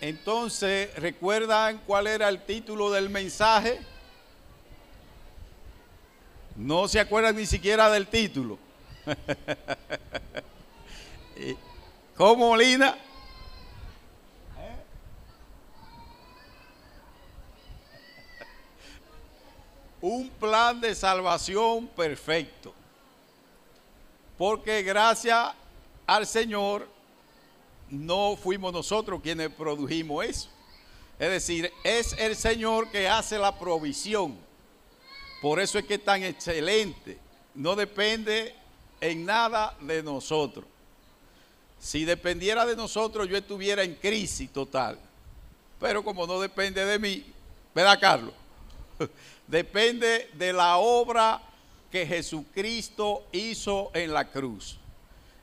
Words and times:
Entonces, 0.00 0.94
¿recuerdan 0.96 1.82
cuál 1.86 2.06
era 2.06 2.28
el 2.28 2.42
título 2.42 2.90
del 2.90 3.10
mensaje? 3.10 3.80
No 6.56 6.88
se 6.88 7.00
acuerdan 7.00 7.36
ni 7.36 7.44
siquiera 7.44 7.90
del 7.90 8.06
título. 8.06 8.58
¿Cómo, 12.16 12.56
Lina? 12.56 12.96
Un 20.00 20.30
plan 20.30 20.80
de 20.80 20.94
salvación 20.94 21.88
perfecto. 21.88 22.72
Porque 24.38 24.82
gracias 24.82 25.52
al 26.06 26.26
Señor 26.26 26.88
no 27.90 28.36
fuimos 28.36 28.72
nosotros 28.72 29.20
quienes 29.22 29.50
produjimos 29.50 30.24
eso. 30.24 30.48
Es 31.18 31.30
decir, 31.30 31.70
es 31.84 32.14
el 32.18 32.34
Señor 32.34 32.90
que 32.90 33.08
hace 33.08 33.38
la 33.38 33.58
provisión. 33.58 34.38
Por 35.42 35.60
eso 35.60 35.78
es 35.78 35.84
que 35.84 35.94
es 35.94 36.04
tan 36.04 36.22
excelente. 36.22 37.18
No 37.54 37.76
depende 37.76 38.54
en 39.00 39.26
nada 39.26 39.76
de 39.80 40.02
nosotros. 40.02 40.64
Si 41.78 42.04
dependiera 42.04 42.64
de 42.64 42.76
nosotros, 42.76 43.28
yo 43.28 43.36
estuviera 43.36 43.82
en 43.82 43.94
crisis 43.94 44.50
total. 44.50 44.98
Pero 45.78 46.04
como 46.04 46.26
no 46.26 46.40
depende 46.40 46.84
de 46.84 46.98
mí, 46.98 47.24
¿verdad, 47.74 47.98
Carlos? 48.00 48.34
depende 49.46 50.30
de 50.34 50.52
la 50.52 50.76
obra 50.78 51.42
que 51.90 52.06
Jesucristo 52.06 53.26
hizo 53.32 53.90
en 53.94 54.12
la 54.12 54.30
cruz. 54.30 54.79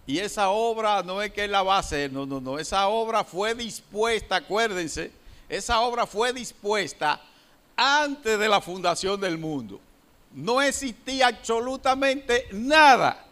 Y 0.07 0.19
esa 0.19 0.49
obra 0.49 1.03
no 1.03 1.21
es 1.21 1.33
que 1.33 1.43
Él 1.43 1.51
la 1.51 1.63
va 1.63 1.75
a 1.75 1.79
hacer, 1.79 2.13
no, 2.13 2.25
no, 2.25 2.39
no. 2.39 2.57
Esa 2.57 2.87
obra 2.87 3.25
fue 3.25 3.53
dispuesta, 3.53 4.37
acuérdense, 4.37 5.11
esa 5.49 5.81
obra 5.81 6.07
fue 6.07 6.31
dispuesta 6.31 7.21
antes 7.75 8.39
de 8.39 8.47
la 8.47 8.61
fundación 8.61 9.19
del 9.19 9.37
mundo. 9.37 9.81
No 10.33 10.61
existía 10.61 11.27
absolutamente 11.27 12.47
nada 12.53 13.25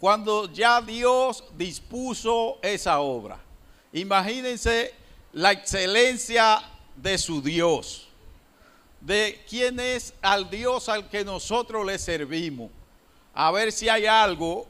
cuando 0.00 0.50
ya 0.50 0.80
Dios 0.80 1.44
dispuso 1.56 2.58
esa 2.62 3.00
obra. 3.00 3.38
Imagínense 3.92 4.94
la 5.34 5.52
excelencia 5.52 6.62
de 6.96 7.18
su 7.18 7.42
Dios, 7.42 8.08
de 9.02 9.44
quién 9.48 9.78
es 9.78 10.14
al 10.22 10.48
Dios 10.48 10.88
al 10.88 11.10
que 11.10 11.26
nosotros 11.26 11.84
le 11.84 11.98
servimos. 11.98 12.70
A 13.34 13.50
ver 13.50 13.70
si 13.70 13.90
hay 13.90 14.06
algo 14.06 14.66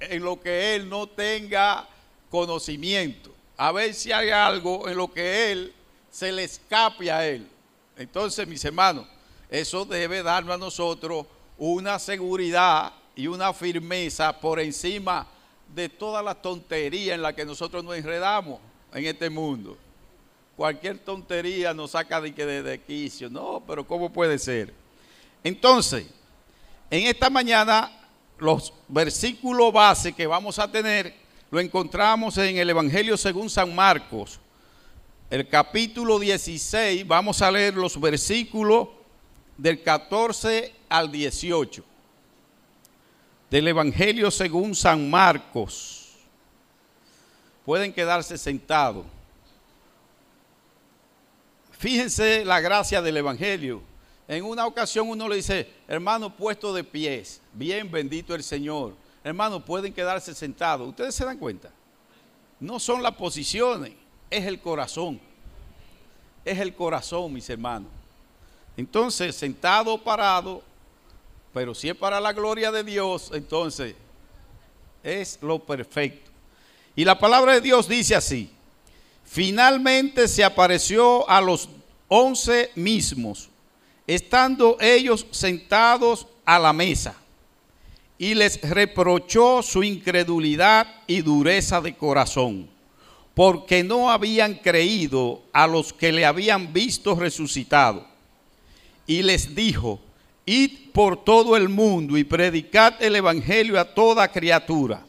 en 0.00 0.22
lo 0.22 0.40
que 0.40 0.74
él 0.74 0.88
no 0.88 1.06
tenga 1.06 1.88
conocimiento, 2.30 3.34
a 3.56 3.72
ver 3.72 3.94
si 3.94 4.12
hay 4.12 4.30
algo 4.30 4.88
en 4.88 4.96
lo 4.96 5.12
que 5.12 5.52
él 5.52 5.72
se 6.10 6.32
le 6.32 6.44
escape 6.44 7.10
a 7.10 7.26
él. 7.26 7.48
Entonces, 7.96 8.46
mis 8.46 8.64
hermanos, 8.64 9.06
eso 9.50 9.84
debe 9.84 10.22
darnos 10.22 10.54
a 10.54 10.58
nosotros 10.58 11.26
una 11.56 11.98
seguridad 11.98 12.92
y 13.14 13.26
una 13.26 13.52
firmeza 13.52 14.38
por 14.38 14.60
encima 14.60 15.26
de 15.74 15.88
toda 15.88 16.22
la 16.22 16.34
tontería 16.34 17.14
en 17.14 17.22
la 17.22 17.34
que 17.34 17.44
nosotros 17.44 17.82
nos 17.82 17.96
enredamos 17.96 18.60
en 18.92 19.06
este 19.06 19.30
mundo. 19.30 19.76
Cualquier 20.56 20.98
tontería 20.98 21.74
nos 21.74 21.92
saca 21.92 22.20
de, 22.20 22.30
de, 22.32 22.62
de 22.62 22.80
quicio. 22.80 23.28
No, 23.28 23.62
pero 23.66 23.86
¿cómo 23.86 24.12
puede 24.12 24.38
ser? 24.38 24.72
Entonces, 25.44 26.06
en 26.90 27.06
esta 27.06 27.30
mañana 27.30 28.05
los 28.38 28.72
versículos 28.88 29.72
base 29.72 30.12
que 30.12 30.26
vamos 30.26 30.58
a 30.58 30.70
tener 30.70 31.14
lo 31.50 31.60
encontramos 31.60 32.36
en 32.38 32.58
el 32.58 32.70
Evangelio 32.70 33.16
según 33.16 33.48
San 33.48 33.74
Marcos, 33.74 34.40
el 35.30 35.48
capítulo 35.48 36.18
16, 36.18 37.06
vamos 37.06 37.40
a 37.40 37.50
leer 37.50 37.74
los 37.74 38.00
versículos 38.00 38.88
del 39.56 39.82
14 39.82 40.72
al 40.88 41.10
18 41.10 41.84
del 43.50 43.68
Evangelio 43.68 44.30
según 44.30 44.74
San 44.74 45.08
Marcos. 45.08 46.16
Pueden 47.64 47.92
quedarse 47.92 48.38
sentados. 48.38 49.06
Fíjense 51.72 52.44
la 52.44 52.60
gracia 52.60 53.02
del 53.02 53.16
Evangelio. 53.16 53.82
En 54.28 54.44
una 54.44 54.66
ocasión 54.66 55.08
uno 55.08 55.28
le 55.28 55.36
dice, 55.36 55.70
hermano, 55.86 56.34
puesto 56.34 56.74
de 56.74 56.82
pies, 56.82 57.40
bien 57.52 57.90
bendito 57.90 58.34
el 58.34 58.42
Señor. 58.42 58.94
Hermano, 59.22 59.64
pueden 59.64 59.92
quedarse 59.92 60.34
sentados. 60.34 60.88
¿Ustedes 60.88 61.14
se 61.14 61.24
dan 61.24 61.38
cuenta? 61.38 61.70
No 62.58 62.80
son 62.80 63.02
las 63.02 63.14
posiciones, 63.14 63.92
es 64.30 64.44
el 64.46 64.60
corazón. 64.60 65.20
Es 66.44 66.58
el 66.58 66.74
corazón, 66.74 67.32
mis 67.32 67.48
hermanos. 67.48 67.90
Entonces, 68.76 69.34
sentado 69.36 69.94
o 69.94 69.98
parado, 70.02 70.62
pero 71.52 71.74
si 71.74 71.88
es 71.88 71.96
para 71.96 72.20
la 72.20 72.32
gloria 72.32 72.70
de 72.70 72.84
Dios, 72.84 73.30
entonces 73.32 73.94
es 75.02 75.38
lo 75.40 75.58
perfecto. 75.60 76.30
Y 76.94 77.04
la 77.04 77.18
palabra 77.18 77.54
de 77.54 77.60
Dios 77.60 77.88
dice 77.88 78.14
así, 78.14 78.50
finalmente 79.24 80.28
se 80.28 80.42
apareció 80.42 81.28
a 81.28 81.40
los 81.40 81.68
once 82.08 82.70
mismos 82.74 83.50
estando 84.06 84.76
ellos 84.80 85.26
sentados 85.30 86.26
a 86.44 86.58
la 86.58 86.72
mesa, 86.72 87.16
y 88.18 88.34
les 88.34 88.60
reprochó 88.62 89.62
su 89.62 89.82
incredulidad 89.82 90.86
y 91.06 91.20
dureza 91.20 91.80
de 91.80 91.94
corazón, 91.94 92.68
porque 93.34 93.84
no 93.84 94.10
habían 94.10 94.54
creído 94.54 95.42
a 95.52 95.66
los 95.66 95.92
que 95.92 96.12
le 96.12 96.24
habían 96.24 96.72
visto 96.72 97.14
resucitado. 97.14 98.06
Y 99.06 99.22
les 99.22 99.54
dijo, 99.54 100.00
id 100.46 100.90
por 100.92 101.22
todo 101.22 101.56
el 101.56 101.68
mundo 101.68 102.16
y 102.16 102.24
predicad 102.24 102.94
el 103.00 103.16
Evangelio 103.16 103.78
a 103.78 103.84
toda 103.84 104.32
criatura. 104.32 105.04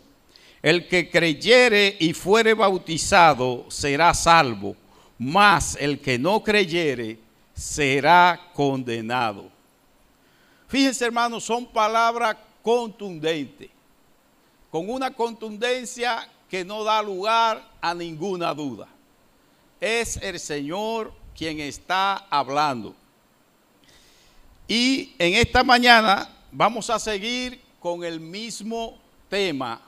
El 0.61 0.87
que 0.87 1.09
creyere 1.09 1.95
y 1.99 2.11
fuere 2.13 2.53
bautizado 2.53 3.65
será 3.69 4.13
salvo, 4.13 4.75
mas 5.17 5.77
el 5.79 5.99
que 5.99 6.19
no 6.19 6.43
creyere 6.43 7.19
será 7.57 8.39
condenado. 8.53 9.49
Fíjense 10.67 11.05
hermanos, 11.05 11.43
son 11.43 11.65
palabras 11.65 12.37
contundentes, 12.61 13.69
con 14.69 14.87
una 14.89 15.11
contundencia 15.11 16.29
que 16.47 16.63
no 16.63 16.83
da 16.83 17.01
lugar 17.01 17.67
a 17.81 17.95
ninguna 17.95 18.53
duda. 18.53 18.87
Es 19.81 20.17
el 20.17 20.39
Señor 20.39 21.11
quien 21.35 21.59
está 21.59 22.27
hablando. 22.29 22.93
Y 24.67 25.15
en 25.17 25.33
esta 25.33 25.63
mañana 25.63 26.29
vamos 26.51 26.89
a 26.91 26.99
seguir 26.99 27.59
con 27.79 28.03
el 28.03 28.19
mismo 28.19 28.99
tema, 29.29 29.81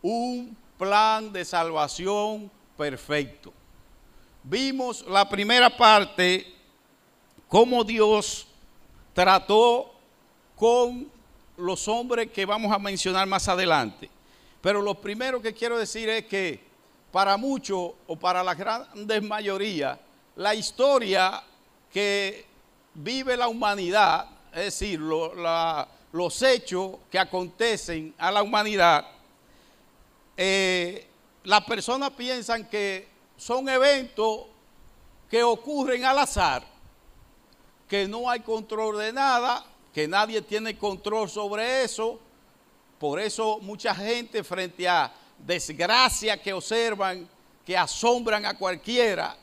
un 0.00 0.56
plan 0.78 1.32
de 1.32 1.44
salvación 1.44 2.50
perfecto. 2.76 3.52
Vimos 4.44 5.04
la 5.08 5.28
primera 5.28 5.74
parte 5.74 6.57
cómo 7.48 7.82
Dios 7.82 8.46
trató 9.14 9.92
con 10.54 11.10
los 11.56 11.88
hombres 11.88 12.30
que 12.30 12.46
vamos 12.46 12.72
a 12.72 12.78
mencionar 12.78 13.26
más 13.26 13.48
adelante. 13.48 14.08
Pero 14.60 14.82
lo 14.82 14.94
primero 14.94 15.40
que 15.40 15.54
quiero 15.54 15.78
decir 15.78 16.08
es 16.08 16.26
que 16.26 16.60
para 17.10 17.36
muchos 17.36 17.92
o 18.06 18.16
para 18.16 18.44
la 18.44 18.54
gran 18.54 18.86
mayoría, 19.26 19.98
la 20.36 20.54
historia 20.54 21.42
que 21.92 22.44
vive 22.94 23.36
la 23.36 23.48
humanidad, 23.48 24.26
es 24.52 24.64
decir, 24.64 25.00
los 25.00 26.42
hechos 26.42 26.96
que 27.10 27.18
acontecen 27.18 28.14
a 28.18 28.30
la 28.30 28.42
humanidad, 28.42 29.06
eh, 30.36 31.08
las 31.44 31.64
personas 31.64 32.10
piensan 32.10 32.68
que 32.68 33.08
son 33.36 33.68
eventos 33.68 34.42
que 35.30 35.42
ocurren 35.42 36.04
al 36.04 36.18
azar 36.18 36.77
que 37.88 38.06
no 38.06 38.28
hay 38.28 38.40
control 38.40 38.98
de 38.98 39.12
nada, 39.12 39.64
que 39.92 40.06
nadie 40.06 40.42
tiene 40.42 40.76
control 40.76 41.28
sobre 41.28 41.82
eso. 41.82 42.20
Por 42.98 43.18
eso 43.18 43.58
mucha 43.62 43.94
gente 43.94 44.44
frente 44.44 44.86
a 44.86 45.12
desgracia 45.38 46.40
que 46.40 46.52
observan, 46.52 47.28
que 47.64 47.76
asombran 47.76 48.44
a 48.44 48.54
cualquiera, 48.54 49.36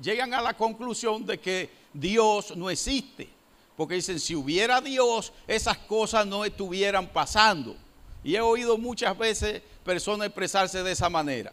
llegan 0.00 0.34
a 0.34 0.42
la 0.42 0.54
conclusión 0.54 1.24
de 1.24 1.38
que 1.38 1.70
Dios 1.92 2.56
no 2.56 2.68
existe. 2.68 3.28
Porque 3.76 3.94
dicen, 3.94 4.20
si 4.20 4.34
hubiera 4.34 4.80
Dios, 4.80 5.32
esas 5.46 5.78
cosas 5.78 6.26
no 6.26 6.44
estuvieran 6.44 7.06
pasando. 7.06 7.76
Y 8.22 8.36
he 8.36 8.40
oído 8.40 8.76
muchas 8.78 9.16
veces 9.16 9.62
personas 9.84 10.26
expresarse 10.26 10.82
de 10.82 10.92
esa 10.92 11.08
manera. 11.08 11.52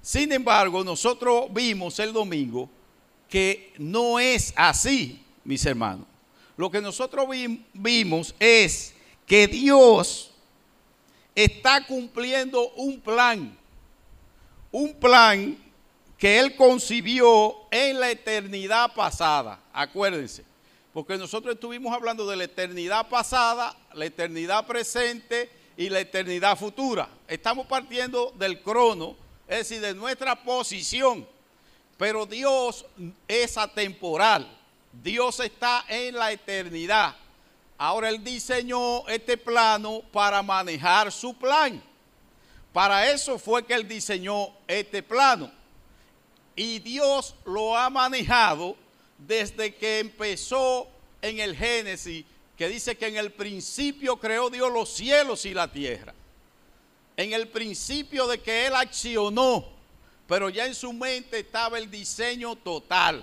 Sin 0.00 0.32
embargo, 0.32 0.82
nosotros 0.84 1.46
vimos 1.50 1.98
el 1.98 2.12
domingo 2.12 2.68
que 3.32 3.72
no 3.78 4.18
es 4.18 4.52
así, 4.56 5.24
mis 5.42 5.64
hermanos. 5.64 6.06
Lo 6.54 6.70
que 6.70 6.82
nosotros 6.82 7.26
vimos 7.72 8.34
es 8.38 8.92
que 9.26 9.46
Dios 9.46 10.32
está 11.34 11.86
cumpliendo 11.86 12.68
un 12.72 13.00
plan, 13.00 13.58
un 14.70 14.92
plan 14.92 15.56
que 16.18 16.38
Él 16.38 16.54
concibió 16.56 17.56
en 17.70 18.00
la 18.00 18.10
eternidad 18.10 18.92
pasada. 18.92 19.58
Acuérdense, 19.72 20.44
porque 20.92 21.16
nosotros 21.16 21.54
estuvimos 21.54 21.90
hablando 21.94 22.26
de 22.26 22.36
la 22.36 22.44
eternidad 22.44 23.08
pasada, 23.08 23.74
la 23.94 24.04
eternidad 24.04 24.66
presente 24.66 25.48
y 25.78 25.88
la 25.88 26.00
eternidad 26.00 26.58
futura. 26.58 27.08
Estamos 27.26 27.66
partiendo 27.66 28.30
del 28.36 28.60
crono, 28.60 29.16
es 29.48 29.56
decir, 29.60 29.80
de 29.80 29.94
nuestra 29.94 30.44
posición. 30.44 31.31
Pero 31.96 32.26
Dios 32.26 32.84
es 33.28 33.56
atemporal. 33.56 34.48
Dios 34.92 35.40
está 35.40 35.84
en 35.88 36.14
la 36.14 36.32
eternidad. 36.32 37.16
Ahora 37.78 38.10
Él 38.10 38.22
diseñó 38.22 39.08
este 39.08 39.36
plano 39.36 40.02
para 40.12 40.42
manejar 40.42 41.10
su 41.10 41.34
plan. 41.34 41.82
Para 42.72 43.10
eso 43.10 43.38
fue 43.38 43.64
que 43.64 43.74
Él 43.74 43.88
diseñó 43.88 44.50
este 44.66 45.02
plano. 45.02 45.50
Y 46.54 46.78
Dios 46.78 47.34
lo 47.44 47.76
ha 47.76 47.88
manejado 47.90 48.76
desde 49.18 49.74
que 49.74 50.00
empezó 50.00 50.88
en 51.20 51.40
el 51.40 51.56
Génesis, 51.56 52.24
que 52.56 52.68
dice 52.68 52.96
que 52.96 53.06
en 53.06 53.16
el 53.16 53.32
principio 53.32 54.16
creó 54.16 54.50
Dios 54.50 54.70
los 54.72 54.90
cielos 54.90 55.44
y 55.46 55.54
la 55.54 55.70
tierra. 55.70 56.14
En 57.16 57.32
el 57.32 57.48
principio 57.48 58.26
de 58.26 58.40
que 58.40 58.66
Él 58.66 58.74
accionó, 58.74 59.66
pero 60.32 60.48
ya 60.48 60.64
en 60.64 60.74
su 60.74 60.94
mente 60.94 61.40
estaba 61.40 61.76
el 61.76 61.90
diseño 61.90 62.56
total, 62.56 63.22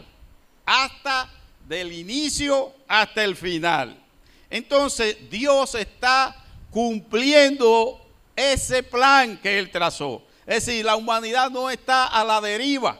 hasta 0.64 1.28
del 1.68 1.92
inicio 1.92 2.72
hasta 2.88 3.24
el 3.24 3.36
final. 3.36 4.00
Entonces 4.48 5.18
Dios 5.28 5.74
está 5.74 6.36
cumpliendo 6.70 8.00
ese 8.36 8.84
plan 8.84 9.40
que 9.40 9.58
Él 9.58 9.72
trazó. 9.72 10.22
Es 10.46 10.68
decir, 10.68 10.86
la 10.86 10.98
humanidad 10.98 11.50
no 11.50 11.72
está 11.72 12.06
a 12.06 12.24
la 12.24 12.40
deriva, 12.42 13.00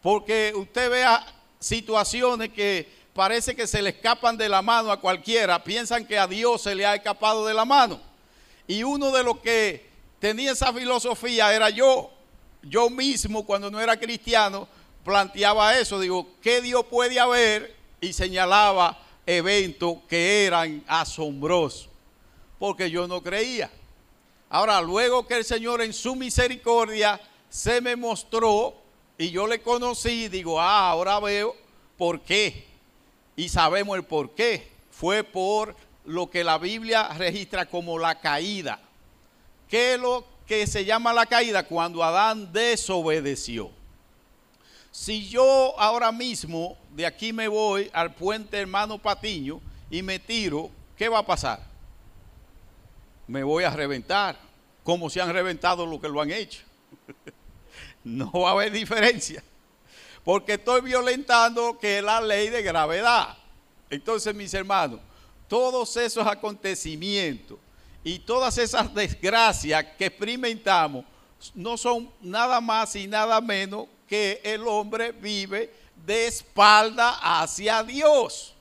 porque 0.00 0.52
usted 0.54 0.88
vea 0.88 1.26
situaciones 1.58 2.50
que 2.50 2.88
parece 3.14 3.56
que 3.56 3.66
se 3.66 3.82
le 3.82 3.90
escapan 3.90 4.36
de 4.36 4.48
la 4.48 4.62
mano 4.62 4.92
a 4.92 5.00
cualquiera, 5.00 5.64
piensan 5.64 6.06
que 6.06 6.20
a 6.20 6.28
Dios 6.28 6.62
se 6.62 6.76
le 6.76 6.86
ha 6.86 6.94
escapado 6.94 7.46
de 7.46 7.54
la 7.54 7.64
mano. 7.64 8.00
Y 8.68 8.84
uno 8.84 9.10
de 9.10 9.24
los 9.24 9.38
que 9.38 9.90
tenía 10.20 10.52
esa 10.52 10.72
filosofía 10.72 11.52
era 11.52 11.68
yo. 11.68 12.12
Yo 12.68 12.90
mismo, 12.90 13.44
cuando 13.44 13.70
no 13.70 13.80
era 13.80 13.98
cristiano, 13.98 14.68
planteaba 15.04 15.78
eso. 15.78 16.00
Digo, 16.00 16.28
¿qué 16.42 16.60
Dios 16.60 16.84
puede 16.86 17.20
haber? 17.20 17.74
Y 18.00 18.12
señalaba 18.12 18.98
eventos 19.24 19.98
que 20.08 20.44
eran 20.44 20.84
asombrosos, 20.86 21.88
porque 22.58 22.90
yo 22.90 23.06
no 23.06 23.22
creía. 23.22 23.70
Ahora, 24.48 24.80
luego 24.80 25.26
que 25.26 25.34
el 25.34 25.44
Señor 25.44 25.82
en 25.82 25.92
su 25.92 26.14
misericordia 26.14 27.20
se 27.48 27.80
me 27.80 27.96
mostró 27.96 28.74
y 29.18 29.30
yo 29.30 29.46
le 29.46 29.60
conocí, 29.60 30.28
digo, 30.28 30.60
ah, 30.60 30.90
ahora 30.90 31.18
veo 31.20 31.56
por 31.96 32.20
qué. 32.20 32.66
Y 33.34 33.48
sabemos 33.48 33.96
el 33.96 34.04
por 34.04 34.30
qué. 34.34 34.70
Fue 34.90 35.24
por 35.24 35.74
lo 36.04 36.30
que 36.30 36.44
la 36.44 36.58
Biblia 36.58 37.08
registra 37.08 37.66
como 37.66 37.98
la 37.98 38.20
caída. 38.20 38.80
¿Qué 39.68 39.94
es 39.94 40.00
lo 40.00 40.24
que 40.46 40.66
se 40.66 40.84
llama 40.84 41.12
la 41.12 41.26
caída? 41.26 41.64
Cuando 41.64 42.02
Adán 42.02 42.52
desobedeció. 42.52 43.70
Si 44.90 45.28
yo 45.28 45.74
ahora 45.78 46.10
mismo 46.10 46.78
de 46.94 47.04
aquí 47.04 47.32
me 47.32 47.48
voy 47.48 47.90
al 47.92 48.14
puente 48.14 48.58
hermano 48.58 48.96
Patiño 48.96 49.60
y 49.90 50.02
me 50.02 50.18
tiro, 50.18 50.70
¿qué 50.96 51.08
va 51.08 51.18
a 51.18 51.26
pasar? 51.26 51.60
Me 53.26 53.42
voy 53.42 53.64
a 53.64 53.70
reventar, 53.70 54.38
como 54.82 55.10
se 55.10 55.20
han 55.20 55.32
reventado 55.32 55.84
los 55.84 56.00
que 56.00 56.08
lo 56.08 56.20
han 56.20 56.30
hecho. 56.30 56.62
no 58.04 58.30
va 58.32 58.50
a 58.50 58.52
haber 58.52 58.72
diferencia, 58.72 59.42
porque 60.24 60.54
estoy 60.54 60.80
violentando 60.80 61.78
que 61.78 61.98
es 61.98 62.04
la 62.04 62.20
ley 62.20 62.48
de 62.48 62.62
gravedad. 62.62 63.36
Entonces, 63.90 64.34
mis 64.34 64.54
hermanos, 64.54 65.00
todos 65.48 65.96
esos 65.96 66.26
acontecimientos 66.26 67.58
y 68.06 68.20
todas 68.20 68.56
esas 68.56 68.94
desgracias 68.94 69.84
que 69.98 70.06
experimentamos 70.06 71.04
no 71.56 71.76
son 71.76 72.08
nada 72.20 72.60
más 72.60 72.94
y 72.94 73.08
nada 73.08 73.40
menos 73.40 73.88
que 74.08 74.40
el 74.44 74.64
hombre 74.68 75.10
vive 75.10 75.74
de 76.06 76.28
espalda 76.28 77.18
hacia 77.20 77.82
Dios. 77.82 78.54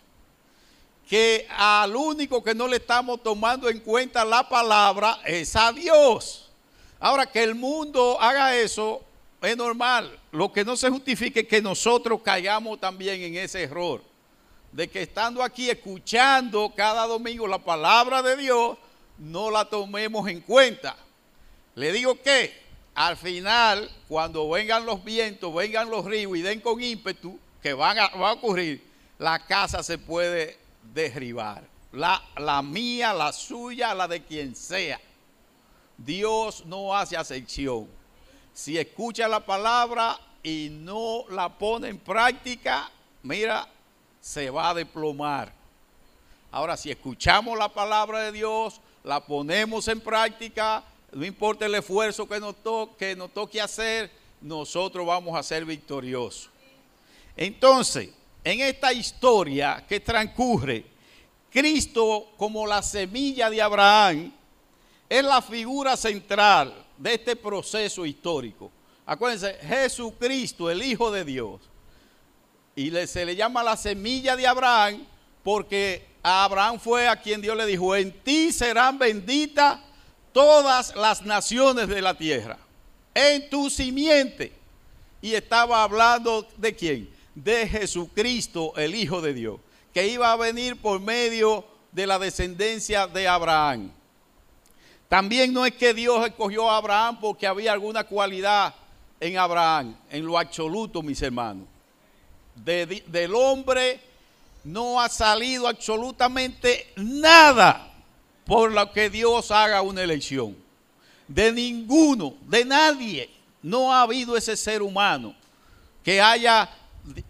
Que 1.07 1.47
al 1.55 1.95
único 1.95 2.43
que 2.43 2.55
no 2.55 2.67
le 2.67 2.77
estamos 2.77 3.21
tomando 3.21 3.69
en 3.69 3.81
cuenta 3.81 4.25
la 4.25 4.49
palabra 4.49 5.19
es 5.23 5.55
a 5.55 5.71
Dios. 5.71 6.51
Ahora 6.99 7.27
que 7.27 7.43
el 7.43 7.53
mundo 7.53 8.19
haga 8.19 8.55
eso 8.55 9.03
es 9.43 9.55
normal. 9.55 10.19
Lo 10.31 10.51
que 10.51 10.65
no 10.65 10.75
se 10.75 10.89
justifique 10.89 11.41
es 11.41 11.47
que 11.47 11.61
nosotros 11.61 12.19
caigamos 12.23 12.79
también 12.79 13.21
en 13.21 13.35
ese 13.35 13.61
error. 13.61 14.01
De 14.71 14.89
que 14.89 15.03
estando 15.03 15.43
aquí 15.43 15.69
escuchando 15.69 16.73
cada 16.75 17.05
domingo 17.05 17.45
la 17.45 17.59
palabra 17.59 18.23
de 18.23 18.37
Dios, 18.37 18.79
no 19.17 19.51
la 19.51 19.65
tomemos 19.65 20.27
en 20.27 20.41
cuenta. 20.41 20.95
Le 21.75 21.91
digo 21.91 22.21
que 22.21 22.65
al 22.93 23.17
final, 23.17 23.89
cuando 24.07 24.49
vengan 24.49 24.85
los 24.85 25.03
vientos, 25.03 25.53
vengan 25.53 25.89
los 25.89 26.05
ríos 26.05 26.37
y 26.37 26.41
den 26.41 26.61
con 26.61 26.81
ímpetu, 26.81 27.37
que 27.61 27.73
va 27.73 27.91
a 27.91 28.33
ocurrir, 28.33 28.83
la 29.17 29.39
casa 29.39 29.83
se 29.83 29.97
puede 29.97 30.57
derribar. 30.93 31.63
La, 31.91 32.21
la 32.37 32.61
mía, 32.61 33.13
la 33.13 33.31
suya, 33.33 33.93
la 33.93 34.07
de 34.07 34.23
quien 34.23 34.55
sea. 34.55 34.99
Dios 35.97 36.65
no 36.65 36.95
hace 36.95 37.15
acepción. 37.15 37.87
Si 38.53 38.77
escucha 38.77 39.27
la 39.27 39.39
palabra 39.39 40.17
y 40.43 40.69
no 40.71 41.25
la 41.29 41.49
pone 41.49 41.89
en 41.89 41.97
práctica, 41.97 42.89
mira, 43.23 43.67
se 44.21 44.49
va 44.49 44.69
a 44.69 44.73
desplomar. 44.73 45.53
Ahora, 46.51 46.77
si 46.77 46.91
escuchamos 46.91 47.57
la 47.57 47.69
palabra 47.69 48.21
de 48.21 48.31
Dios, 48.31 48.79
la 49.05 49.23
ponemos 49.23 49.87
en 49.87 50.01
práctica, 50.01 50.83
no 51.11 51.23
importa 51.23 51.67
el 51.67 51.75
esfuerzo 51.75 52.27
que 52.27 52.39
nos, 52.39 52.55
que 52.97 53.15
nos 53.15 53.31
toque 53.31 53.61
hacer, 53.61 54.11
nosotros 54.41 55.05
vamos 55.05 55.37
a 55.37 55.43
ser 55.43 55.63
victoriosos. 55.63 56.49
Entonces, 57.37 58.09
en 58.43 58.61
esta 58.61 58.91
historia 58.91 59.85
que 59.87 59.99
transcurre, 59.99 60.85
Cristo 61.51 62.31
como 62.35 62.65
la 62.65 62.81
semilla 62.81 63.49
de 63.49 63.61
Abraham 63.61 64.33
es 65.07 65.23
la 65.23 65.41
figura 65.41 65.95
central 65.95 66.73
de 66.97 67.13
este 67.13 67.35
proceso 67.35 68.05
histórico. 68.07 68.71
Acuérdense, 69.05 69.53
Jesucristo, 69.61 70.69
el 70.69 70.81
Hijo 70.81 71.11
de 71.11 71.23
Dios, 71.23 71.61
y 72.75 72.89
se 73.05 73.23
le 73.23 73.35
llama 73.35 73.63
la 73.63 73.77
semilla 73.77 74.35
de 74.35 74.47
Abraham 74.47 75.05
porque 75.43 76.14
Abraham 76.27 76.79
fue 76.79 77.07
a 77.07 77.21
quien 77.21 77.39
Dios 77.39 77.55
le 77.55 77.67
dijo, 77.67 77.95
en 77.95 78.11
ti 78.11 78.51
serán 78.51 78.97
benditas 78.97 79.79
todas 80.33 80.95
las 80.95 81.21
naciones 81.21 81.87
de 81.87 82.01
la 82.01 82.17
tierra, 82.17 82.57
en 83.13 83.47
tu 83.47 83.69
simiente. 83.69 84.51
Y 85.21 85.35
estaba 85.35 85.83
hablando 85.83 86.47
de 86.57 86.75
quién? 86.75 87.09
De 87.35 87.67
Jesucristo, 87.67 88.73
el 88.75 88.95
Hijo 88.95 89.21
de 89.21 89.35
Dios, 89.35 89.59
que 89.93 90.07
iba 90.07 90.31
a 90.31 90.35
venir 90.35 90.81
por 90.81 90.99
medio 90.99 91.63
de 91.91 92.07
la 92.07 92.17
descendencia 92.17 93.05
de 93.05 93.27
Abraham. 93.27 93.91
También 95.07 95.53
no 95.53 95.63
es 95.63 95.75
que 95.75 95.93
Dios 95.93 96.25
escogió 96.25 96.71
a 96.71 96.77
Abraham 96.77 97.19
porque 97.21 97.45
había 97.45 97.71
alguna 97.71 98.03
cualidad 98.03 98.73
en 99.19 99.37
Abraham, 99.37 99.95
en 100.09 100.25
lo 100.25 100.39
absoluto, 100.39 101.03
mis 101.03 101.21
hermanos. 101.21 101.67
del 102.55 103.35
hombre 103.35 104.14
no 104.65 104.99
ha 104.99 105.07
salido 105.09 105.67
absolutamente 105.67 106.91
nada 106.97 107.93
por 108.45 108.71
lo 108.71 108.91
que 108.91 109.09
Dios 109.09 109.51
haga 109.51 109.81
una 109.83 110.01
elección. 110.01 110.57
De 111.27 111.51
ninguno, 111.51 112.33
de 112.47 112.65
nadie, 112.65 113.29
no 113.61 113.93
ha 113.93 114.01
habido 114.01 114.35
ese 114.35 114.57
ser 114.57 114.81
humano 114.81 115.35
que 116.03 116.19
haya 116.19 116.69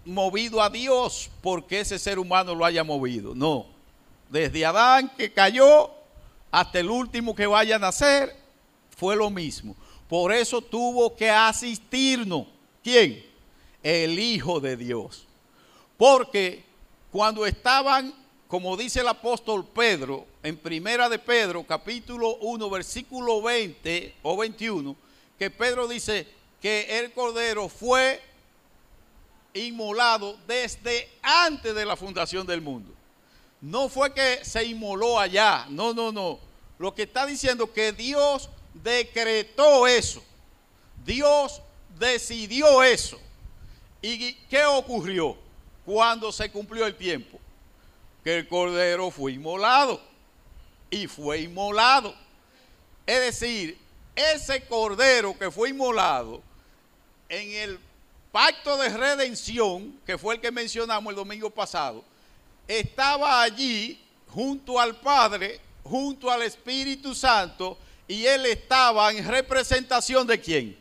movido 0.05 0.61
a 0.61 0.69
Dios 0.69 1.29
porque 1.41 1.81
ese 1.81 1.99
ser 1.99 2.19
humano 2.19 2.55
lo 2.55 2.65
haya 2.65 2.83
movido. 2.83 3.35
No. 3.35 3.67
Desde 4.29 4.65
Adán 4.65 5.11
que 5.17 5.31
cayó 5.31 5.91
hasta 6.51 6.79
el 6.79 6.89
último 6.89 7.35
que 7.35 7.47
vaya 7.47 7.75
a 7.75 7.79
nacer, 7.79 8.33
fue 8.97 9.15
lo 9.17 9.29
mismo. 9.29 9.75
Por 10.07 10.31
eso 10.31 10.61
tuvo 10.61 11.15
que 11.15 11.29
asistirnos. 11.29 12.47
¿Quién? 12.81 13.25
El 13.83 14.19
Hijo 14.19 14.61
de 14.61 14.77
Dios. 14.77 15.25
Porque 15.97 16.63
cuando 17.15 17.45
estaban 17.45 18.13
como 18.49 18.75
dice 18.75 18.99
el 18.99 19.07
apóstol 19.07 19.65
Pedro 19.65 20.27
en 20.43 20.57
Primera 20.57 21.07
de 21.07 21.17
Pedro, 21.17 21.63
capítulo 21.63 22.35
1, 22.41 22.69
versículo 22.69 23.41
20 23.41 24.15
o 24.21 24.35
21, 24.35 24.93
que 25.39 25.49
Pedro 25.49 25.87
dice 25.87 26.27
que 26.61 26.99
el 26.99 27.13
Cordero 27.13 27.69
fue 27.69 28.21
inmolado 29.53 30.37
desde 30.45 31.09
antes 31.21 31.73
de 31.73 31.85
la 31.85 31.95
fundación 31.95 32.45
del 32.45 32.59
mundo. 32.59 32.91
No 33.61 33.87
fue 33.87 34.13
que 34.13 34.43
se 34.43 34.65
inmoló 34.65 35.17
allá, 35.17 35.67
no, 35.69 35.93
no, 35.93 36.11
no. 36.11 36.37
Lo 36.77 36.93
que 36.93 37.03
está 37.03 37.25
diciendo 37.25 37.71
que 37.71 37.93
Dios 37.93 38.49
decretó 38.73 39.87
eso. 39.87 40.21
Dios 41.05 41.61
decidió 41.97 42.83
eso. 42.83 43.17
¿Y 44.01 44.33
qué 44.49 44.65
ocurrió 44.65 45.44
cuando 45.85 46.31
se 46.31 46.51
cumplió 46.51 46.85
el 46.85 46.95
tiempo? 46.95 47.39
Que 48.23 48.37
el 48.37 48.47
cordero 48.47 49.11
fue 49.11 49.33
inmolado. 49.33 50.01
Y 50.89 51.07
fue 51.07 51.41
inmolado. 51.41 52.15
Es 53.05 53.21
decir, 53.21 53.77
ese 54.15 54.65
cordero 54.65 55.37
que 55.37 55.51
fue 55.51 55.69
inmolado 55.69 56.41
en 57.29 57.51
el 57.51 57.79
pacto 58.31 58.77
de 58.77 58.89
redención, 58.89 59.99
que 60.05 60.17
fue 60.17 60.35
el 60.35 60.41
que 60.41 60.51
mencionamos 60.51 61.11
el 61.11 61.15
domingo 61.15 61.49
pasado, 61.49 62.03
estaba 62.67 63.41
allí 63.41 64.01
junto 64.27 64.79
al 64.79 64.95
Padre, 64.95 65.59
junto 65.83 66.31
al 66.31 66.41
Espíritu 66.41 67.13
Santo, 67.13 67.77
y 68.07 68.25
él 68.25 68.45
estaba 68.45 69.11
en 69.11 69.27
representación 69.27 70.25
de 70.27 70.39
quién? 70.39 70.77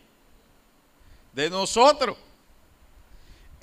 De 1.32 1.50
nosotros. 1.50 2.16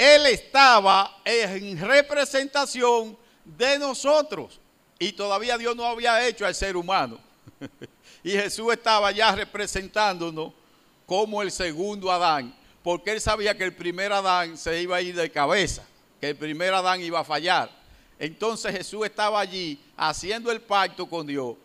Él 0.01 0.25
estaba 0.25 1.21
en 1.23 1.79
representación 1.79 3.15
de 3.45 3.77
nosotros. 3.77 4.59
Y 4.97 5.11
todavía 5.11 5.59
Dios 5.59 5.75
no 5.75 5.85
había 5.85 6.27
hecho 6.27 6.43
al 6.43 6.55
ser 6.55 6.75
humano. 6.75 7.19
y 8.23 8.31
Jesús 8.31 8.73
estaba 8.73 9.11
ya 9.11 9.31
representándonos 9.35 10.53
como 11.05 11.43
el 11.43 11.51
segundo 11.51 12.11
Adán. 12.11 12.51
Porque 12.81 13.11
él 13.11 13.21
sabía 13.21 13.55
que 13.55 13.63
el 13.63 13.75
primer 13.75 14.11
Adán 14.11 14.57
se 14.57 14.81
iba 14.81 14.95
a 14.95 15.01
ir 15.03 15.15
de 15.15 15.29
cabeza. 15.29 15.83
Que 16.19 16.29
el 16.29 16.35
primer 16.35 16.73
Adán 16.73 16.99
iba 17.01 17.19
a 17.19 17.23
fallar. 17.23 17.69
Entonces 18.17 18.75
Jesús 18.75 19.05
estaba 19.05 19.39
allí 19.39 19.79
haciendo 19.95 20.51
el 20.51 20.61
pacto 20.61 21.07
con 21.07 21.27
Dios. 21.27 21.57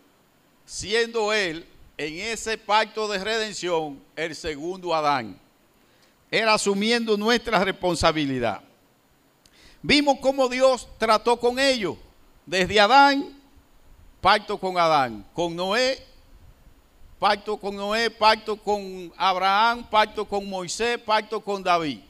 Siendo 0.66 1.32
él 1.32 1.66
en 1.96 2.18
ese 2.18 2.58
pacto 2.58 3.08
de 3.08 3.16
redención 3.16 3.98
el 4.14 4.36
segundo 4.36 4.94
Adán. 4.94 5.40
Era 6.36 6.52
asumiendo 6.52 7.16
nuestra 7.16 7.64
responsabilidad. 7.64 8.60
Vimos 9.80 10.18
cómo 10.20 10.50
Dios 10.50 10.86
trató 10.98 11.40
con 11.40 11.58
ellos. 11.58 11.96
Desde 12.44 12.78
Adán, 12.78 13.40
pacto 14.20 14.58
con 14.58 14.76
Adán. 14.76 15.24
Con 15.32 15.56
Noé, 15.56 16.06
pacto 17.18 17.56
con 17.56 17.74
Noé, 17.74 18.10
pacto 18.10 18.54
con 18.54 19.10
Abraham, 19.16 19.88
pacto 19.88 20.26
con 20.26 20.46
Moisés, 20.46 20.98
pacto 20.98 21.40
con 21.40 21.62
David. 21.62 22.00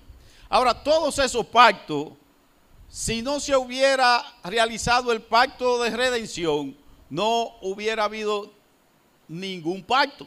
Ahora, 0.48 0.74
todos 0.74 1.20
esos 1.20 1.46
pactos, 1.46 2.08
si 2.88 3.22
no 3.22 3.38
se 3.38 3.54
hubiera 3.54 4.24
realizado 4.42 5.12
el 5.12 5.22
pacto 5.22 5.80
de 5.84 5.90
redención, 5.90 6.76
no 7.08 7.52
hubiera 7.60 8.02
habido 8.02 8.50
ningún 9.28 9.84
pacto. 9.84 10.26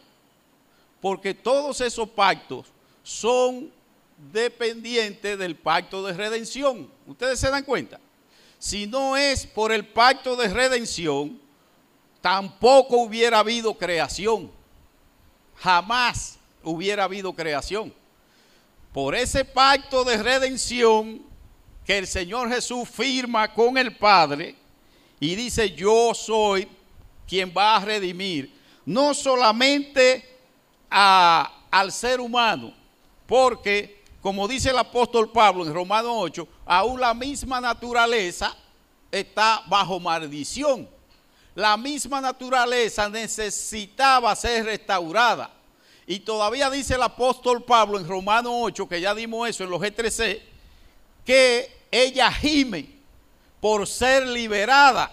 Porque 1.01 1.34
todos 1.34 1.82
esos 1.82 2.08
pactos 2.08 2.65
son 3.03 3.77
dependientes 4.31 5.38
del 5.38 5.55
pacto 5.55 6.05
de 6.05 6.13
redención. 6.13 6.91
¿Ustedes 7.07 7.39
se 7.39 7.49
dan 7.49 7.63
cuenta? 7.63 7.99
Si 8.57 8.85
no 8.85 9.15
es 9.15 9.47
por 9.47 9.71
el 9.71 9.88
pacto 9.88 10.35
de 10.35 10.49
redención, 10.49 11.39
tampoco 12.21 12.97
hubiera 12.97 13.39
habido 13.39 13.77
creación. 13.77 14.51
Jamás 15.55 16.38
hubiera 16.63 17.05
habido 17.05 17.33
creación. 17.33 17.93
Por 18.93 19.15
ese 19.15 19.45
pacto 19.45 20.03
de 20.03 20.17
redención 20.17 21.21
que 21.85 21.97
el 21.97 22.07
Señor 22.07 22.49
Jesús 22.49 22.88
firma 22.89 23.53
con 23.53 23.77
el 23.77 23.95
Padre 23.95 24.55
y 25.19 25.35
dice, 25.35 25.71
yo 25.71 26.13
soy 26.13 26.67
quien 27.27 27.53
va 27.55 27.77
a 27.77 27.85
redimir 27.85 28.53
no 28.85 29.13
solamente 29.13 30.25
al 30.89 31.91
ser 31.91 32.19
humano, 32.19 32.73
porque 33.27 33.99
como 34.21 34.47
dice 34.47 34.69
el 34.69 34.77
apóstol 34.77 35.31
Pablo 35.31 35.65
en 35.65 35.73
Romanos 35.73 36.11
8, 36.13 36.47
aún 36.65 36.99
la 36.99 37.13
misma 37.13 37.61
naturaleza 37.61 38.55
está 39.11 39.63
bajo 39.67 39.99
maldición. 39.99 40.89
La 41.55 41.77
misma 41.77 42.21
naturaleza 42.21 43.09
necesitaba 43.09 44.35
ser 44.35 44.65
restaurada. 44.65 45.51
Y 46.05 46.19
todavía 46.19 46.69
dice 46.69 46.95
el 46.95 47.03
apóstol 47.03 47.63
Pablo 47.63 47.99
en 47.99 48.07
Romanos 48.07 48.51
8, 48.55 48.89
que 48.89 48.99
ya 48.99 49.13
dimos 49.15 49.47
eso 49.47 49.63
en 49.63 49.69
los 49.69 49.81
G3C, 49.81 50.41
que 51.25 51.85
ella 51.91 52.31
gime 52.31 52.89
por 53.61 53.88
ser 53.88 54.27
liberada 54.27 55.11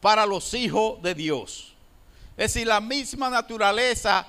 para 0.00 0.26
los 0.26 0.52
hijos 0.54 1.00
de 1.02 1.14
Dios. 1.14 1.74
Es 2.36 2.54
decir, 2.54 2.66
la 2.66 2.80
misma 2.80 3.30
naturaleza, 3.30 4.26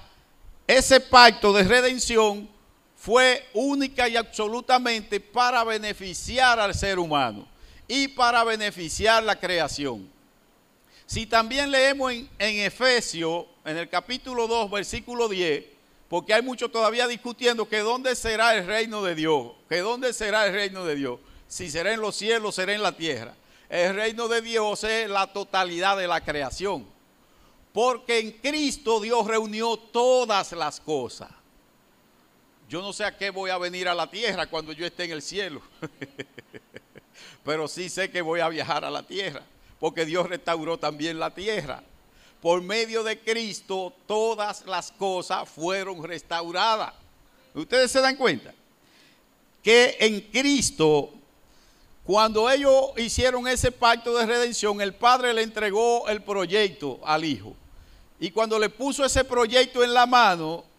ese 0.67 0.99
pacto 0.99 1.51
de 1.51 1.63
redención 1.63 2.52
fue 3.03 3.45
única 3.51 4.07
y 4.07 4.15
absolutamente 4.15 5.19
para 5.19 5.65
beneficiar 5.65 6.57
al 6.57 6.74
ser 6.74 6.98
humano 6.98 7.45
y 7.86 8.07
para 8.07 8.45
beneficiar 8.45 9.22
la 9.24 9.38
creación. 9.38 10.10
Si 11.05 11.25
también 11.25 11.69
leemos 11.69 12.13
en, 12.13 12.29
Efesios, 12.39 13.43
en 13.65 13.75
el 13.75 13.89
capítulo 13.89 14.48
2, 14.48 14.72
versículo 14.72 15.27
10, 15.27 15.65
porque 16.07 16.33
hay 16.33 16.41
muchos 16.41 16.72
todavía 16.72 17.05
discutiendo 17.05 17.67
que 17.67 17.79
dónde 17.79 18.15
será 18.15 18.55
el 18.55 18.65
reino 18.65 19.03
de 19.03 19.15
Dios, 19.15 19.51
que 19.67 19.79
dónde 19.79 20.13
será 20.13 20.48
el 20.48 20.53
reino 20.53 20.86
de 20.86 20.95
Dios, 20.95 21.19
si 21.45 21.69
será 21.69 21.91
en 21.91 22.00
los 22.00 22.15
cielos, 22.15 22.55
será 22.55 22.74
en 22.74 22.83
la 22.83 22.95
tierra. 22.95 23.36
El 23.67 23.95
reino 23.95 24.29
de 24.29 24.41
Dios 24.41 24.81
es 24.86 25.10
la 25.10 25.27
totalidad 25.33 25.98
de 25.98 26.07
la 26.07 26.24
creación. 26.24 26.88
Porque 27.74 28.19
en 28.19 28.31
Cristo 28.31 29.01
Dios 29.01 29.27
reunió 29.27 29.75
todas 29.75 30.53
las 30.53 30.79
cosas. 30.79 31.42
Yo 32.74 32.82
no 32.82 32.92
sé 32.92 33.06
a 33.06 33.15
qué 33.15 33.30
voy 33.30 33.51
a 33.51 33.60
venir 33.60 33.88
a 33.88 33.94
la 33.94 34.10
tierra 34.10 34.48
cuando 34.48 34.72
yo 34.72 34.84
esté 34.84 35.03
en 35.03 35.12
el 35.12 35.22
cielo. 35.22 35.62
Pero 37.46 37.68
sí 37.68 37.88
sé 37.88 38.10
que 38.10 38.24
voy 38.24 38.39
a 38.39 38.50
viajar 38.50 38.84
a 38.84 38.89
la 38.89 39.03
tierra. 39.03 39.44
Porque 39.80 40.08
Dios 40.08 40.27
restauró 40.27 40.80
también 40.80 41.20
la 41.20 41.30
tierra. 41.36 41.84
Por 42.42 42.63
medio 42.63 43.03
de 43.03 43.20
Cristo 43.20 43.94
todas 44.08 44.65
las 44.65 44.92
cosas 44.92 45.48
fueron 45.48 46.03
restauradas. 46.03 46.94
¿Ustedes 47.53 47.92
se 47.92 48.01
dan 48.01 48.15
cuenta? 48.15 48.51
Que 49.62 49.96
en 50.00 50.22
Cristo, 50.22 51.12
cuando 52.03 52.50
ellos 52.50 52.86
hicieron 52.98 53.48
ese 53.48 53.72
pacto 53.72 54.18
de 54.18 54.25
redención, 54.25 54.82
el 54.82 54.96
Padre 54.96 55.32
le 55.36 55.44
entregó 55.44 56.08
el 56.08 56.24
proyecto 56.24 57.00
al 57.03 57.24
Hijo. 57.24 57.56
Y 58.20 58.32
cuando 58.32 58.58
le 58.58 58.70
puso 58.70 59.06
ese 59.06 59.24
proyecto 59.24 59.84
en 59.84 59.94
la 59.94 60.08
mano, 60.08 60.73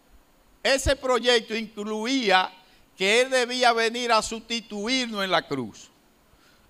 ese 0.65 0.97
proyecto 0.97 1.55
incluía 1.55 2.51
que 2.97 3.21
Él 3.21 3.31
debía 3.31 3.73
venir 3.75 4.11
a 4.11 4.23
sustituirnos 4.23 5.23
en 5.23 5.31
la 5.31 5.47
cruz, 5.47 5.91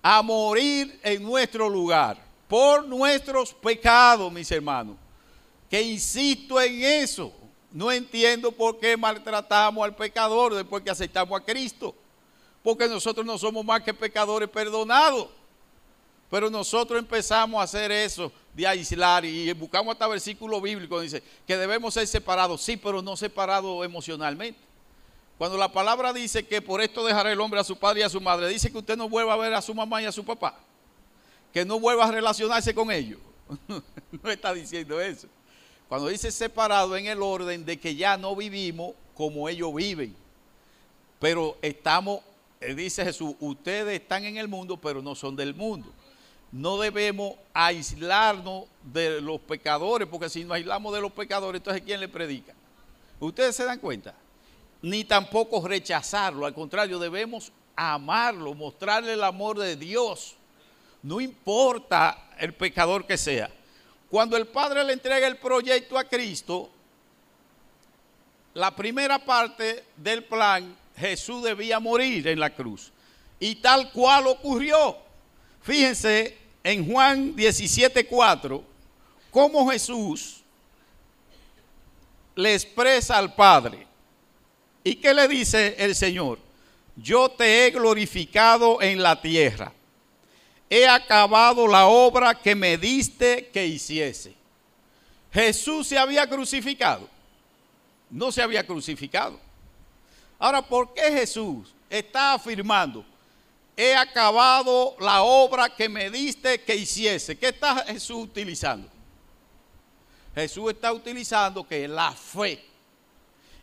a 0.01 0.21
morir 0.21 0.99
en 1.01 1.23
nuestro 1.23 1.69
lugar, 1.69 2.21
por 2.49 2.85
nuestros 2.85 3.53
pecados, 3.53 4.31
mis 4.31 4.51
hermanos. 4.51 4.97
Que 5.69 5.81
insisto 5.81 6.61
en 6.61 6.83
eso. 6.83 7.33
No 7.71 7.91
entiendo 7.91 8.51
por 8.51 8.79
qué 8.79 8.95
maltratamos 8.95 9.83
al 9.83 9.95
pecador 9.95 10.53
después 10.53 10.83
que 10.83 10.89
aceptamos 10.89 11.39
a 11.39 11.43
Cristo. 11.43 11.95
Porque 12.63 12.87
nosotros 12.87 13.25
no 13.25 13.37
somos 13.37 13.65
más 13.65 13.81
que 13.81 13.93
pecadores 13.93 14.49
perdonados. 14.49 15.29
Pero 16.29 16.49
nosotros 16.49 16.99
empezamos 16.99 17.59
a 17.59 17.63
hacer 17.63 17.91
eso 17.91 18.31
de 18.55 18.65
aislar 18.65 19.25
y 19.25 19.51
buscamos 19.53 19.91
hasta 19.91 20.07
versículo 20.07 20.61
bíblico 20.61 21.01
dice 21.01 21.21
que 21.45 21.57
debemos 21.57 21.93
ser 21.93 22.07
separados, 22.07 22.61
sí, 22.61 22.77
pero 22.77 23.01
no 23.01 23.17
separados 23.17 23.85
emocionalmente. 23.85 24.59
Cuando 25.37 25.57
la 25.57 25.69
palabra 25.69 26.13
dice 26.13 26.47
que 26.47 26.61
por 26.61 26.79
esto 26.79 27.05
dejará 27.05 27.33
el 27.33 27.41
hombre 27.41 27.59
a 27.59 27.65
su 27.65 27.75
padre 27.75 27.99
y 27.99 28.03
a 28.03 28.09
su 28.09 28.21
madre, 28.21 28.47
dice 28.47 28.71
que 28.71 28.77
usted 28.77 28.95
no 28.95 29.09
vuelva 29.09 29.33
a 29.33 29.37
ver 29.37 29.53
a 29.53 29.61
su 29.61 29.75
mamá 29.75 30.01
y 30.01 30.05
a 30.05 30.11
su 30.11 30.23
papá, 30.23 30.57
que 31.53 31.65
no 31.65 31.79
vuelva 31.81 32.05
a 32.05 32.11
relacionarse 32.11 32.73
con 32.73 32.89
ellos. 32.89 33.19
no 33.67 34.31
está 34.31 34.53
diciendo 34.53 35.01
eso. 35.01 35.27
Cuando 35.89 36.07
dice 36.07 36.31
separado 36.31 36.95
en 36.95 37.07
el 37.07 37.21
orden 37.21 37.65
de 37.65 37.77
que 37.77 37.93
ya 37.95 38.15
no 38.15 38.37
vivimos 38.37 38.93
como 39.15 39.49
ellos 39.49 39.75
viven, 39.75 40.15
pero 41.19 41.57
estamos, 41.61 42.21
eh, 42.61 42.73
dice 42.73 43.03
Jesús, 43.03 43.35
ustedes 43.41 43.99
están 43.99 44.23
en 44.23 44.37
el 44.37 44.47
mundo, 44.47 44.77
pero 44.77 45.01
no 45.01 45.13
son 45.13 45.35
del 45.35 45.53
mundo 45.53 45.91
no 46.55 46.77
debemos 46.77 47.35
aislarnos 47.53 48.63
de 48.81 49.19
los 49.19 49.41
pecadores, 49.41 50.07
porque 50.07 50.29
si 50.29 50.45
nos 50.45 50.53
aislamos 50.53 50.93
de 50.93 51.01
los 51.01 51.11
pecadores, 51.11 51.59
entonces 51.59 51.83
¿quién 51.83 51.99
le 51.99 52.07
predica? 52.07 52.53
¿Ustedes 53.19 53.57
se 53.57 53.65
dan 53.65 53.77
cuenta? 53.77 54.13
Ni 54.81 55.03
tampoco 55.03 55.67
rechazarlo, 55.67 56.45
al 56.45 56.53
contrario, 56.53 56.97
debemos 56.97 57.51
amarlo, 57.75 58.53
mostrarle 58.53 59.11
el 59.11 59.23
amor 59.25 59.59
de 59.59 59.75
Dios. 59.75 60.37
No 61.03 61.19
importa 61.19 62.29
el 62.39 62.53
pecador 62.53 63.05
que 63.05 63.17
sea. 63.17 63.49
Cuando 64.09 64.37
el 64.37 64.47
Padre 64.47 64.85
le 64.85 64.93
entrega 64.93 65.27
el 65.27 65.35
proyecto 65.35 65.97
a 65.97 66.05
Cristo, 66.05 66.69
la 68.53 68.73
primera 68.73 69.19
parte 69.19 69.83
del 69.97 70.23
plan, 70.23 70.73
Jesús 70.95 71.43
debía 71.43 71.81
morir 71.81 72.29
en 72.29 72.39
la 72.39 72.55
cruz. 72.55 72.93
Y 73.41 73.55
tal 73.55 73.91
cual 73.91 74.27
ocurrió. 74.27 74.95
Fíjense 75.61 76.44
en 76.65 76.91
Juan 76.91 77.35
17:4 77.35 78.63
cómo 79.29 79.69
Jesús 79.69 80.41
le 82.35 82.55
expresa 82.55 83.17
al 83.17 83.35
Padre. 83.35 83.85
¿Y 84.83 84.95
qué 84.95 85.13
le 85.13 85.27
dice 85.27 85.75
el 85.77 85.93
Señor? 85.93 86.39
Yo 86.95 87.29
te 87.29 87.65
he 87.65 87.71
glorificado 87.71 88.81
en 88.81 89.01
la 89.01 89.21
tierra. 89.21 89.71
He 90.67 90.87
acabado 90.87 91.67
la 91.67 91.85
obra 91.85 92.33
que 92.33 92.55
me 92.55 92.77
diste 92.77 93.47
que 93.53 93.67
hiciese. 93.67 94.33
Jesús 95.31 95.87
se 95.87 95.99
había 95.99 96.27
crucificado. 96.27 97.07
No 98.09 98.31
se 98.31 98.41
había 98.41 98.65
crucificado. 98.65 99.39
Ahora, 100.39 100.63
¿por 100.63 100.95
qué 100.95 101.11
Jesús 101.11 101.75
está 101.91 102.33
afirmando? 102.33 103.05
He 103.77 103.93
acabado 103.93 104.95
la 104.99 105.23
obra 105.23 105.69
que 105.69 105.89
me 105.89 106.09
diste 106.09 106.61
que 106.61 106.75
hiciese. 106.75 107.37
¿Qué 107.37 107.49
está 107.49 107.83
Jesús 107.85 108.23
utilizando? 108.23 108.87
Jesús 110.33 110.71
está 110.71 110.93
utilizando 110.93 111.67
que 111.67 111.87
la 111.87 112.11
fe. 112.11 112.63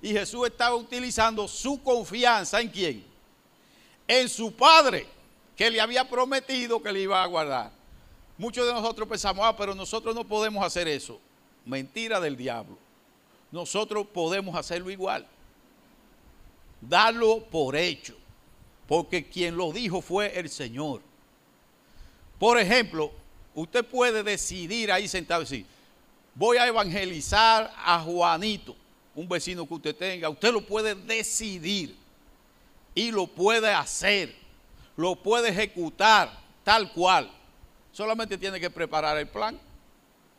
Y 0.03 0.13
Jesús 0.13 0.47
está 0.47 0.75
utilizando 0.75 1.47
su 1.49 1.83
confianza 1.83 2.61
en 2.61 2.69
quién? 2.69 3.05
En 4.07 4.29
su 4.29 4.53
Padre, 4.53 5.07
que 5.57 5.71
le 5.71 5.81
había 5.81 6.09
prometido 6.09 6.83
que 6.83 6.93
le 6.93 7.01
iba 7.01 7.23
a 7.23 7.27
guardar. 7.27 7.71
Muchos 8.37 8.67
de 8.67 8.73
nosotros 8.73 9.09
pensamos, 9.09 9.45
ah, 9.47 9.57
pero 9.57 9.75
nosotros 9.75 10.15
no 10.15 10.25
podemos 10.25 10.65
hacer 10.65 10.89
eso. 10.89 11.21
Mentira 11.65 12.19
del 12.19 12.37
diablo. 12.37 12.77
Nosotros 13.51 14.07
podemos 14.13 14.57
hacerlo 14.57 14.91
igual. 14.91 15.27
Darlo 16.81 17.45
por 17.45 17.77
hecho. 17.77 18.17
Porque 18.93 19.25
quien 19.25 19.57
lo 19.57 19.73
dijo 19.73 20.03
fue 20.03 20.39
el 20.39 20.51
Señor. 20.51 21.01
Por 22.39 22.59
ejemplo, 22.59 23.11
usted 23.55 23.83
puede 23.87 24.23
decidir 24.23 24.93
ahí 24.93 25.09
sentado 25.09 25.41
decir, 25.41 25.65
voy 26.35 26.59
a 26.59 26.67
evangelizar 26.67 27.73
a 27.75 28.01
Juanito, 28.01 28.77
un 29.15 29.27
vecino 29.27 29.67
que 29.67 29.73
usted 29.73 29.97
tenga. 29.97 30.29
Usted 30.29 30.53
lo 30.53 30.61
puede 30.61 30.95
decidir 30.95 31.97
y 32.95 33.11
lo 33.11 33.27
puede 33.27 33.73
hacer, 33.73 34.37
lo 34.95 35.17
puede 35.17 35.49
ejecutar 35.49 36.31
tal 36.63 36.93
cual. 36.93 37.31
Solamente 37.93 38.37
tiene 38.37 38.61
que 38.61 38.69
preparar 38.69 39.17
el 39.17 39.27
plan 39.27 39.59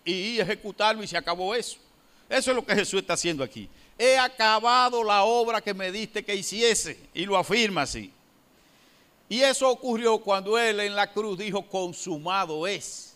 y 0.06 0.40
ejecutarlo 0.40 1.02
y 1.02 1.08
se 1.08 1.18
acabó 1.18 1.56
eso. 1.56 1.80
Eso 2.30 2.52
es 2.52 2.56
lo 2.56 2.64
que 2.64 2.76
Jesús 2.76 3.02
está 3.02 3.14
haciendo 3.14 3.44
aquí. 3.44 3.68
He 3.98 4.16
acabado 4.16 5.04
la 5.04 5.24
obra 5.24 5.60
que 5.60 5.74
me 5.74 5.92
diste 5.92 6.24
que 6.24 6.36
hiciese 6.36 7.00
y 7.16 7.26
lo 7.26 7.36
afirma 7.36 7.82
así. 7.82 8.13
Y 9.30 9.42
eso 9.42 9.70
ocurrió 9.70 10.20
cuando 10.20 10.58
él 10.58 10.80
en 10.80 10.96
la 10.96 11.12
cruz 11.12 11.38
dijo 11.38 11.68
consumado 11.68 12.68
es. 12.68 13.16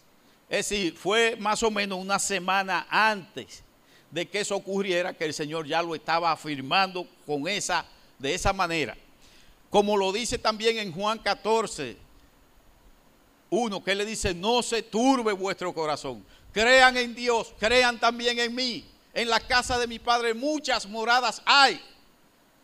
Es 0.50 0.70
decir, 0.70 0.96
fue 0.96 1.36
más 1.36 1.62
o 1.64 1.70
menos 1.70 2.00
una 2.00 2.20
semana 2.20 2.88
antes 2.90 3.64
de 4.10 4.28
que 4.28 4.40
eso 4.40 4.56
ocurriera 4.56 5.14
que 5.14 5.26
el 5.26 5.34
Señor 5.34 5.68
ya 5.68 5.82
lo 5.82 5.94
estaba 5.94 6.32
afirmando 6.32 7.06
con 7.26 7.48
esa, 7.48 7.86
de 8.18 8.34
esa 8.34 8.54
manera. 8.54 8.96
Como 9.70 9.98
lo 9.98 10.12
dice 10.14 10.38
también 10.38 10.78
en 10.80 10.94
Juan 10.94 11.20
14, 11.20 11.98
uno 13.50 13.84
que 13.84 13.96
le 13.96 14.06
dice, 14.06 14.34
no 14.34 14.64
se 14.64 14.84
turbe 14.84 15.34
vuestro 15.34 15.74
corazón. 15.74 16.26
Crean 16.54 16.96
en 16.98 17.14
Dios, 17.14 17.54
crean 17.60 18.00
también 18.00 18.40
en 18.40 18.56
mí. 18.56 18.86
En 19.14 19.30
la 19.30 19.40
casa 19.40 19.78
de 19.78 19.88
mi 19.88 20.00
Padre 20.00 20.34
muchas 20.34 20.88
moradas 20.88 21.42
hay. 21.46 21.82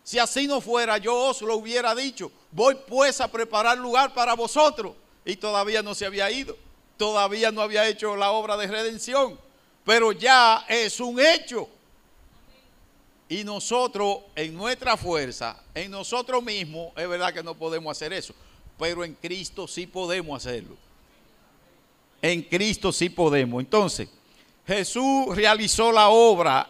Si 0.03 0.19
así 0.19 0.47
no 0.47 0.59
fuera, 0.61 0.97
yo 0.97 1.15
os 1.15 1.41
lo 1.41 1.55
hubiera 1.55 1.95
dicho. 1.95 2.31
Voy 2.51 2.75
pues 2.87 3.21
a 3.21 3.31
preparar 3.31 3.77
lugar 3.77 4.13
para 4.13 4.33
vosotros. 4.33 4.95
Y 5.25 5.37
todavía 5.37 5.81
no 5.81 5.95
se 5.95 6.05
había 6.05 6.29
ido 6.29 6.57
todavía 6.97 7.51
no 7.51 7.61
había 7.61 7.87
hecho 7.87 8.15
la 8.15 8.31
obra 8.31 8.57
de 8.57 8.67
redención, 8.67 9.39
pero 9.83 10.11
ya 10.11 10.65
es 10.69 10.99
un 10.99 11.19
hecho. 11.19 11.67
Y 13.29 13.43
nosotros, 13.43 14.19
en 14.35 14.55
nuestra 14.55 14.95
fuerza, 14.95 15.61
en 15.73 15.91
nosotros 15.91 16.43
mismos, 16.43 16.93
es 16.95 17.07
verdad 17.07 17.33
que 17.33 17.43
no 17.43 17.55
podemos 17.55 17.91
hacer 17.91 18.13
eso, 18.13 18.33
pero 18.77 19.03
en 19.03 19.15
Cristo 19.15 19.67
sí 19.67 19.87
podemos 19.87 20.45
hacerlo. 20.45 20.77
En 22.21 22.41
Cristo 22.43 22.91
sí 22.91 23.09
podemos. 23.09 23.61
Entonces, 23.61 24.07
Jesús 24.65 25.35
realizó 25.35 25.91
la 25.91 26.09
obra, 26.09 26.69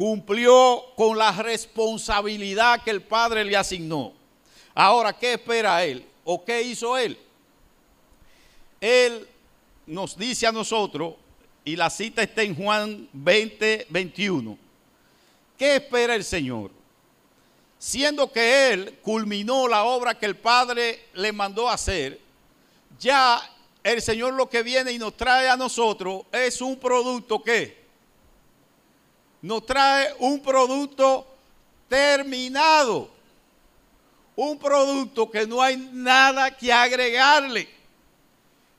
cumplió 0.00 0.82
con 0.96 1.18
la 1.18 1.30
responsabilidad 1.30 2.82
que 2.82 2.90
el 2.90 3.02
Padre 3.02 3.44
le 3.44 3.54
asignó. 3.54 4.14
Ahora, 4.74 5.12
¿qué 5.12 5.34
espera 5.34 5.84
Él? 5.84 6.06
¿O 6.24 6.42
qué 6.42 6.62
hizo 6.62 6.96
Él? 6.96 7.18
Él 8.80 9.28
nos 9.84 10.16
dice 10.16 10.46
a 10.46 10.52
nosotros, 10.52 11.16
y 11.66 11.76
la 11.76 11.90
cita 11.90 12.22
está 12.22 12.42
en 12.42 12.54
Juan 12.54 13.10
20, 13.12 13.88
21, 13.90 14.56
¿qué 15.58 15.76
espera 15.76 16.14
el 16.14 16.24
Señor? 16.24 16.70
Siendo 17.78 18.32
que 18.32 18.72
Él 18.72 18.98
culminó 19.02 19.68
la 19.68 19.84
obra 19.84 20.18
que 20.18 20.24
el 20.24 20.36
Padre 20.38 21.08
le 21.12 21.30
mandó 21.30 21.68
hacer, 21.68 22.18
ya 22.98 23.38
el 23.84 24.00
Señor 24.00 24.32
lo 24.32 24.48
que 24.48 24.62
viene 24.62 24.92
y 24.92 24.98
nos 24.98 25.14
trae 25.14 25.50
a 25.50 25.58
nosotros 25.58 26.22
es 26.32 26.62
un 26.62 26.78
producto 26.78 27.42
que 27.42 27.79
nos 29.42 29.64
trae 29.64 30.14
un 30.18 30.40
producto 30.40 31.26
terminado, 31.88 33.10
un 34.36 34.58
producto 34.58 35.30
que 35.30 35.46
no 35.46 35.60
hay 35.60 35.76
nada 35.76 36.56
que 36.56 36.72
agregarle. 36.72 37.68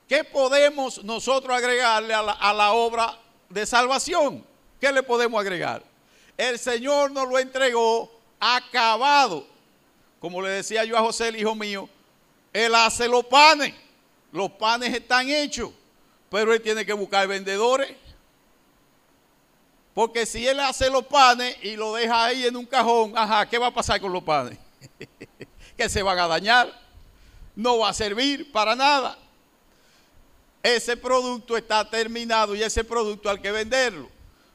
¿Qué 0.08 0.24
podemos 0.24 1.04
nosotros 1.04 1.56
agregarle 1.56 2.14
a 2.14 2.54
la, 2.54 2.74
obra 2.74 3.18
de 3.50 3.66
salvación? 3.66 4.44
¿Qué 4.80 4.92
le 4.92 5.04
podemos 5.04 5.40
agregar? 5.40 5.84
El 6.38 6.60
Señor 6.60 7.12
nos 7.12 7.30
lo 7.30 7.40
entregó 7.40 8.12
acabado. 8.40 9.48
Como 10.20 10.42
le 10.42 10.50
decía 10.50 10.84
yo 10.84 10.98
a 10.98 11.02
José, 11.02 11.30
el 11.30 11.38
hijo 11.40 11.56
mío, 11.56 11.88
Él 12.52 12.76
hace 12.76 13.08
los 13.08 13.26
panes. 13.26 13.74
Los 14.32 14.52
panes 14.52 14.94
están 14.94 15.30
hechos, 15.30 15.72
pero 16.30 16.54
Él 16.54 16.62
tiene 16.62 16.86
que 16.86 16.94
buscar 16.94 17.28
vendedores. 17.28 17.96
Porque 19.94 20.26
si 20.26 20.48
Él 20.48 20.60
hace 20.60 20.90
los 20.90 21.06
panes 21.06 21.58
y 21.64 21.76
lo 21.76 21.94
deja 21.94 22.26
ahí 22.26 22.46
en 22.46 22.56
un 22.56 22.66
cajón, 22.66 23.14
ajá, 23.16 23.48
¿qué 23.50 23.58
va 23.58 23.68
a 23.68 23.74
pasar 23.74 24.00
con 24.00 24.14
los 24.14 24.24
panes? 24.24 24.58
que 25.78 25.90
se 25.90 26.02
van 26.02 26.18
a 26.20 26.28
dañar. 26.28 26.72
No 27.56 27.80
va 27.80 27.90
a 27.90 27.94
servir 27.94 28.52
para 28.52 28.76
nada 28.76 29.18
ese 30.64 30.96
producto 30.96 31.58
está 31.58 31.90
terminado 31.90 32.56
y 32.56 32.64
ese 32.64 32.84
producto 32.84 33.30
hay 33.30 33.40
que 33.40 33.52
venderlo. 33.52 34.10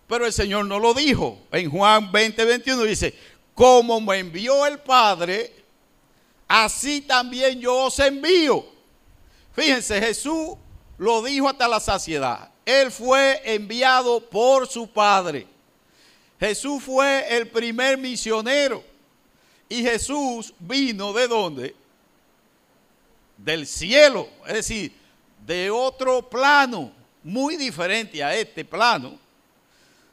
Pero 0.06 0.24
el 0.24 0.32
Señor 0.32 0.66
no 0.66 0.78
lo 0.78 0.94
dijo. 0.94 1.38
En 1.50 1.70
Juan 1.70 2.12
20, 2.12 2.44
21 2.44 2.82
dice, 2.84 3.14
como 3.54 4.00
me 4.00 4.18
envió 4.18 4.66
el 4.66 4.78
Padre, 4.78 5.64
así 6.46 7.00
también 7.00 7.60
yo 7.60 7.86
os 7.86 7.98
envío. 7.98 8.64
Fíjense, 9.52 10.00
Jesús 10.00 10.56
lo 10.98 11.22
dijo 11.22 11.48
hasta 11.48 11.66
la 11.66 11.80
saciedad. 11.80 12.50
Él 12.66 12.90
fue 12.90 13.40
enviado 13.44 14.20
por 14.20 14.66
su 14.66 14.88
Padre. 14.88 15.46
Jesús 16.38 16.82
fue 16.82 17.24
el 17.36 17.48
primer 17.48 17.96
misionero. 17.96 18.82
Y 19.68 19.82
Jesús 19.82 20.52
vino 20.58 21.12
de 21.12 21.28
dónde? 21.28 21.76
Del 23.36 23.68
cielo. 23.68 24.28
Es 24.46 24.54
decir, 24.54 24.92
de 25.46 25.70
otro 25.70 26.28
plano, 26.28 26.92
muy 27.22 27.56
diferente 27.56 28.22
a 28.22 28.34
este 28.34 28.64
plano. 28.64 29.16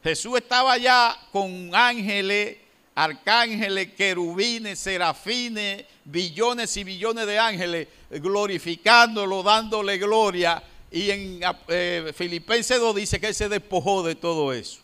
Jesús 0.04 0.38
estaba 0.38 0.78
ya 0.78 1.18
con 1.32 1.74
ángeles, 1.74 2.58
arcángeles, 2.94 3.94
querubines, 3.94 4.78
serafines, 4.78 5.86
billones 6.04 6.78
y 6.78 6.84
billones 6.84 7.26
de 7.26 7.39
ángeles, 7.39 7.88
glorificándolo, 8.12 9.42
dándole 9.42 9.98
gloria. 9.98 10.62
Y 10.93 11.10
en 11.10 11.41
eh, 11.69 12.13
Filipenses 12.15 12.79
2 12.79 12.95
dice 12.95 13.19
que 13.19 13.25
él 13.25 13.34
se 13.34 13.49
despojó 13.49 14.03
de 14.03 14.13
todo 14.13 14.53
eso. 14.53 14.79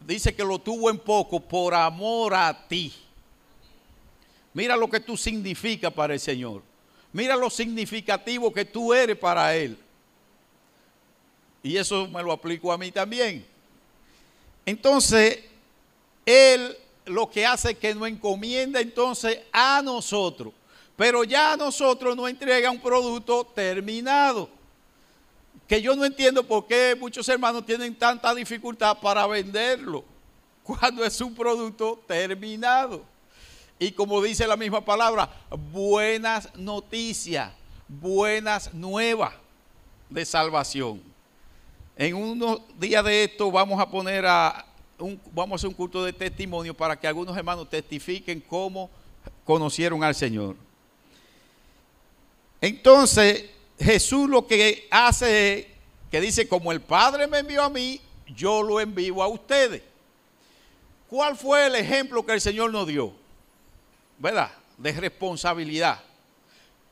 Dice 0.00 0.34
que 0.34 0.42
lo 0.42 0.58
tuvo 0.58 0.90
en 0.90 0.98
poco 0.98 1.38
por 1.38 1.74
amor 1.74 2.34
a 2.34 2.66
ti. 2.66 2.92
Mira 4.52 4.76
lo 4.76 4.90
que 4.90 4.98
tú 4.98 5.16
significas 5.16 5.92
para 5.92 6.14
el 6.14 6.18
Señor. 6.18 6.64
Mira 7.12 7.36
lo 7.36 7.50
significativo 7.50 8.52
que 8.52 8.64
tú 8.64 8.92
eres 8.92 9.16
para 9.16 9.54
Él. 9.54 9.78
Y 11.62 11.76
eso 11.76 12.08
me 12.08 12.20
lo 12.20 12.32
aplico 12.32 12.72
a 12.72 12.76
mí 12.76 12.90
también. 12.90 13.46
Entonces, 14.66 15.38
Él 16.26 16.76
lo 17.06 17.30
que 17.30 17.46
hace 17.46 17.70
es 17.70 17.78
que 17.78 17.94
nos 17.94 18.08
encomienda 18.08 18.80
entonces 18.80 19.38
a 19.52 19.82
nosotros. 19.84 20.52
Pero 20.96 21.22
ya 21.22 21.52
a 21.52 21.56
nosotros 21.56 22.16
nos 22.16 22.28
entrega 22.28 22.72
un 22.72 22.80
producto 22.80 23.44
terminado. 23.54 24.61
Que 25.68 25.80
yo 25.80 25.94
no 25.96 26.04
entiendo 26.04 26.42
por 26.42 26.66
qué 26.66 26.96
muchos 26.98 27.28
hermanos 27.28 27.64
tienen 27.64 27.94
tanta 27.94 28.34
dificultad 28.34 28.98
para 28.98 29.26
venderlo. 29.26 30.04
Cuando 30.62 31.04
es 31.04 31.20
un 31.20 31.34
producto 31.34 32.02
terminado. 32.06 33.04
Y 33.78 33.90
como 33.92 34.22
dice 34.22 34.46
la 34.46 34.56
misma 34.56 34.84
palabra, 34.84 35.28
buenas 35.72 36.54
noticias, 36.56 37.50
buenas 37.88 38.72
nuevas 38.72 39.34
de 40.08 40.24
salvación. 40.24 41.02
En 41.96 42.14
unos 42.14 42.60
días 42.78 43.04
de 43.04 43.24
esto 43.24 43.50
vamos 43.50 43.80
a 43.80 43.90
poner 43.90 44.24
a 44.24 44.64
un, 44.98 45.20
vamos 45.32 45.52
a 45.52 45.56
hacer 45.56 45.68
un 45.68 45.74
culto 45.74 46.04
de 46.04 46.12
testimonio 46.12 46.74
para 46.74 46.98
que 46.98 47.06
algunos 47.06 47.36
hermanos 47.36 47.68
testifiquen 47.68 48.40
cómo 48.40 48.88
conocieron 49.44 50.04
al 50.04 50.14
Señor. 50.14 50.56
Entonces, 52.60 53.50
Jesús 53.82 54.28
lo 54.28 54.46
que 54.46 54.86
hace 54.90 55.58
es 55.58 55.66
que 56.10 56.20
dice, 56.20 56.46
como 56.46 56.72
el 56.72 56.80
Padre 56.80 57.26
me 57.26 57.38
envió 57.38 57.62
a 57.62 57.70
mí, 57.70 58.00
yo 58.26 58.62
lo 58.62 58.80
envío 58.80 59.22
a 59.22 59.28
ustedes. 59.28 59.82
¿Cuál 61.08 61.36
fue 61.36 61.66
el 61.66 61.74
ejemplo 61.74 62.24
que 62.24 62.32
el 62.32 62.40
Señor 62.40 62.70
nos 62.70 62.86
dio? 62.86 63.12
¿Verdad? 64.18 64.50
De 64.78 64.92
responsabilidad. 64.92 66.00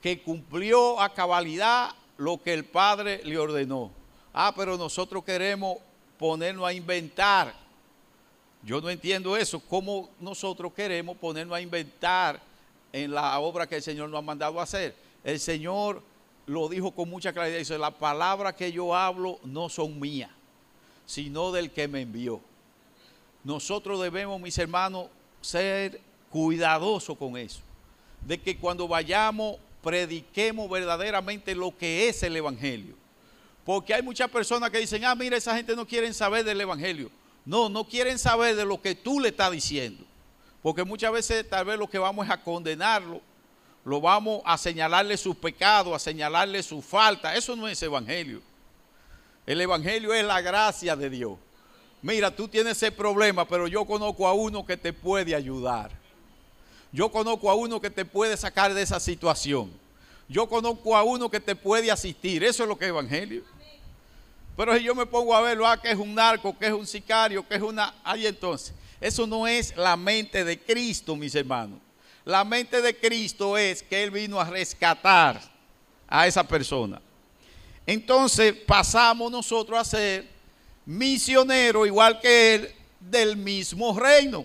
Que 0.02 0.22
cumplió 0.22 1.00
a 1.00 1.12
cabalidad 1.14 1.90
lo 2.16 2.42
que 2.42 2.52
el 2.52 2.64
Padre 2.64 3.20
le 3.24 3.38
ordenó. 3.38 3.90
Ah, 4.32 4.52
pero 4.54 4.76
nosotros 4.76 5.24
queremos 5.24 5.78
ponernos 6.18 6.66
a 6.66 6.72
inventar. 6.72 7.54
Yo 8.62 8.80
no 8.80 8.90
entiendo 8.90 9.36
eso. 9.36 9.60
¿Cómo 9.60 10.10
nosotros 10.20 10.72
queremos 10.74 11.16
ponernos 11.16 11.56
a 11.56 11.60
inventar 11.60 12.40
en 12.92 13.12
la 13.12 13.38
obra 13.38 13.66
que 13.66 13.76
el 13.76 13.82
Señor 13.82 14.10
nos 14.10 14.18
ha 14.18 14.22
mandado 14.22 14.60
a 14.60 14.64
hacer? 14.64 14.94
El 15.24 15.40
Señor 15.40 16.02
lo 16.50 16.68
dijo 16.68 16.90
con 16.90 17.08
mucha 17.08 17.32
claridad. 17.32 17.58
Dice, 17.58 17.78
las 17.78 17.94
palabras 17.94 18.54
que 18.54 18.72
yo 18.72 18.94
hablo 18.94 19.38
no 19.44 19.68
son 19.68 20.00
mías, 20.00 20.30
sino 21.06 21.52
del 21.52 21.70
que 21.70 21.86
me 21.86 22.00
envió. 22.00 22.40
Nosotros 23.44 24.02
debemos, 24.02 24.40
mis 24.40 24.58
hermanos, 24.58 25.06
ser 25.40 26.00
cuidadosos 26.28 27.16
con 27.16 27.36
eso. 27.36 27.60
De 28.26 28.36
que 28.40 28.56
cuando 28.56 28.88
vayamos, 28.88 29.58
prediquemos 29.80 30.68
verdaderamente 30.68 31.54
lo 31.54 31.76
que 31.76 32.08
es 32.08 32.20
el 32.24 32.36
Evangelio. 32.36 32.96
Porque 33.64 33.94
hay 33.94 34.02
muchas 34.02 34.28
personas 34.28 34.70
que 34.70 34.78
dicen, 34.78 35.04
ah, 35.04 35.14
mira, 35.14 35.36
esa 35.36 35.54
gente 35.54 35.76
no 35.76 35.86
quiere 35.86 36.12
saber 36.12 36.44
del 36.44 36.60
Evangelio. 36.60 37.12
No, 37.44 37.68
no 37.68 37.84
quieren 37.84 38.18
saber 38.18 38.56
de 38.56 38.64
lo 38.64 38.82
que 38.82 38.96
tú 38.96 39.20
le 39.20 39.28
estás 39.28 39.52
diciendo. 39.52 40.04
Porque 40.62 40.82
muchas 40.82 41.12
veces 41.12 41.48
tal 41.48 41.64
vez 41.64 41.78
lo 41.78 41.88
que 41.88 41.98
vamos 41.98 42.26
es 42.26 42.32
a 42.32 42.42
condenarlo 42.42 43.20
lo 43.84 44.00
vamos 44.00 44.42
a 44.44 44.58
señalarle 44.58 45.16
sus 45.16 45.36
pecados, 45.36 45.94
a 45.94 45.98
señalarle 45.98 46.62
su 46.62 46.82
falta. 46.82 47.34
Eso 47.34 47.56
no 47.56 47.66
es 47.66 47.82
evangelio. 47.82 48.42
El 49.46 49.60
evangelio 49.60 50.12
es 50.12 50.24
la 50.24 50.40
gracia 50.40 50.94
de 50.96 51.10
Dios. 51.10 51.38
Mira, 52.02 52.34
tú 52.34 52.48
tienes 52.48 52.76
ese 52.76 52.92
problema, 52.92 53.46
pero 53.46 53.66
yo 53.66 53.84
conozco 53.84 54.26
a 54.26 54.32
uno 54.32 54.64
que 54.64 54.76
te 54.76 54.92
puede 54.92 55.34
ayudar. 55.34 55.90
Yo 56.92 57.10
conozco 57.10 57.50
a 57.50 57.54
uno 57.54 57.80
que 57.80 57.90
te 57.90 58.04
puede 58.04 58.36
sacar 58.36 58.72
de 58.74 58.82
esa 58.82 59.00
situación. 59.00 59.70
Yo 60.28 60.48
conozco 60.48 60.96
a 60.96 61.02
uno 61.02 61.30
que 61.30 61.40
te 61.40 61.56
puede 61.56 61.90
asistir. 61.90 62.44
Eso 62.44 62.62
es 62.62 62.68
lo 62.68 62.78
que 62.78 62.84
es 62.84 62.90
evangelio. 62.90 63.42
Pero 64.56 64.76
si 64.76 64.84
yo 64.84 64.94
me 64.94 65.06
pongo 65.06 65.34
a 65.34 65.40
verlo, 65.40 65.66
ah, 65.66 65.80
que 65.80 65.90
es 65.90 65.98
un 65.98 66.14
narco, 66.14 66.56
que 66.56 66.66
es 66.66 66.72
un 66.72 66.86
sicario, 66.86 67.46
que 67.46 67.54
es 67.54 67.62
una... 67.62 67.94
Ahí 68.04 68.26
entonces, 68.26 68.74
eso 69.00 69.26
no 69.26 69.46
es 69.46 69.74
la 69.76 69.96
mente 69.96 70.44
de 70.44 70.58
Cristo, 70.58 71.16
mis 71.16 71.34
hermanos. 71.34 71.78
La 72.24 72.44
mente 72.44 72.82
de 72.82 72.96
Cristo 72.96 73.56
es 73.56 73.82
que 73.82 74.02
Él 74.02 74.10
vino 74.10 74.38
a 74.38 74.44
rescatar 74.44 75.40
a 76.06 76.26
esa 76.26 76.46
persona. 76.46 77.00
Entonces 77.86 78.52
pasamos 78.52 79.32
nosotros 79.32 79.78
a 79.78 79.84
ser 79.84 80.28
misioneros, 80.84 81.86
igual 81.86 82.20
que 82.20 82.54
Él, 82.54 82.74
del 83.00 83.36
mismo 83.36 83.98
reino. 83.98 84.44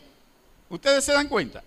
¿Ustedes 0.70 1.04
se 1.04 1.12
dan 1.12 1.28
cuenta? 1.28 1.64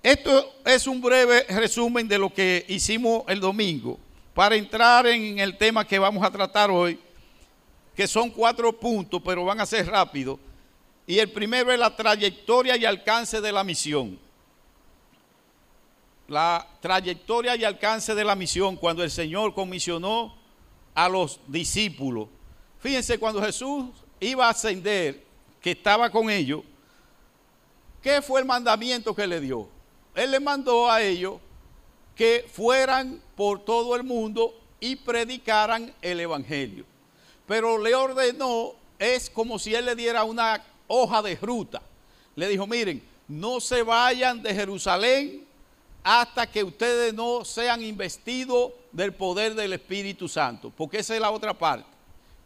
Esto 0.00 0.54
es 0.64 0.86
un 0.86 1.00
breve 1.00 1.42
resumen 1.48 2.06
de 2.06 2.18
lo 2.18 2.32
que 2.32 2.64
hicimos 2.68 3.24
el 3.26 3.40
domingo 3.40 3.98
para 4.32 4.54
entrar 4.54 5.08
en 5.08 5.40
el 5.40 5.58
tema 5.58 5.84
que 5.84 5.98
vamos 5.98 6.24
a 6.24 6.30
tratar 6.30 6.70
hoy, 6.70 7.00
que 7.96 8.06
son 8.06 8.30
cuatro 8.30 8.72
puntos, 8.78 9.20
pero 9.24 9.44
van 9.44 9.60
a 9.60 9.66
ser 9.66 9.88
rápidos. 9.88 10.38
Y 11.04 11.18
el 11.18 11.30
primero 11.32 11.72
es 11.72 11.78
la 11.80 11.94
trayectoria 11.94 12.76
y 12.76 12.84
alcance 12.84 13.40
de 13.40 13.50
la 13.50 13.64
misión 13.64 14.27
la 16.28 16.66
trayectoria 16.80 17.56
y 17.56 17.64
alcance 17.64 18.14
de 18.14 18.22
la 18.22 18.36
misión 18.36 18.76
cuando 18.76 19.02
el 19.02 19.10
Señor 19.10 19.54
comisionó 19.54 20.36
a 20.94 21.08
los 21.08 21.40
discípulos. 21.46 22.28
Fíjense, 22.78 23.18
cuando 23.18 23.42
Jesús 23.42 23.86
iba 24.20 24.46
a 24.46 24.50
ascender, 24.50 25.26
que 25.60 25.72
estaba 25.72 26.10
con 26.10 26.30
ellos, 26.30 26.62
¿qué 28.02 28.22
fue 28.22 28.40
el 28.40 28.46
mandamiento 28.46 29.14
que 29.14 29.26
le 29.26 29.40
dio? 29.40 29.68
Él 30.14 30.30
le 30.30 30.38
mandó 30.38 30.90
a 30.90 31.02
ellos 31.02 31.40
que 32.14 32.46
fueran 32.52 33.20
por 33.34 33.64
todo 33.64 33.96
el 33.96 34.04
mundo 34.04 34.54
y 34.80 34.96
predicaran 34.96 35.92
el 36.02 36.20
Evangelio. 36.20 36.84
Pero 37.46 37.78
le 37.78 37.94
ordenó, 37.94 38.74
es 38.98 39.30
como 39.30 39.58
si 39.58 39.74
él 39.74 39.86
le 39.86 39.96
diera 39.96 40.24
una 40.24 40.62
hoja 40.86 41.22
de 41.22 41.36
ruta. 41.36 41.80
Le 42.36 42.48
dijo, 42.48 42.66
miren, 42.66 43.02
no 43.26 43.60
se 43.60 43.82
vayan 43.82 44.42
de 44.42 44.54
Jerusalén 44.54 45.47
hasta 46.10 46.50
que 46.50 46.64
ustedes 46.64 47.12
no 47.12 47.44
sean 47.44 47.82
investidos 47.82 48.72
del 48.92 49.12
poder 49.12 49.54
del 49.54 49.74
Espíritu 49.74 50.26
Santo, 50.26 50.72
porque 50.74 51.00
esa 51.00 51.14
es 51.14 51.20
la 51.20 51.30
otra 51.30 51.52
parte 51.52 51.84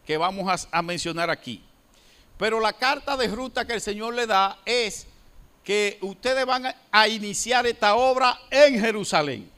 que 0.04 0.16
vamos 0.16 0.66
a, 0.72 0.82
mencionar 0.82 1.30
aquí. 1.30 1.62
Pero 2.36 2.58
la 2.58 2.72
carta 2.72 3.16
de 3.16 3.28
ruta 3.28 3.64
que 3.64 3.74
el 3.74 3.80
Señor 3.80 4.14
le 4.14 4.26
da 4.26 4.58
es 4.64 5.06
que 5.62 5.96
ustedes 6.00 6.44
van 6.44 6.74
a 6.90 7.06
iniciar 7.06 7.64
esta 7.64 7.94
obra 7.94 8.36
en 8.50 8.80
Jerusalén. 8.80 9.48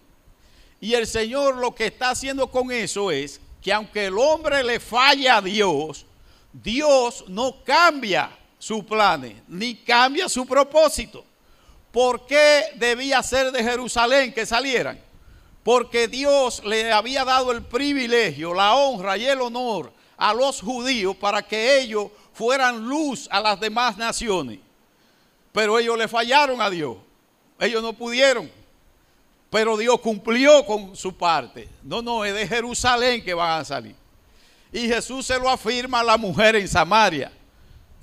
Y 0.82 0.92
el 0.92 1.06
Señor 1.06 1.56
lo 1.56 1.74
que 1.74 1.86
está 1.86 2.10
haciendo 2.10 2.50
con 2.50 2.70
eso 2.72 3.10
es 3.10 3.40
que 3.62 3.72
aunque 3.72 4.04
el 4.04 4.18
hombre 4.18 4.62
le 4.62 4.80
falle 4.80 5.30
a 5.30 5.40
Dios, 5.40 6.04
Dios 6.52 7.24
no 7.28 7.64
cambia 7.64 8.36
su 8.58 8.84
planes, 8.84 9.36
ni 9.48 9.76
cambia 9.76 10.28
su 10.28 10.44
propósito. 10.44 11.24
¿Por 11.94 12.26
qué 12.26 12.72
debía 12.74 13.22
ser 13.22 13.52
de 13.52 13.62
Jerusalén 13.62 14.34
que 14.34 14.44
salieran? 14.44 14.98
Porque 15.62 16.08
Dios 16.08 16.60
le 16.64 16.90
había 16.90 17.24
dado 17.24 17.52
el 17.52 17.62
privilegio, 17.62 18.52
la 18.52 18.74
honra 18.74 19.16
y 19.16 19.24
el 19.26 19.40
honor 19.40 19.92
a 20.16 20.34
los 20.34 20.60
judíos 20.60 21.14
para 21.14 21.40
que 21.46 21.78
ellos 21.78 22.08
fueran 22.32 22.84
luz 22.84 23.28
a 23.30 23.38
las 23.38 23.60
demás 23.60 23.96
naciones. 23.96 24.58
Pero 25.52 25.78
ellos 25.78 25.96
le 25.96 26.08
fallaron 26.08 26.60
a 26.60 26.68
Dios. 26.68 26.96
Ellos 27.60 27.80
no 27.80 27.92
pudieron. 27.92 28.50
Pero 29.48 29.76
Dios 29.76 30.00
cumplió 30.00 30.66
con 30.66 30.96
su 30.96 31.16
parte. 31.16 31.68
No, 31.84 32.02
no, 32.02 32.24
es 32.24 32.34
de 32.34 32.48
Jerusalén 32.48 33.22
que 33.22 33.34
van 33.34 33.60
a 33.60 33.64
salir. 33.64 33.94
Y 34.72 34.88
Jesús 34.88 35.26
se 35.26 35.38
lo 35.38 35.48
afirma 35.48 36.00
a 36.00 36.04
la 36.04 36.16
mujer 36.16 36.56
en 36.56 36.66
Samaria. 36.66 37.30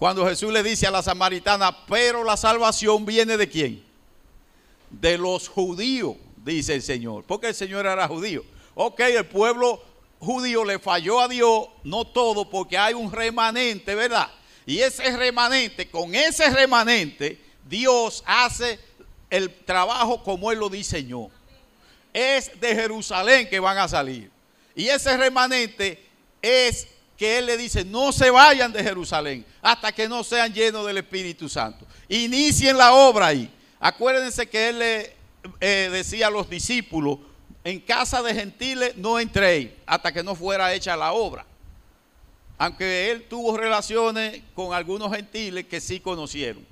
Cuando 0.02 0.26
Jesús 0.26 0.52
le 0.52 0.64
dice 0.64 0.88
a 0.88 0.90
la 0.90 1.04
samaritana, 1.04 1.86
pero 1.86 2.24
la 2.24 2.36
salvación 2.36 3.06
viene 3.06 3.38
de 3.38 3.48
quién? 3.48 3.84
De 4.90 5.16
los 5.16 5.48
judíos, 5.48 6.16
dice 6.38 6.74
el 6.74 6.82
Señor, 6.82 7.24
porque 7.28 7.50
el 7.50 7.54
Señor 7.54 7.86
era 7.86 8.08
judío. 8.08 8.44
Ok, 8.74 9.00
el 9.02 9.28
pueblo 9.28 9.80
judío 10.18 10.66
le 10.66 10.80
falló 10.80 11.20
a 11.20 11.28
Dios, 11.28 11.68
no 11.84 12.04
todo, 12.04 12.50
porque 12.50 12.80
hay 12.80 12.96
un 12.96 13.12
remanente, 13.12 13.94
¿verdad? 13.94 14.28
Y 14.66 14.80
ese 14.80 15.16
remanente, 15.16 15.88
con 15.92 16.16
ese 16.16 16.50
remanente, 16.50 17.40
Dios 17.70 18.24
hace 18.26 18.80
el 19.30 19.54
trabajo 19.54 20.24
como 20.24 20.52
Él 20.52 20.58
lo 20.58 20.70
diseñó. 20.70 21.30
Es 22.12 22.60
de 22.60 22.74
Jerusalén 22.74 23.48
que 23.48 23.60
van 23.60 23.78
a 23.78 23.88
salir. 23.88 24.32
Y 24.76 24.88
ese 24.88 25.16
remanente 25.16 26.04
es 26.42 26.88
que 27.22 27.38
Él 27.38 27.46
le 27.46 27.56
dice, 27.56 27.86
no 27.86 28.12
se 28.12 28.32
vayan 28.32 28.74
de 28.74 28.82
Jerusalén 28.82 29.46
hasta 29.62 29.92
que 29.92 30.10
no 30.10 30.24
sean 30.24 30.52
llenos 30.52 30.88
del 30.88 30.98
Espíritu 30.98 31.48
Santo. 31.48 31.86
Inicien 32.10 32.76
la 32.76 32.94
obra 32.94 33.28
ahí. 33.28 33.48
Acuérdense 33.80 34.50
que 34.50 34.70
Él 34.70 34.80
le 34.80 35.16
eh, 35.60 35.90
decía 35.92 36.26
a 36.26 36.32
los 36.32 36.50
discípulos, 36.50 37.20
en 37.64 37.80
casa 37.80 38.24
de 38.24 38.34
gentiles 38.34 38.98
no 38.98 39.20
entréis 39.20 39.70
hasta 39.86 40.12
que 40.12 40.24
no 40.24 40.34
fuera 40.34 40.74
hecha 40.74 40.98
la 40.98 41.14
obra. 41.14 41.46
Aunque 42.58 43.12
Él 43.12 43.28
tuvo 43.30 43.56
relaciones 43.56 44.42
con 44.56 44.74
algunos 44.74 45.16
gentiles 45.16 45.68
que 45.68 45.80
sí 45.80 46.00
conocieron. 46.00 46.66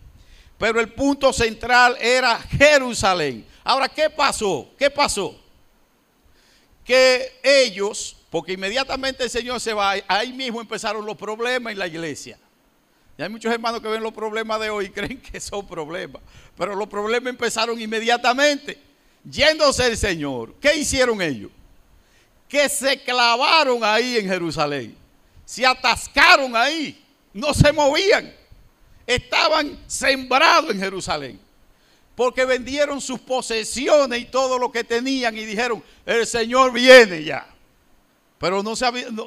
Pero 0.58 0.80
el 0.80 0.92
punto 0.92 1.32
central 1.32 1.96
era 2.02 2.40
Jerusalén. 2.40 3.46
Ahora, 3.64 3.88
¿qué 3.88 4.10
pasó? 4.10 4.68
¿Qué 4.80 4.90
pasó? 4.90 5.40
Que 6.84 7.40
ellos 7.44 8.16
porque 8.30 8.54
inmediatamente 8.54 9.24
el 9.24 9.30
Señor 9.30 9.60
se 9.60 9.74
va, 9.74 9.96
ahí 10.08 10.34
mismo 10.34 10.62
empezaron 10.62 11.06
los 11.06 11.18
problemas 11.18 11.74
en 11.74 11.80
la 11.80 11.88
iglesia. 11.88 12.38
Y 13.18 13.22
hay 13.22 13.30
muchos 13.30 13.52
hermanos 13.52 13.82
que 13.82 13.88
ven 13.88 14.02
los 14.02 14.14
problemas 14.14 14.60
de 14.62 14.70
hoy 14.70 14.86
y 14.86 14.90
creen 14.92 15.20
que 15.20 15.40
son 15.40 15.68
problemas. 15.68 16.22
Pero 16.58 16.76
los 16.76 16.88
problemas 16.88 17.30
empezaron 17.30 17.80
inmediatamente. 17.80 18.80
Yéndose 19.30 19.88
el 19.88 19.98
Señor, 19.98 20.56
¿qué 20.62 20.76
hicieron 20.76 21.22
ellos? 21.22 21.52
Que 22.48 22.70
se 22.70 23.02
clavaron 23.04 23.84
ahí 23.84 24.18
en 24.18 24.28
Jerusalén. 24.28 24.96
Se 25.44 25.66
atascaron 25.66 26.56
ahí. 26.56 27.04
No 27.34 27.54
se 27.54 27.74
movían. 27.74 28.34
Estaban 29.06 29.78
sembrados 29.88 30.72
en 30.72 30.80
Jerusalén. 30.80 31.40
Porque 32.16 32.46
vendieron 32.46 33.02
sus 33.02 33.20
posesiones 33.20 34.22
y 34.22 34.26
todo 34.26 34.58
lo 34.58 34.72
que 34.72 34.84
tenían 34.84 35.38
y 35.38 35.46
dijeron, 35.46 35.84
el 36.06 36.26
Señor 36.26 36.72
viene 36.72 37.24
ya. 37.24 37.48
Pero 38.40 38.64
no, 38.64 38.74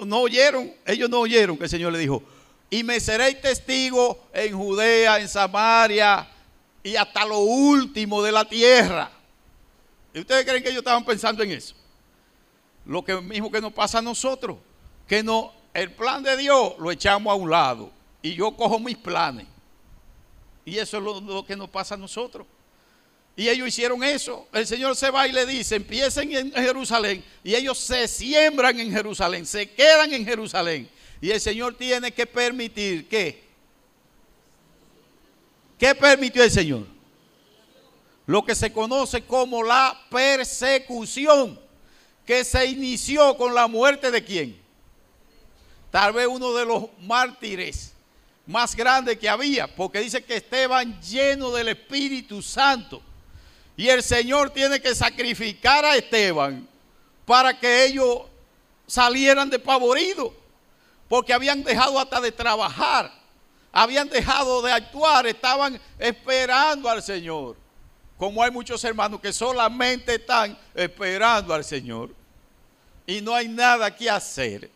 no, 0.07 0.21
oyeron, 0.21 0.73
ellos 0.87 1.09
no 1.11 1.21
oyeron 1.21 1.59
que 1.59 1.65
el 1.65 1.71
Señor 1.71 1.93
le 1.93 1.99
dijo, 1.99 2.23
y 2.71 2.83
me 2.83 2.99
seréis 2.99 3.41
testigo 3.41 4.19
en 4.33 4.57
Judea, 4.57 5.21
en 5.21 5.29
Samaria 5.29 6.27
y 6.83 6.97
hasta 6.97 7.27
lo 7.27 7.41
último 7.41 8.23
de 8.23 8.33
la 8.33 8.47
tierra. 8.47 9.11
¿Y 10.15 10.21
ustedes 10.21 10.47
creen 10.47 10.63
que 10.63 10.71
ellos 10.71 10.81
estaban 10.81 11.05
pensando 11.05 11.43
en 11.43 11.51
eso? 11.51 11.75
Lo 12.87 13.05
que 13.05 13.21
mismo 13.21 13.53
que 13.53 13.61
nos 13.61 13.73
pasa 13.73 13.99
a 13.99 14.03
nosotros, 14.03 14.57
que 15.07 15.23
no, 15.23 15.53
el 15.75 15.93
plan 15.93 16.23
de 16.23 16.37
Dios 16.39 16.75
lo 16.79 16.91
echamos 16.91 17.31
a 17.31 17.35
un 17.35 17.51
lado 17.51 17.91
y 18.23 18.35
yo 18.35 18.57
cojo 18.57 18.79
mis 18.79 18.97
planes. 18.97 19.47
Y 20.65 20.79
eso 20.79 20.97
es 20.97 21.03
lo 21.27 21.45
que 21.45 21.55
nos 21.55 21.69
pasa 21.69 21.97
a 21.97 21.99
nosotros. 21.99 22.47
Y 23.35 23.49
ellos 23.49 23.69
hicieron 23.69 24.05
eso. 24.05 24.47
El 24.53 24.67
Señor 24.67 24.95
se 24.95 25.11
va 25.11 25.27
y 25.27 25.33
le 25.33 25.47
dice, 25.47 25.77
empiecen 25.77 26.33
en 26.33 26.53
Jerusalén. 26.53 27.25
Y 27.43 27.55
ellos 27.55 27.79
se 27.79 28.07
siembran 28.07 28.79
en 28.79 28.93
Jerusalén, 28.93 29.47
se 29.47 29.71
quedan 29.71 30.13
en 30.13 30.25
Jerusalén. 30.25 30.89
Y 31.21 31.31
el 31.31 31.41
Señor 31.41 31.75
tiene 31.77 32.13
que 32.13 32.27
permitir 32.27 33.09
que... 33.09 33.43
¿Qué 35.79 35.95
permitió 35.95 36.45
el 36.45 36.51
Señor? 36.51 36.87
Lo 38.27 38.45
que 38.45 38.55
se 38.55 38.73
conoce 38.73 39.23
como 39.23 39.63
la 39.63 40.01
persecución, 40.11 41.59
que 42.25 42.45
se 42.45 42.67
inició 42.67 43.37
con 43.37 43.55
la 43.55 43.67
muerte 43.67 44.11
de 44.11 44.23
quién? 44.23 44.61
Tal 45.91 46.13
vez 46.13 46.27
uno 46.27 46.53
de 46.53 46.65
los 46.65 46.85
mártires 47.01 47.93
más 48.47 48.77
grandes 48.77 49.19
que 49.19 49.29
había, 49.29 49.75
porque 49.75 50.01
dice 50.01 50.23
que 50.23 50.37
Esteban 50.37 51.01
lleno 51.01 51.51
del 51.51 51.69
Espíritu 51.69 52.43
Santo 52.43 53.03
y 53.77 53.89
el 53.89 54.03
Señor 54.03 54.51
tiene 54.51 54.81
que 54.81 54.95
sacrificar 54.95 55.85
a 55.85 55.97
Esteban 55.97 56.69
para 57.25 57.59
que 57.59 57.87
ellos 57.87 58.23
salieran 58.87 59.49
despavoridos. 59.49 60.33
Porque 61.09 61.33
habían 61.33 61.63
dejado 61.63 61.99
hasta 61.99 62.21
de 62.21 62.33
trabajar. 62.33 63.13
Habían 63.71 64.09
dejado 64.09 64.63
de 64.63 64.73
actuar. 64.73 65.27
Estaban 65.27 65.81
esperando 65.99 66.89
al 66.89 67.03
Señor. 67.03 67.57
Como 68.19 68.43
hay 68.43 68.51
muchos 68.51 68.83
hermanos 68.85 69.21
que 69.21 69.33
solamente 69.33 70.15
están 70.15 70.59
esperando 70.75 71.53
al 71.55 71.65
Señor. 71.65 72.15
Y 73.07 73.21
no 73.21 73.35
hay 73.35 73.49
nada 73.49 73.95
que 73.95 74.09
hacer. 74.09 74.71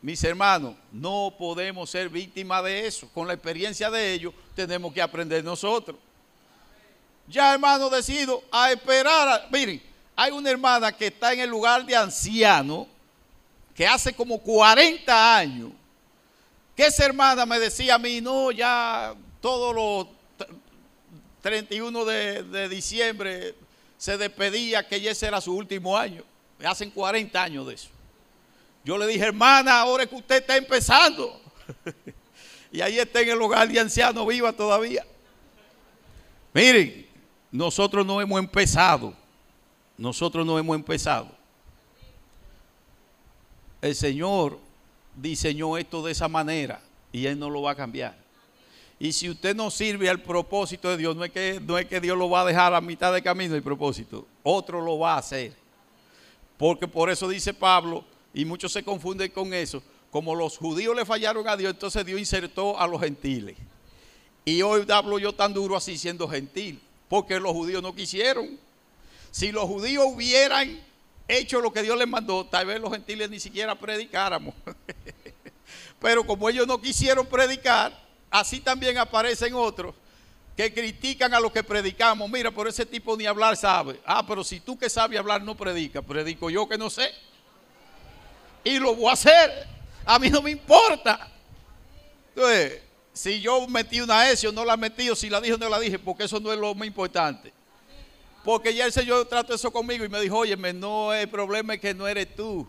Mis 0.00 0.22
hermanos, 0.22 0.74
no 0.92 1.34
podemos 1.38 1.88
ser 1.88 2.10
víctimas 2.10 2.62
de 2.64 2.86
eso. 2.86 3.08
Con 3.12 3.26
la 3.26 3.34
experiencia 3.34 3.90
de 3.90 4.12
ellos 4.12 4.34
tenemos 4.54 4.92
que 4.92 5.00
aprender 5.00 5.42
nosotros. 5.42 5.96
Ya 7.26 7.54
hermano 7.54 7.88
decido 7.88 8.42
a 8.50 8.70
esperar. 8.72 9.48
miren, 9.50 9.82
hay 10.16 10.30
una 10.30 10.50
hermana 10.50 10.92
que 10.92 11.06
está 11.06 11.32
en 11.32 11.40
el 11.40 11.50
lugar 11.50 11.84
de 11.84 11.96
anciano, 11.96 12.86
que 13.74 13.86
hace 13.86 14.12
como 14.12 14.38
40 14.38 15.36
años, 15.36 15.70
que 16.76 16.86
esa 16.86 17.04
hermana 17.04 17.46
me 17.46 17.58
decía 17.58 17.96
a 17.96 17.98
mí, 17.98 18.20
no, 18.20 18.50
ya 18.50 19.14
todos 19.40 19.74
los 19.74 20.06
31 21.42 22.04
de, 22.04 22.42
de 22.44 22.68
diciembre 22.68 23.54
se 23.98 24.16
despedía 24.16 24.86
que 24.86 24.96
ese 25.08 25.26
era 25.26 25.40
su 25.40 25.54
último 25.54 25.96
año. 25.96 26.22
Hacen 26.64 26.90
40 26.90 27.42
años 27.42 27.66
de 27.66 27.74
eso. 27.74 27.88
Yo 28.84 28.98
le 28.98 29.06
dije, 29.06 29.24
hermana, 29.24 29.80
ahora 29.80 30.04
es 30.04 30.08
que 30.10 30.16
usted 30.16 30.36
está 30.36 30.56
empezando. 30.56 31.40
y 32.72 32.80
ahí 32.80 32.98
está 32.98 33.20
en 33.20 33.30
el 33.30 33.40
hogar 33.40 33.66
de 33.68 33.80
anciano 33.80 34.26
viva 34.26 34.52
todavía. 34.52 35.04
Miren, 36.52 37.06
nosotros 37.54 38.04
no 38.04 38.20
hemos 38.20 38.40
empezado. 38.40 39.14
Nosotros 39.96 40.44
no 40.44 40.58
hemos 40.58 40.74
empezado. 40.74 41.28
El 43.80 43.94
Señor 43.94 44.58
diseñó 45.14 45.78
esto 45.78 46.02
de 46.02 46.10
esa 46.10 46.26
manera 46.26 46.82
y 47.12 47.26
Él 47.26 47.38
no 47.38 47.48
lo 47.48 47.62
va 47.62 47.70
a 47.70 47.74
cambiar. 47.76 48.16
Y 48.98 49.12
si 49.12 49.30
usted 49.30 49.54
no 49.54 49.70
sirve 49.70 50.10
al 50.10 50.20
propósito 50.20 50.88
de 50.88 50.96
Dios, 50.96 51.14
no 51.14 51.22
es 51.22 51.30
que, 51.30 51.60
no 51.64 51.78
es 51.78 51.86
que 51.86 52.00
Dios 52.00 52.18
lo 52.18 52.28
va 52.28 52.40
a 52.40 52.44
dejar 52.44 52.74
a 52.74 52.80
mitad 52.80 53.14
de 53.14 53.22
camino 53.22 53.54
el 53.54 53.62
propósito, 53.62 54.26
otro 54.42 54.80
lo 54.80 54.98
va 54.98 55.14
a 55.14 55.18
hacer. 55.18 55.52
Porque 56.56 56.88
por 56.88 57.08
eso 57.08 57.28
dice 57.28 57.54
Pablo, 57.54 58.04
y 58.32 58.44
muchos 58.44 58.72
se 58.72 58.82
confunden 58.82 59.30
con 59.30 59.54
eso, 59.54 59.80
como 60.10 60.34
los 60.34 60.58
judíos 60.58 60.96
le 60.96 61.04
fallaron 61.04 61.46
a 61.46 61.56
Dios, 61.56 61.72
entonces 61.72 62.04
Dios 62.04 62.18
insertó 62.18 62.76
a 62.80 62.88
los 62.88 63.00
gentiles. 63.00 63.56
Y 64.44 64.60
hoy 64.62 64.84
hablo 64.90 65.20
yo 65.20 65.32
tan 65.32 65.54
duro 65.54 65.76
así 65.76 65.96
siendo 65.96 66.26
gentil 66.26 66.80
porque 67.08 67.38
los 67.40 67.52
judíos 67.52 67.82
no 67.82 67.94
quisieron. 67.94 68.58
Si 69.30 69.52
los 69.52 69.64
judíos 69.64 70.04
hubieran 70.06 70.80
hecho 71.28 71.60
lo 71.60 71.72
que 71.72 71.82
Dios 71.82 71.98
les 71.98 72.08
mandó, 72.08 72.44
tal 72.46 72.66
vez 72.66 72.80
los 72.80 72.92
gentiles 72.92 73.30
ni 73.30 73.40
siquiera 73.40 73.74
predicáramos. 73.74 74.54
Pero 76.00 76.26
como 76.26 76.48
ellos 76.48 76.66
no 76.66 76.80
quisieron 76.80 77.26
predicar, 77.26 77.98
así 78.30 78.60
también 78.60 78.98
aparecen 78.98 79.54
otros 79.54 79.94
que 80.56 80.72
critican 80.72 81.34
a 81.34 81.40
los 81.40 81.52
que 81.52 81.64
predicamos. 81.64 82.30
Mira, 82.30 82.50
por 82.50 82.68
ese 82.68 82.86
tipo 82.86 83.16
ni 83.16 83.26
hablar 83.26 83.56
sabe. 83.56 84.00
Ah, 84.04 84.24
pero 84.24 84.44
si 84.44 84.60
tú 84.60 84.78
que 84.78 84.88
sabes 84.88 85.18
hablar 85.18 85.42
no 85.42 85.56
predica, 85.56 86.00
predico 86.02 86.48
yo 86.50 86.68
que 86.68 86.78
no 86.78 86.90
sé. 86.90 87.10
Y 88.62 88.78
lo 88.78 88.94
voy 88.94 89.10
a 89.10 89.12
hacer. 89.14 89.66
A 90.04 90.18
mí 90.18 90.30
no 90.30 90.42
me 90.42 90.50
importa. 90.50 91.28
Entonces, 92.34 92.82
si 93.14 93.40
yo 93.40 93.66
metí 93.68 94.00
una 94.00 94.28
S 94.28 94.46
o 94.46 94.52
no 94.52 94.64
la 94.64 94.76
metí, 94.76 95.08
o 95.08 95.14
si 95.14 95.30
la 95.30 95.40
dije 95.40 95.54
o 95.54 95.58
no 95.58 95.68
la 95.68 95.78
dije, 95.78 95.98
porque 95.98 96.24
eso 96.24 96.40
no 96.40 96.52
es 96.52 96.58
lo 96.58 96.74
más 96.74 96.86
importante. 96.86 97.52
Porque 98.44 98.74
ya 98.74 98.84
el 98.84 98.92
Señor 98.92 99.26
trató 99.26 99.54
eso 99.54 99.72
conmigo 99.72 100.04
y 100.04 100.08
me 100.08 100.20
dijo, 100.20 100.36
oye, 100.36 100.56
no, 100.56 101.14
el 101.14 101.28
problema 101.28 101.74
es 101.74 101.80
que 101.80 101.94
no 101.94 102.08
eres 102.08 102.34
tú. 102.34 102.66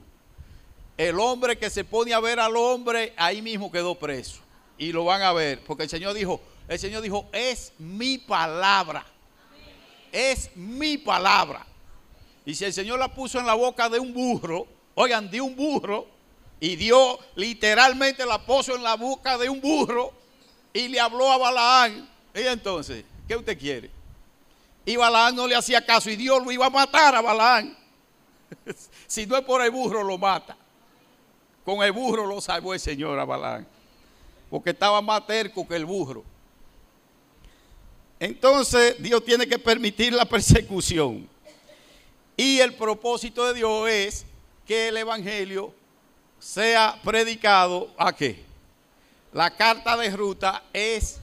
El 0.98 1.20
hombre 1.20 1.58
que 1.58 1.70
se 1.70 1.84
pone 1.84 2.14
a 2.14 2.20
ver 2.20 2.40
al 2.40 2.56
hombre, 2.56 3.12
ahí 3.18 3.42
mismo 3.42 3.72
quedó 3.72 3.96
preso. 3.96 4.40
Y 4.78 4.92
lo 4.92 5.04
van 5.04 5.24
a 5.24 5.34
ver, 5.34 5.62
porque 5.66 5.84
el 5.84 5.90
Señor 5.90 6.14
dijo, 6.14 6.40
el 6.68 6.80
Señor 6.80 7.02
dijo, 7.02 7.28
es 7.34 7.74
mi 7.80 8.20
palabra. 8.20 9.04
Es 10.12 10.56
mi 10.56 10.98
palabra. 10.98 11.66
Y 12.46 12.54
si 12.54 12.66
el 12.66 12.74
Señor 12.74 13.00
la 13.00 13.14
puso 13.14 13.40
en 13.40 13.48
la 13.48 13.56
boca 13.56 13.90
de 13.90 14.00
un 14.00 14.14
burro, 14.14 14.68
oigan, 14.94 15.30
de 15.30 15.42
un 15.42 15.56
burro, 15.56 16.08
y 16.60 16.76
dio 16.76 17.20
literalmente 17.36 18.26
la 18.26 18.46
puso 18.46 18.76
en 18.76 18.84
la 18.84 18.96
boca 18.96 19.38
de 19.38 19.50
un 19.50 19.60
burro, 19.60 20.14
y 20.76 20.90
le 20.90 21.00
habló 21.00 21.32
a 21.32 21.38
Balaán. 21.38 22.08
Y 22.36 22.42
entonces, 22.42 23.06
¿qué 23.26 23.38
usted 23.38 23.58
quiere? 23.58 23.90
Y 24.86 24.98
Balaán 24.98 25.34
no 25.34 25.48
le 25.48 25.56
hacía 25.56 25.84
caso 25.84 26.10
y 26.10 26.18
Dios 26.18 26.44
lo 26.44 26.52
iba 26.52 26.66
a 26.66 26.70
matar 26.70 27.16
a 27.16 27.22
Balaán. 27.22 27.76
si 29.08 29.26
no 29.26 29.38
es 29.38 29.44
por 29.46 29.62
el 29.62 29.72
burro, 29.72 30.04
lo 30.04 30.18
mata. 30.18 30.58
Con 31.64 31.82
el 31.82 31.94
burro 31.94 32.28
lo 32.28 32.42
salvó 32.42 32.74
el 32.74 32.80
Señor 32.82 33.18
a 33.18 33.24
Balaán. 33.24 33.66
Porque 34.50 34.72
estaba 34.72 35.02
más 35.02 35.26
terco 35.26 35.66
que 35.66 35.78
el 35.78 35.86
burro. 35.86 36.26
Entonces 38.20 39.02
Dios 39.02 39.24
tiene 39.24 39.48
que 39.48 39.58
permitir 39.58 40.12
la 40.12 40.26
persecución. 40.26 41.28
Y 42.36 42.60
el 42.60 42.74
propósito 42.74 43.46
de 43.48 43.54
Dios 43.54 43.90
es 43.90 44.26
que 44.68 44.90
el 44.90 44.98
Evangelio 44.98 45.74
sea 46.38 47.00
predicado 47.02 47.90
a 47.98 48.14
qué? 48.14 48.45
La 49.36 49.52
carta 49.52 49.98
de 49.98 50.10
ruta 50.12 50.64
es 50.72 51.20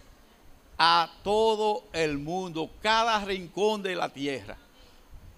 a 0.76 1.10
todo 1.24 1.84
el 1.94 2.18
mundo, 2.18 2.70
cada 2.82 3.18
rincón 3.24 3.82
de 3.82 3.94
la 3.96 4.10
tierra. 4.10 4.58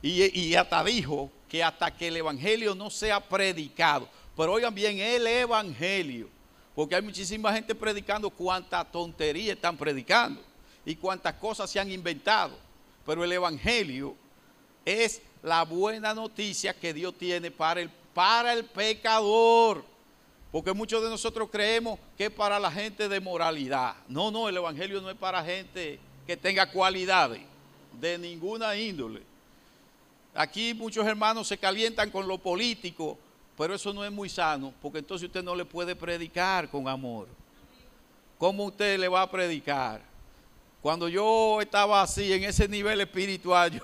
Y, 0.03 0.57
hasta 0.57 0.83
dijo 0.83 1.31
que 1.49 1.63
hasta 1.63 1.97
que 1.97 2.09
el 2.09 2.17
Evangelio 2.17 2.75
no 2.75 2.91
sea 2.91 3.21
predicado. 3.21 4.09
Pero 4.37 4.55
oigan 4.55 4.75
bien, 4.75 4.99
el 4.99 5.25
Evangelio. 5.25 6.29
Porque 6.75 6.97
hay 6.97 7.03
muchísima 7.03 7.53
gente 7.53 7.77
predicando 7.77 8.29
cuánta 8.29 8.85
tontería 8.85 9.53
están 9.53 9.77
predicando 9.77 10.43
y 10.85 10.97
cuántas 10.97 11.35
cosas 11.35 11.71
se 11.71 11.79
han 11.79 11.93
inventado. 11.93 12.59
Pero 13.07 13.23
el 13.23 13.31
Evangelio 13.31 14.17
es 14.85 15.23
la 15.45 15.63
buena 15.63 16.13
noticia 16.13 16.75
que 16.75 16.93
Dios 16.93 17.15
tiene 17.17 17.53
para 17.53 17.83
el, 17.83 17.89
para 18.13 18.53
el 18.53 18.65
pecador. 18.65 19.94
Porque 20.55 20.73
muchos 20.73 21.03
de 21.03 21.11
nosotros 21.11 21.49
creemos 21.51 21.99
que 22.17 22.27
es 22.27 22.31
para 22.31 22.61
la 22.61 22.71
gente 22.71 23.09
de 23.09 23.19
moralidad. 23.19 23.97
No, 24.07 24.31
no, 24.31 24.49
el 24.49 24.57
Evangelio 24.57 25.01
no 25.01 25.11
es 25.11 25.17
para 25.17 25.43
gente 25.43 25.99
que 26.29 26.37
tenga 26.37 26.71
cualidades 26.71 27.41
de 28.01 28.17
ninguna 28.19 28.77
índole. 28.77 29.23
Aquí 30.33 30.73
muchos 30.73 31.05
hermanos 31.09 31.49
se 31.49 31.59
calientan 31.59 32.09
con 32.09 32.29
lo 32.29 32.39
político, 32.39 33.19
pero 33.59 33.75
eso 33.75 33.93
no 33.93 34.05
es 34.05 34.13
muy 34.13 34.29
sano, 34.29 34.73
porque 34.81 34.99
entonces 34.99 35.27
usted 35.27 35.43
no 35.43 35.57
le 35.57 35.65
puede 35.65 35.97
predicar 35.97 36.71
con 36.71 36.87
amor. 36.87 37.27
¿Cómo 38.39 38.67
usted 38.67 38.97
le 38.97 39.09
va 39.09 39.23
a 39.23 39.31
predicar? 39.33 40.03
Cuando 40.81 41.09
yo 41.09 41.61
estaba 41.63 42.01
así, 42.01 42.33
en 42.33 42.45
ese 42.45 42.69
nivel 42.69 43.01
espiritual, 43.01 43.73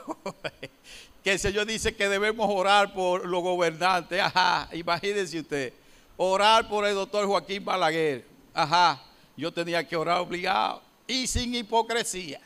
que 1.24 1.33
el 1.33 1.38
Señor 1.40 1.66
dice 1.66 1.96
que 1.96 2.09
debemos 2.09 2.48
orar 2.48 2.94
por 2.94 3.26
los 3.26 3.42
gobernantes. 3.42 4.20
Ajá, 4.20 4.68
imagínese 4.72 5.40
usted 5.40 5.79
orar 6.22 6.68
por 6.68 6.85
el 6.85 6.94
doctor 6.94 7.26
Joaquín 7.26 7.64
Balaguer. 7.64 8.26
Ajá, 8.52 9.02
yo 9.38 9.50
tenía 9.50 9.88
que 9.88 9.96
orar 9.96 10.20
obligado 10.20 10.83
y 11.06 11.26
sin 11.26 11.54
hipocresía. 11.54 12.42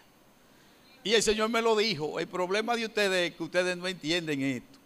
Y 1.02 1.12
el 1.12 1.24
Señor 1.24 1.48
me 1.48 1.60
lo 1.60 1.74
dijo, 1.74 2.20
el 2.20 2.28
problema 2.28 2.76
de 2.76 2.84
ustedes 2.84 3.30
es 3.30 3.36
que 3.36 3.42
ustedes 3.42 3.76
no 3.76 3.88
entienden 3.88 4.42
esto. 4.42 4.78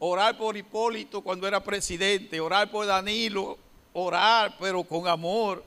Orar 0.00 0.36
por 0.36 0.56
Hipólito 0.56 1.20
cuando 1.20 1.46
era 1.46 1.62
presidente, 1.62 2.40
orar 2.40 2.68
por 2.68 2.84
Danilo, 2.84 3.56
orar 3.92 4.56
pero 4.58 4.82
con 4.82 5.06
amor. 5.06 5.62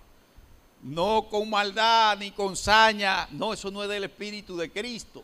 no 0.82 1.30
con 1.30 1.50
maldad 1.50 2.18
ni 2.18 2.32
con 2.32 2.58
saña. 2.58 3.26
No, 3.32 3.54
eso 3.54 3.72
no 3.72 3.84
es 3.84 3.90
del 3.90 4.04
Espíritu 4.04 4.58
de 4.58 4.70
Cristo. 4.70 5.24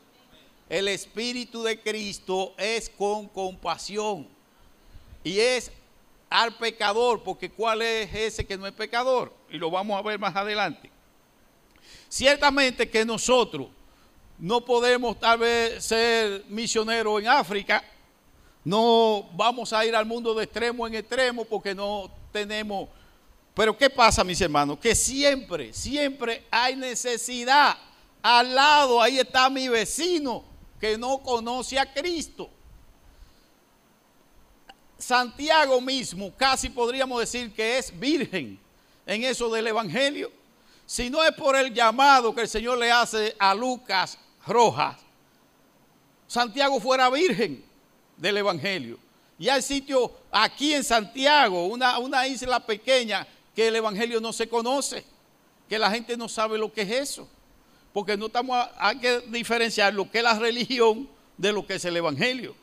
El 0.69 0.87
Espíritu 0.87 1.63
de 1.63 1.81
Cristo 1.81 2.53
es 2.57 2.89
con 2.89 3.27
compasión. 3.27 4.25
Y 5.21 5.39
es 5.39 5.69
al 6.29 6.55
pecador, 6.55 7.23
porque 7.23 7.49
¿cuál 7.49 7.81
es 7.81 8.13
ese 8.13 8.45
que 8.45 8.57
no 8.57 8.67
es 8.67 8.73
pecador? 8.73 9.33
Y 9.49 9.57
lo 9.57 9.71
vamos 9.71 9.97
a 9.97 10.01
ver 10.01 10.19
más 10.19 10.35
adelante. 10.35 10.91
Ciertamente 12.07 12.89
que 12.89 13.05
nosotros 13.05 13.67
no 14.37 14.63
podemos 14.63 15.19
tal 15.19 15.39
vez 15.39 15.83
ser 15.83 16.45
misioneros 16.47 17.21
en 17.21 17.27
África, 17.27 17.83
no 18.63 19.29
vamos 19.33 19.73
a 19.73 19.85
ir 19.85 19.95
al 19.95 20.05
mundo 20.05 20.33
de 20.33 20.43
extremo 20.43 20.85
en 20.85 20.95
extremo 20.95 21.45
porque 21.45 21.73
no 21.73 22.11
tenemos... 22.31 22.89
Pero 23.53 23.77
¿qué 23.77 23.89
pasa, 23.89 24.23
mis 24.23 24.39
hermanos? 24.39 24.77
Que 24.79 24.95
siempre, 24.95 25.73
siempre 25.73 26.45
hay 26.49 26.75
necesidad. 26.75 27.75
Al 28.21 28.53
lado, 28.53 29.01
ahí 29.01 29.19
está 29.19 29.49
mi 29.49 29.67
vecino 29.67 30.43
que 30.79 30.97
no 30.97 31.17
conoce 31.19 31.77
a 31.77 31.91
Cristo. 31.91 32.49
Santiago 34.99 35.79
mismo, 35.79 36.33
casi 36.35 36.69
podríamos 36.69 37.21
decir 37.21 37.53
que 37.53 37.77
es 37.77 37.97
virgen 37.97 38.59
en 39.05 39.23
eso 39.23 39.49
del 39.49 39.67
Evangelio. 39.67 40.29
Si 40.85 41.09
no 41.09 41.23
es 41.23 41.31
por 41.31 41.55
el 41.55 41.73
llamado 41.73 42.35
que 42.35 42.41
el 42.41 42.49
Señor 42.49 42.77
le 42.77 42.91
hace 42.91 43.33
a 43.39 43.55
Lucas 43.55 44.17
Rojas, 44.45 44.97
Santiago 46.27 46.81
fuera 46.81 47.09
virgen 47.09 47.63
del 48.17 48.37
Evangelio. 48.37 48.99
Y 49.39 49.47
hay 49.47 49.61
sitio 49.61 50.11
aquí 50.31 50.73
en 50.73 50.83
Santiago, 50.83 51.67
una, 51.67 51.97
una 51.99 52.27
isla 52.27 52.59
pequeña, 52.59 53.25
que 53.55 53.69
el 53.69 53.77
Evangelio 53.77 54.19
no 54.19 54.33
se 54.33 54.49
conoce, 54.49 55.05
que 55.69 55.79
la 55.79 55.89
gente 55.89 56.17
no 56.17 56.27
sabe 56.27 56.57
lo 56.57 56.73
que 56.73 56.81
es 56.81 56.91
eso. 56.91 57.27
Porque 57.93 58.17
no 58.17 58.25
estamos, 58.25 58.67
hay 58.77 58.99
que 58.99 59.21
diferenciar 59.21 59.93
lo 59.93 60.11
que 60.11 60.17
es 60.17 60.23
la 60.25 60.37
religión 60.37 61.09
de 61.37 61.53
lo 61.53 61.65
que 61.65 61.75
es 61.75 61.85
el 61.85 61.95
Evangelio 61.95 62.53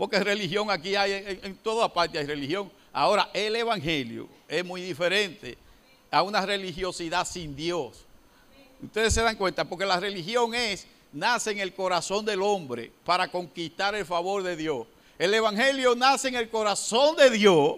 porque 0.00 0.18
religión 0.20 0.70
aquí 0.70 0.96
hay, 0.96 1.12
en, 1.12 1.40
en 1.42 1.56
toda 1.56 1.92
parte 1.92 2.18
hay 2.18 2.24
religión. 2.24 2.72
Ahora, 2.90 3.28
el 3.34 3.54
Evangelio 3.54 4.30
es 4.48 4.64
muy 4.64 4.80
diferente 4.80 5.58
a 6.10 6.22
una 6.22 6.40
religiosidad 6.40 7.26
sin 7.26 7.54
Dios. 7.54 8.06
Ustedes 8.82 9.12
se 9.12 9.20
dan 9.20 9.36
cuenta, 9.36 9.62
porque 9.66 9.84
la 9.84 10.00
religión 10.00 10.54
es, 10.54 10.86
nace 11.12 11.50
en 11.50 11.58
el 11.58 11.74
corazón 11.74 12.24
del 12.24 12.40
hombre 12.40 12.90
para 13.04 13.30
conquistar 13.30 13.94
el 13.94 14.06
favor 14.06 14.42
de 14.42 14.56
Dios. 14.56 14.86
El 15.18 15.34
Evangelio 15.34 15.94
nace 15.94 16.28
en 16.28 16.36
el 16.36 16.48
corazón 16.48 17.14
de 17.16 17.28
Dios 17.28 17.74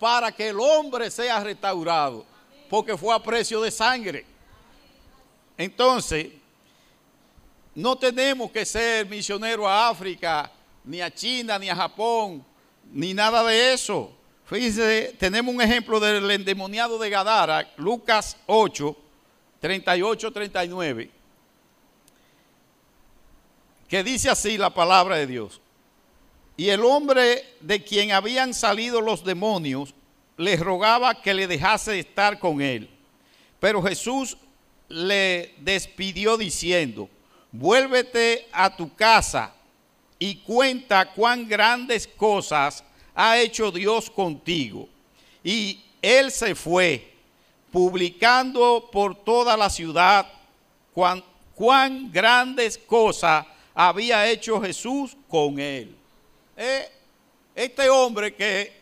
para 0.00 0.32
que 0.32 0.48
el 0.48 0.58
hombre 0.58 1.12
sea 1.12 1.44
restaurado, 1.44 2.26
porque 2.68 2.96
fue 2.96 3.14
a 3.14 3.22
precio 3.22 3.60
de 3.60 3.70
sangre. 3.70 4.26
Entonces, 5.56 6.26
no 7.72 7.94
tenemos 7.94 8.50
que 8.50 8.66
ser 8.66 9.06
misioneros 9.06 9.68
a 9.68 9.90
África 9.90 10.50
ni 10.84 11.00
a 11.00 11.12
China, 11.12 11.58
ni 11.58 11.68
a 11.68 11.76
Japón, 11.76 12.44
ni 12.92 13.14
nada 13.14 13.44
de 13.44 13.72
eso. 13.72 14.12
Fíjense, 14.46 15.14
tenemos 15.18 15.54
un 15.54 15.62
ejemplo 15.62 15.98
del 16.00 16.30
endemoniado 16.30 16.98
de 16.98 17.08
Gadara, 17.08 17.72
Lucas 17.76 18.36
8, 18.46 18.96
38, 19.60 20.32
39, 20.32 21.10
que 23.88 24.02
dice 24.02 24.28
así 24.28 24.58
la 24.58 24.70
palabra 24.70 25.16
de 25.16 25.26
Dios. 25.26 25.60
Y 26.56 26.68
el 26.68 26.84
hombre 26.84 27.56
de 27.60 27.82
quien 27.82 28.12
habían 28.12 28.52
salido 28.52 29.00
los 29.00 29.24
demonios 29.24 29.94
le 30.36 30.56
rogaba 30.56 31.22
que 31.22 31.34
le 31.34 31.46
dejase 31.46 31.98
estar 31.98 32.38
con 32.38 32.60
él. 32.60 32.90
Pero 33.58 33.82
Jesús 33.82 34.36
le 34.88 35.54
despidió 35.58 36.36
diciendo, 36.36 37.08
vuélvete 37.52 38.48
a 38.52 38.76
tu 38.76 38.94
casa 38.94 39.54
y 40.24 40.36
cuenta 40.36 41.10
cuán 41.10 41.48
grandes 41.48 42.06
cosas 42.06 42.84
ha 43.12 43.38
hecho 43.38 43.72
Dios 43.72 44.08
contigo. 44.08 44.88
Y 45.42 45.82
él 46.00 46.30
se 46.30 46.54
fue, 46.54 47.12
publicando 47.72 48.88
por 48.92 49.16
toda 49.16 49.56
la 49.56 49.68
ciudad 49.68 50.30
cuán, 50.94 52.12
grandes 52.12 52.78
cosas 52.78 53.44
había 53.74 54.30
hecho 54.30 54.60
Jesús 54.60 55.16
con 55.26 55.58
él. 55.58 55.92
Eh, 56.56 56.88
este 57.56 57.90
hombre 57.90 58.32
que 58.32 58.72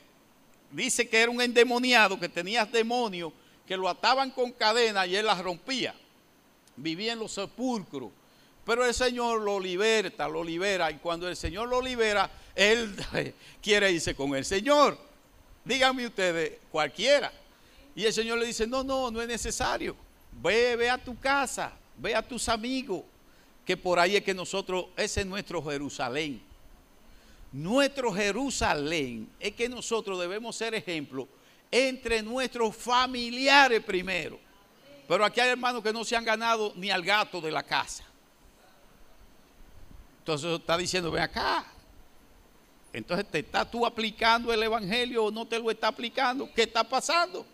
dice 0.71 1.09
que 1.09 1.23
era 1.23 1.31
un 1.31 1.41
endemoniado, 1.41 2.21
que 2.21 2.29
tenía 2.29 2.67
demonios, 2.67 3.33
que 3.67 3.79
lo 3.79 3.89
ataban 3.89 4.31
con 4.31 4.53
cadenas 4.53 5.09
y 5.09 5.17
él 5.17 5.25
las 5.25 5.39
rompía. 5.39 5.95
Vivía 6.77 7.15
en 7.15 7.19
los 7.19 7.33
sepulcros 7.33 8.11
pero 8.71 8.87
el 8.87 8.95
Señor 8.95 9.41
lo 9.41 9.59
liberta, 9.59 10.29
lo 10.29 10.45
libera. 10.45 10.93
Y 10.93 10.99
cuando 10.99 11.29
el 11.29 11.35
Señor 11.35 11.69
lo 11.69 11.83
libera, 11.83 12.31
Él 12.55 12.95
quiere 13.61 13.91
irse 13.91 14.15
con 14.15 14.33
el 14.37 14.45
Señor. 14.45 14.97
Díganme 15.65 16.07
ustedes, 16.07 16.53
cualquiera. 16.71 17.33
Y 17.97 18.05
el 18.05 18.13
Señor 18.13 18.39
le 18.39 18.47
dice, 18.47 18.69
no, 18.69 18.85
no, 18.85 19.11
no 19.11 19.21
es 19.21 19.27
necesario. 19.27 19.97
Ve, 20.41 20.77
ve 20.77 20.89
a 20.89 20.97
tu 20.97 21.19
casa, 21.19 21.73
ve 21.97 22.15
a 22.15 22.23
tus 22.23 22.49
amigos, 22.49 23.03
que 23.67 23.77
por 23.77 23.99
ahí 23.99 24.15
es 24.15 24.23
que 24.23 24.35
nosotros, 24.35 24.87
ese 24.97 25.23
es 25.23 25.27
nuestro 25.27 25.61
Jerusalén. 25.65 26.41
Nuestro 27.51 28.13
Jerusalén 28.13 29.29
es 29.41 29.53
que 29.53 29.69
nosotros 29.69 30.21
debemos 30.21 30.55
ser 30.55 30.77
ejemplo 30.77 31.27
entre 31.73 32.23
nuestros 32.23 32.77
familiares 32.77 33.83
primero. 33.83 34.39
Pero 35.09 35.25
aquí 35.25 35.41
hay 35.41 35.49
hermanos 35.49 35.83
que 35.83 35.93
no 35.93 36.05
se 36.05 36.15
han 36.15 36.25
ganado 36.25 36.73
ni 36.77 36.89
al 36.89 37.03
gato 37.03 37.41
de 37.41 37.51
la 37.51 37.65
casa. 37.65 38.05
Entonces 40.21 40.61
está 40.61 40.77
diciendo, 40.77 41.11
ven 41.11 41.23
acá. 41.23 41.65
Entonces 42.93 43.27
te 43.31 43.39
estás 43.39 43.71
tú 43.71 43.87
aplicando 43.87 44.53
el 44.53 44.63
Evangelio 44.63 45.25
o 45.25 45.31
no 45.31 45.47
te 45.47 45.59
lo 45.59 45.71
está 45.71 45.89
aplicando. 45.89 46.49
¿Qué 46.55 46.63
está 46.63 46.85
pasando? 46.85 47.47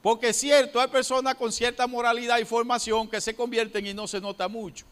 Porque 0.00 0.30
es 0.30 0.36
cierto, 0.36 0.80
hay 0.80 0.88
personas 0.88 1.34
con 1.34 1.52
cierta 1.52 1.86
moralidad 1.86 2.38
y 2.38 2.44
formación 2.44 3.08
que 3.08 3.20
se 3.20 3.34
convierten 3.36 3.86
y 3.86 3.92
no 3.92 4.06
se 4.06 4.20
nota 4.20 4.48
mucho. 4.48 4.86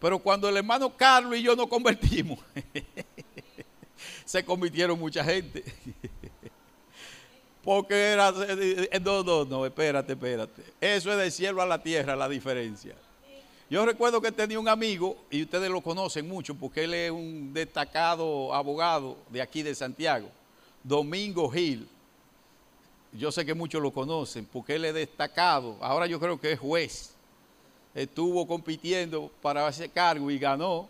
Pero 0.00 0.18
cuando 0.18 0.48
el 0.48 0.56
hermano 0.56 0.96
Carlos 0.96 1.38
y 1.38 1.42
yo 1.42 1.54
nos 1.54 1.68
convertimos, 1.68 2.40
se 4.24 4.44
convirtieron 4.44 4.98
mucha 4.98 5.22
gente. 5.22 5.64
Porque 7.62 7.94
era, 7.94 8.32
no, 9.00 9.22
no, 9.22 9.44
no, 9.44 9.66
espérate, 9.66 10.14
espérate. 10.14 10.62
Eso 10.80 11.12
es 11.12 11.18
del 11.18 11.30
cielo 11.30 11.62
a 11.62 11.66
la 11.66 11.82
tierra 11.82 12.16
la 12.16 12.28
diferencia. 12.28 12.96
Yo 13.70 13.84
recuerdo 13.84 14.22
que 14.22 14.32
tenía 14.32 14.58
un 14.58 14.68
amigo, 14.68 15.18
y 15.30 15.42
ustedes 15.42 15.70
lo 15.70 15.82
conocen 15.82 16.26
mucho, 16.26 16.54
porque 16.54 16.84
él 16.84 16.94
es 16.94 17.10
un 17.10 17.52
destacado 17.52 18.54
abogado 18.54 19.18
de 19.28 19.42
aquí 19.42 19.62
de 19.62 19.74
Santiago, 19.74 20.30
Domingo 20.82 21.50
Gil. 21.50 21.86
Yo 23.12 23.30
sé 23.30 23.44
que 23.44 23.52
muchos 23.52 23.82
lo 23.82 23.90
conocen, 23.90 24.46
porque 24.46 24.76
él 24.76 24.86
es 24.86 24.94
destacado. 24.94 25.76
Ahora 25.82 26.06
yo 26.06 26.18
creo 26.18 26.40
que 26.40 26.52
es 26.52 26.58
juez. 26.58 27.10
Estuvo 27.94 28.46
compitiendo 28.46 29.30
para 29.42 29.68
ese 29.68 29.90
cargo 29.90 30.30
y 30.30 30.38
ganó. 30.38 30.88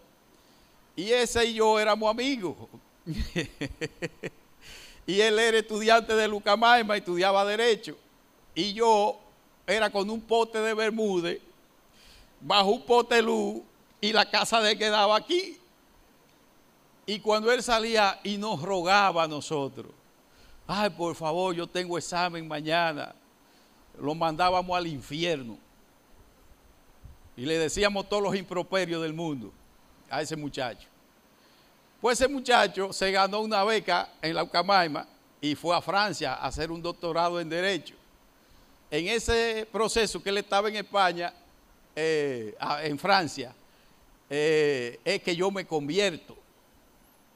Y 0.94 1.10
ese 1.10 1.46
y 1.46 1.54
yo 1.54 1.80
éramos 1.80 2.08
amigos. 2.08 2.54
y 5.06 5.20
él 5.20 5.38
era 5.38 5.58
estudiante 5.58 6.14
de 6.14 6.28
Lucamaima, 6.28 6.96
estudiaba 6.96 7.44
Derecho. 7.44 7.96
Y 8.54 8.72
yo 8.72 9.18
era 9.66 9.90
con 9.90 10.08
un 10.10 10.20
pote 10.20 10.60
de 10.60 10.74
Bermúdez 10.74 11.40
bajo 12.40 12.70
un 12.70 12.82
potelú 12.82 13.64
y 14.00 14.12
la 14.12 14.28
casa 14.28 14.60
de 14.60 14.76
quedaba 14.76 15.16
aquí. 15.16 15.58
Y 17.06 17.20
cuando 17.20 17.50
él 17.50 17.62
salía 17.62 18.20
y 18.22 18.36
nos 18.36 18.60
rogaba 18.60 19.24
a 19.24 19.28
nosotros, 19.28 19.92
ay, 20.66 20.90
por 20.90 21.14
favor, 21.14 21.54
yo 21.54 21.66
tengo 21.66 21.96
examen 21.96 22.46
mañana, 22.46 23.14
lo 23.98 24.14
mandábamos 24.14 24.76
al 24.76 24.86
infierno. 24.86 25.58
Y 27.36 27.46
le 27.46 27.58
decíamos 27.58 28.08
todos 28.08 28.22
los 28.22 28.36
improperios 28.36 29.00
del 29.00 29.14
mundo 29.14 29.52
a 30.10 30.20
ese 30.20 30.36
muchacho. 30.36 30.88
Pues 32.00 32.20
ese 32.20 32.28
muchacho 32.28 32.92
se 32.92 33.10
ganó 33.10 33.40
una 33.40 33.64
beca 33.64 34.08
en 34.20 34.34
la 34.34 34.42
Ucamaima 34.42 35.06
y 35.40 35.54
fue 35.54 35.76
a 35.76 35.80
Francia 35.80 36.34
a 36.34 36.46
hacer 36.46 36.70
un 36.70 36.82
doctorado 36.82 37.40
en 37.40 37.48
Derecho. 37.48 37.94
En 38.90 39.08
ese 39.08 39.66
proceso 39.70 40.22
que 40.22 40.30
él 40.30 40.38
estaba 40.38 40.68
en 40.68 40.76
España, 40.76 41.32
eh, 42.00 42.54
en 42.84 42.96
Francia, 42.96 43.52
eh, 44.30 45.00
es 45.04 45.20
que 45.20 45.34
yo 45.34 45.50
me 45.50 45.66
convierto. 45.66 46.36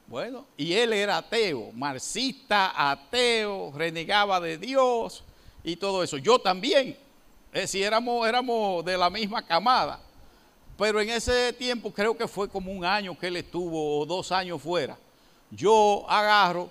Bueno, 0.06 0.46
y 0.56 0.72
él 0.74 0.92
era 0.92 1.16
ateo, 1.16 1.72
marxista, 1.72 2.72
ateo, 2.90 3.72
renegaba 3.74 4.38
de 4.40 4.58
Dios 4.58 5.24
y 5.64 5.74
todo 5.74 6.02
eso. 6.02 6.16
Yo 6.18 6.38
también. 6.38 6.96
Es 7.52 7.62
decir, 7.62 7.82
éramos, 7.84 8.26
éramos 8.26 8.84
de 8.84 8.96
la 8.96 9.10
misma 9.10 9.44
camada. 9.44 10.00
Pero 10.78 11.00
en 11.00 11.10
ese 11.10 11.52
tiempo 11.52 11.92
creo 11.92 12.16
que 12.16 12.28
fue 12.28 12.48
como 12.48 12.70
un 12.72 12.84
año 12.84 13.18
que 13.18 13.26
él 13.26 13.36
estuvo 13.36 14.00
o 14.00 14.06
dos 14.06 14.30
años 14.30 14.62
fuera. 14.62 14.96
Yo 15.50 16.06
agarro 16.08 16.70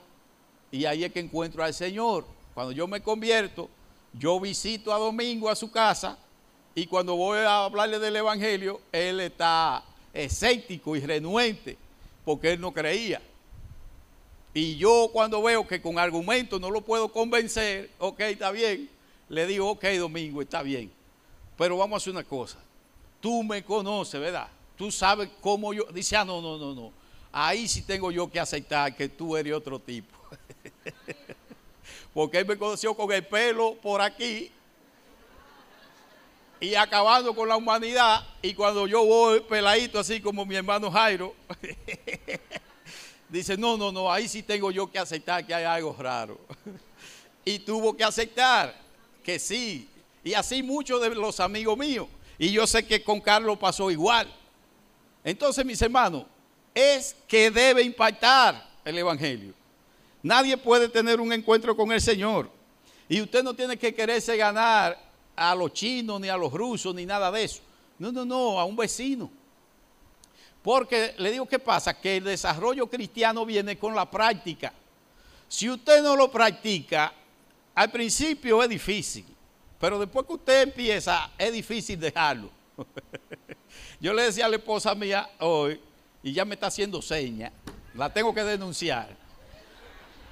y 0.71 0.85
ahí 0.85 1.03
es 1.03 1.11
que 1.11 1.19
encuentro 1.19 1.63
al 1.63 1.73
Señor. 1.73 2.25
Cuando 2.53 2.71
yo 2.71 2.87
me 2.87 3.01
convierto, 3.01 3.69
Yo 4.13 4.39
visito 4.41 4.93
a 4.93 4.97
Domingo 4.97 5.49
a 5.49 5.55
su 5.55 5.71
casa 5.71 6.17
y 6.73 6.85
cuando 6.87 7.15
voy 7.15 7.39
a 7.39 7.65
hablarle 7.65 7.99
del 7.99 8.15
Evangelio, 8.15 8.79
él 8.91 9.19
está 9.19 9.83
escéptico 10.13 10.95
y 10.95 11.01
renuente 11.01 11.77
porque 12.23 12.53
él 12.53 12.61
no 12.61 12.71
creía. 12.71 13.21
Y 14.53 14.77
yo 14.77 15.09
cuando 15.11 15.41
veo 15.41 15.67
que 15.67 15.81
con 15.81 15.97
argumentos 15.97 16.59
no 16.59 16.69
lo 16.69 16.81
puedo 16.81 17.11
convencer, 17.11 17.89
ok, 17.99 18.19
está 18.21 18.51
bien, 18.51 18.89
le 19.29 19.47
digo, 19.47 19.69
ok, 19.69 19.85
Domingo, 19.97 20.41
está 20.41 20.61
bien. 20.61 20.91
Pero 21.57 21.77
vamos 21.77 21.95
a 21.95 21.97
hacer 21.97 22.11
una 22.11 22.23
cosa. 22.23 22.57
Tú 23.19 23.43
me 23.43 23.63
conoces, 23.63 24.19
¿verdad? 24.19 24.47
Tú 24.77 24.91
sabes 24.91 25.29
cómo 25.41 25.73
yo... 25.73 25.83
Dice, 25.93 26.15
ah, 26.17 26.25
no, 26.25 26.41
no, 26.41 26.57
no, 26.57 26.73
no. 26.73 26.91
Ahí 27.31 27.67
sí 27.67 27.81
tengo 27.81 28.11
yo 28.11 28.29
que 28.29 28.39
aceptar 28.39 28.95
que 28.95 29.07
tú 29.07 29.37
eres 29.37 29.53
otro 29.53 29.79
tipo. 29.79 30.17
Porque 32.13 32.39
él 32.39 32.45
me 32.45 32.57
conoció 32.57 32.93
con 32.93 33.11
el 33.11 33.25
pelo 33.25 33.75
por 33.75 34.01
aquí 34.01 34.51
y 36.61 36.75
acabando 36.75 37.35
con 37.35 37.49
la 37.49 37.57
humanidad. 37.57 38.25
Y 38.41 38.53
cuando 38.53 38.87
yo 38.87 39.03
voy 39.03 39.41
peladito 39.41 39.99
así 39.99 40.21
como 40.21 40.45
mi 40.45 40.55
hermano 40.55 40.91
Jairo, 40.91 41.35
dice, 43.29 43.57
no, 43.57 43.75
no, 43.75 43.91
no, 43.91 44.09
ahí 44.09 44.29
sí 44.29 44.43
tengo 44.43 44.71
yo 44.71 44.89
que 44.89 44.99
aceptar 44.99 45.45
que 45.45 45.55
hay 45.55 45.65
algo 45.65 45.95
raro. 45.99 46.39
y 47.43 47.59
tuvo 47.59 47.97
que 47.97 48.03
aceptar 48.03 48.79
que 49.23 49.39
sí. 49.39 49.89
Y 50.23 50.35
así 50.35 50.61
muchos 50.61 51.01
de 51.01 51.09
los 51.09 51.39
amigos 51.39 51.75
míos. 51.77 52.07
Y 52.37 52.51
yo 52.51 52.67
sé 52.67 52.85
que 52.85 53.03
con 53.03 53.19
Carlos 53.19 53.57
pasó 53.57 53.89
igual. 53.89 54.31
Entonces, 55.23 55.65
mis 55.65 55.81
hermanos, 55.81 56.25
es 56.75 57.15
que 57.27 57.49
debe 57.49 57.81
impactar 57.81 58.69
el 58.85 58.97
Evangelio. 58.99 59.53
Nadie 60.21 60.55
puede 60.57 60.87
tener 60.89 61.19
un 61.19 61.33
encuentro 61.33 61.75
con 61.75 61.91
el 61.91 62.01
Señor. 62.01 62.51
Y 63.09 63.19
usted 63.19 63.43
no 63.43 63.55
tiene 63.55 63.77
que 63.77 63.93
quererse 63.95 64.37
ganar 64.37 65.10
a 65.35 65.55
los 65.55 65.73
chinos, 65.73 66.19
ni 66.19 66.29
a 66.29 66.37
los 66.37 66.51
rusos, 66.51 66.93
ni 66.93 67.05
nada 67.05 67.31
de 67.31 67.43
eso. 67.43 67.61
No, 67.99 68.11
no, 68.11 68.25
no, 68.25 68.59
a 68.59 68.65
un 68.65 68.75
vecino. 68.75 69.29
Porque 70.61 71.15
le 71.17 71.31
digo 71.31 71.45
qué 71.47 71.59
pasa, 71.59 71.99
que 71.99 72.17
el 72.17 72.23
desarrollo 72.23 72.87
cristiano 72.87 73.45
viene 73.45 73.77
con 73.77 73.95
la 73.95 74.09
práctica. 74.09 74.73
Si 75.47 75.69
usted 75.69 76.03
no 76.03 76.15
lo 76.15 76.31
practica, 76.31 77.13
al 77.73 77.91
principio 77.91 78.61
es 78.61 78.69
difícil, 78.69 79.25
pero 79.79 79.99
después 79.99 80.25
que 80.25 80.33
usted 80.33 80.61
empieza, 80.63 81.31
es 81.37 81.51
difícil 81.51 81.99
dejarlo. 81.99 82.49
Yo 83.99 84.13
le 84.13 84.23
decía 84.23 84.45
a 84.45 84.49
la 84.49 84.57
esposa 84.57 84.93
mía 84.95 85.29
hoy, 85.39 85.79
y 86.23 86.33
ya 86.33 86.45
me 86.45 86.53
está 86.53 86.67
haciendo 86.67 87.01
seña, 87.01 87.51
la 87.95 88.11
tengo 88.13 88.33
que 88.33 88.43
denunciar. 88.43 89.20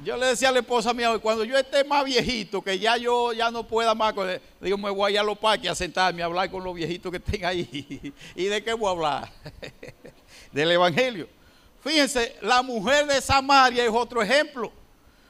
Yo 0.04 0.16
le 0.16 0.28
decía 0.28 0.50
a 0.50 0.52
la 0.54 0.60
esposa 0.60 0.94
mía 0.94 1.18
cuando 1.20 1.44
yo 1.44 1.58
esté 1.58 1.84
más 1.84 2.06
viejito, 2.06 2.62
que 2.62 2.80
ya 2.80 2.96
yo 2.96 3.34
ya 3.34 3.52
no 3.52 3.68
pueda 3.68 3.94
más, 3.94 4.14
digo, 4.62 4.78
me 4.78 4.90
voy 4.90 5.18
a 5.18 5.24
los 5.24 5.38
parques 5.38 5.70
a 5.70 5.76
sentarme 5.76 6.22
a 6.22 6.26
hablar 6.26 6.50
con 6.50 6.64
los 6.64 6.74
viejitos 6.74 7.12
que 7.12 7.18
estén 7.18 7.44
ahí. 7.44 8.14
¿Y 8.36 8.46
de 8.46 8.64
qué 8.64 8.74
voy 8.74 8.88
a 8.88 8.92
hablar? 8.92 9.32
Del 10.54 10.72
Evangelio. 10.72 11.28
Fíjense, 11.84 12.38
la 12.42 12.62
mujer 12.62 13.08
de 13.08 13.22
Samaria 13.22 13.84
es 13.84 13.92
otro 13.92 14.22
ejemplo. 14.22 14.72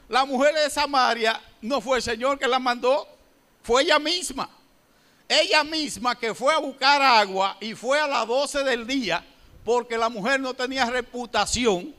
La 0.08 0.24
mujer 0.24 0.54
de 0.54 0.70
Samaria 0.70 1.40
no 1.60 1.80
fue 1.80 1.98
el 1.98 2.02
Señor 2.02 2.38
que 2.38 2.46
la 2.46 2.58
mandó, 2.58 3.08
fue 3.62 3.82
ella 3.82 3.98
misma. 3.98 4.48
Ella 5.28 5.64
misma 5.64 6.16
que 6.16 6.34
fue 6.34 6.52
a 6.52 6.58
buscar 6.58 7.00
agua 7.02 7.56
y 7.60 7.74
fue 7.74 8.00
a 8.00 8.06
las 8.06 8.26
12 8.26 8.64
del 8.64 8.86
día 8.86 9.24
porque 9.64 9.96
la 9.96 10.08
mujer 10.08 10.40
no 10.40 10.54
tenía 10.54 10.86
reputación 10.86 11.94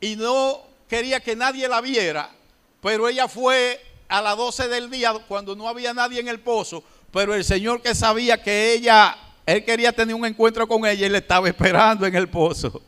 y 0.00 0.16
no 0.16 0.67
quería 0.88 1.20
que 1.20 1.36
nadie 1.36 1.68
la 1.68 1.80
viera, 1.80 2.30
pero 2.80 3.08
ella 3.08 3.28
fue 3.28 3.80
a 4.08 4.22
las 4.22 4.36
12 4.36 4.68
del 4.68 4.90
día 4.90 5.12
cuando 5.28 5.54
no 5.54 5.68
había 5.68 5.92
nadie 5.92 6.20
en 6.20 6.28
el 6.28 6.40
pozo, 6.40 6.82
pero 7.12 7.34
el 7.34 7.44
Señor 7.44 7.82
que 7.82 7.94
sabía 7.94 8.42
que 8.42 8.72
ella, 8.72 9.16
él 9.46 9.64
quería 9.64 9.92
tener 9.92 10.14
un 10.14 10.24
encuentro 10.24 10.66
con 10.66 10.86
ella 10.86 11.06
y 11.06 11.10
le 11.10 11.18
estaba 11.18 11.48
esperando 11.48 12.06
en 12.06 12.14
el 12.14 12.28
pozo. 12.28 12.82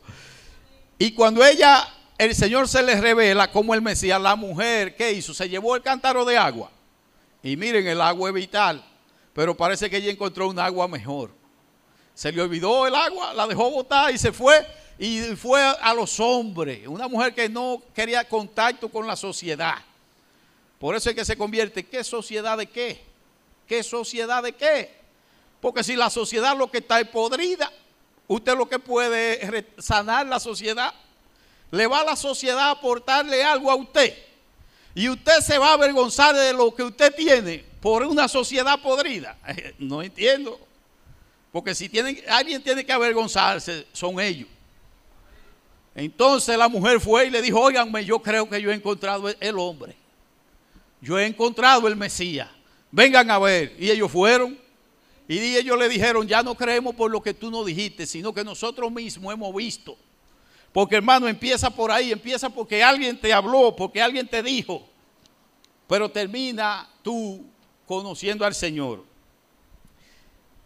Y 0.97 1.13
cuando 1.13 1.45
ella, 1.45 1.87
el 2.17 2.35
Señor 2.35 2.67
se 2.67 2.83
le 2.83 2.99
revela 2.99 3.51
como 3.51 3.73
el 3.73 3.81
Mesías, 3.81 4.21
la 4.21 4.35
mujer, 4.35 4.95
¿qué 4.95 5.11
hizo? 5.11 5.33
Se 5.33 5.49
llevó 5.49 5.75
el 5.75 5.81
cántaro 5.81 6.25
de 6.25 6.37
agua. 6.37 6.71
Y 7.43 7.55
miren, 7.57 7.87
el 7.87 8.01
agua 8.01 8.29
es 8.29 8.35
vital, 8.35 8.83
pero 9.33 9.57
parece 9.57 9.89
que 9.89 9.97
ella 9.97 10.11
encontró 10.11 10.47
un 10.47 10.59
agua 10.59 10.87
mejor. 10.87 11.31
Se 12.13 12.31
le 12.31 12.41
olvidó 12.41 12.85
el 12.85 12.93
agua, 12.93 13.33
la 13.33 13.47
dejó 13.47 13.71
botar 13.71 14.13
y 14.13 14.17
se 14.17 14.31
fue 14.31 14.65
y 15.01 15.35
fue 15.35 15.59
a 15.59 15.95
los 15.95 16.19
hombres. 16.19 16.87
Una 16.87 17.07
mujer 17.07 17.33
que 17.33 17.49
no 17.49 17.81
quería 17.91 18.23
contacto 18.23 18.87
con 18.87 19.07
la 19.07 19.15
sociedad. 19.15 19.79
Por 20.77 20.95
eso 20.95 21.09
es 21.09 21.15
que 21.15 21.25
se 21.25 21.35
convierte. 21.35 21.83
¿Qué 21.83 22.03
sociedad 22.03 22.55
de 22.55 22.67
qué? 22.67 23.01
¿Qué 23.67 23.81
sociedad 23.81 24.43
de 24.43 24.53
qué? 24.53 24.93
Porque 25.59 25.83
si 25.83 25.95
la 25.95 26.11
sociedad 26.11 26.55
lo 26.55 26.69
que 26.69 26.77
está 26.77 26.99
es 26.99 27.07
podrida, 27.07 27.71
usted 28.27 28.55
lo 28.55 28.69
que 28.69 28.77
puede 28.77 29.43
es 29.43 29.65
sanar 29.83 30.27
la 30.27 30.39
sociedad. 30.39 30.93
Le 31.71 31.87
va 31.87 32.01
a 32.01 32.05
la 32.05 32.15
sociedad 32.15 32.67
a 32.67 32.71
aportarle 32.71 33.43
algo 33.43 33.71
a 33.71 33.75
usted. 33.75 34.15
Y 34.93 35.09
usted 35.09 35.39
se 35.39 35.57
va 35.57 35.69
a 35.69 35.73
avergonzar 35.73 36.35
de 36.35 36.53
lo 36.53 36.75
que 36.75 36.83
usted 36.83 37.15
tiene 37.15 37.65
por 37.81 38.05
una 38.05 38.27
sociedad 38.27 38.79
podrida. 38.79 39.35
No 39.79 40.03
entiendo. 40.03 40.59
Porque 41.51 41.73
si 41.73 41.89
tienen, 41.89 42.21
alguien 42.29 42.61
tiene 42.61 42.85
que 42.85 42.93
avergonzarse, 42.93 43.87
son 43.93 44.19
ellos. 44.19 44.47
Entonces 45.93 46.57
la 46.57 46.69
mujer 46.69 46.99
fue 46.99 47.27
y 47.27 47.29
le 47.29 47.41
dijo, 47.41 47.59
óiganme, 47.59 48.05
yo 48.05 48.19
creo 48.19 48.49
que 48.49 48.61
yo 48.61 48.71
he 48.71 48.75
encontrado 48.75 49.27
el 49.27 49.59
hombre. 49.59 49.95
Yo 51.01 51.19
he 51.19 51.25
encontrado 51.25 51.87
el 51.87 51.95
Mesías. 51.95 52.49
Vengan 52.91 53.29
a 53.31 53.39
ver. 53.39 53.75
Y 53.77 53.89
ellos 53.89 54.11
fueron. 54.11 54.57
Y 55.27 55.39
ellos 55.55 55.77
le 55.77 55.89
dijeron, 55.89 56.27
ya 56.27 56.43
no 56.43 56.55
creemos 56.55 56.95
por 56.95 57.09
lo 57.09 57.21
que 57.21 57.33
tú 57.33 57.49
nos 57.49 57.65
dijiste, 57.65 58.05
sino 58.05 58.33
que 58.33 58.43
nosotros 58.43 58.91
mismos 58.91 59.33
hemos 59.33 59.55
visto. 59.55 59.97
Porque 60.73 60.95
hermano, 60.95 61.27
empieza 61.27 61.69
por 61.69 61.91
ahí, 61.91 62.11
empieza 62.11 62.49
porque 62.49 62.83
alguien 62.83 63.19
te 63.19 63.33
habló, 63.33 63.75
porque 63.75 64.01
alguien 64.01 64.27
te 64.27 64.41
dijo. 64.43 64.87
Pero 65.87 66.09
termina 66.09 66.89
tú 67.01 67.45
conociendo 67.85 68.45
al 68.45 68.55
Señor. 68.55 69.03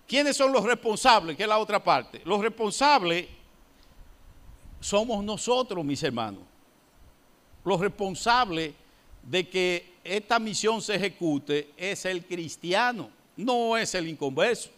¿Quiénes 0.07 0.37
son 0.37 0.51
los 0.51 0.63
responsables? 0.63 1.35
Que 1.35 1.43
es 1.43 1.49
la 1.49 1.57
otra 1.57 1.83
parte. 1.83 2.21
Los 2.25 2.41
responsables 2.41 3.27
somos 4.85 5.23
nosotros, 5.23 5.83
mis 5.83 6.03
hermanos. 6.03 6.43
Los 7.63 7.79
responsables 7.79 8.75
de 9.23 9.49
que 9.49 9.95
esta 10.03 10.37
misión 10.37 10.79
se 10.79 10.93
ejecute 10.93 11.71
es 11.75 12.05
el 12.05 12.23
cristiano, 12.23 13.09
no 13.35 13.75
es 13.75 13.95
el 13.95 14.07
inconverso. 14.07 14.69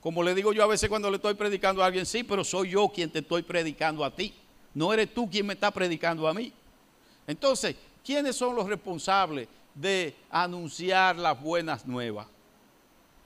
Como 0.00 0.22
le 0.22 0.34
digo 0.34 0.54
yo 0.54 0.64
a 0.64 0.66
veces 0.66 0.88
cuando 0.88 1.10
le 1.10 1.16
estoy 1.16 1.34
predicando 1.34 1.82
a 1.82 1.86
alguien, 1.86 2.06
sí, 2.06 2.24
pero 2.24 2.44
soy 2.44 2.70
yo 2.70 2.88
quien 2.88 3.10
te 3.10 3.18
estoy 3.18 3.42
predicando 3.42 4.06
a 4.06 4.10
ti. 4.10 4.32
No 4.72 4.90
eres 4.90 5.12
tú 5.12 5.28
quien 5.28 5.44
me 5.44 5.52
está 5.52 5.70
predicando 5.70 6.26
a 6.26 6.32
mí. 6.32 6.50
Entonces, 7.26 7.76
¿quiénes 8.02 8.36
son 8.36 8.56
los 8.56 8.66
responsables 8.66 9.48
de 9.74 10.14
anunciar 10.30 11.16
las 11.16 11.38
buenas 11.38 11.84
nuevas? 11.84 12.26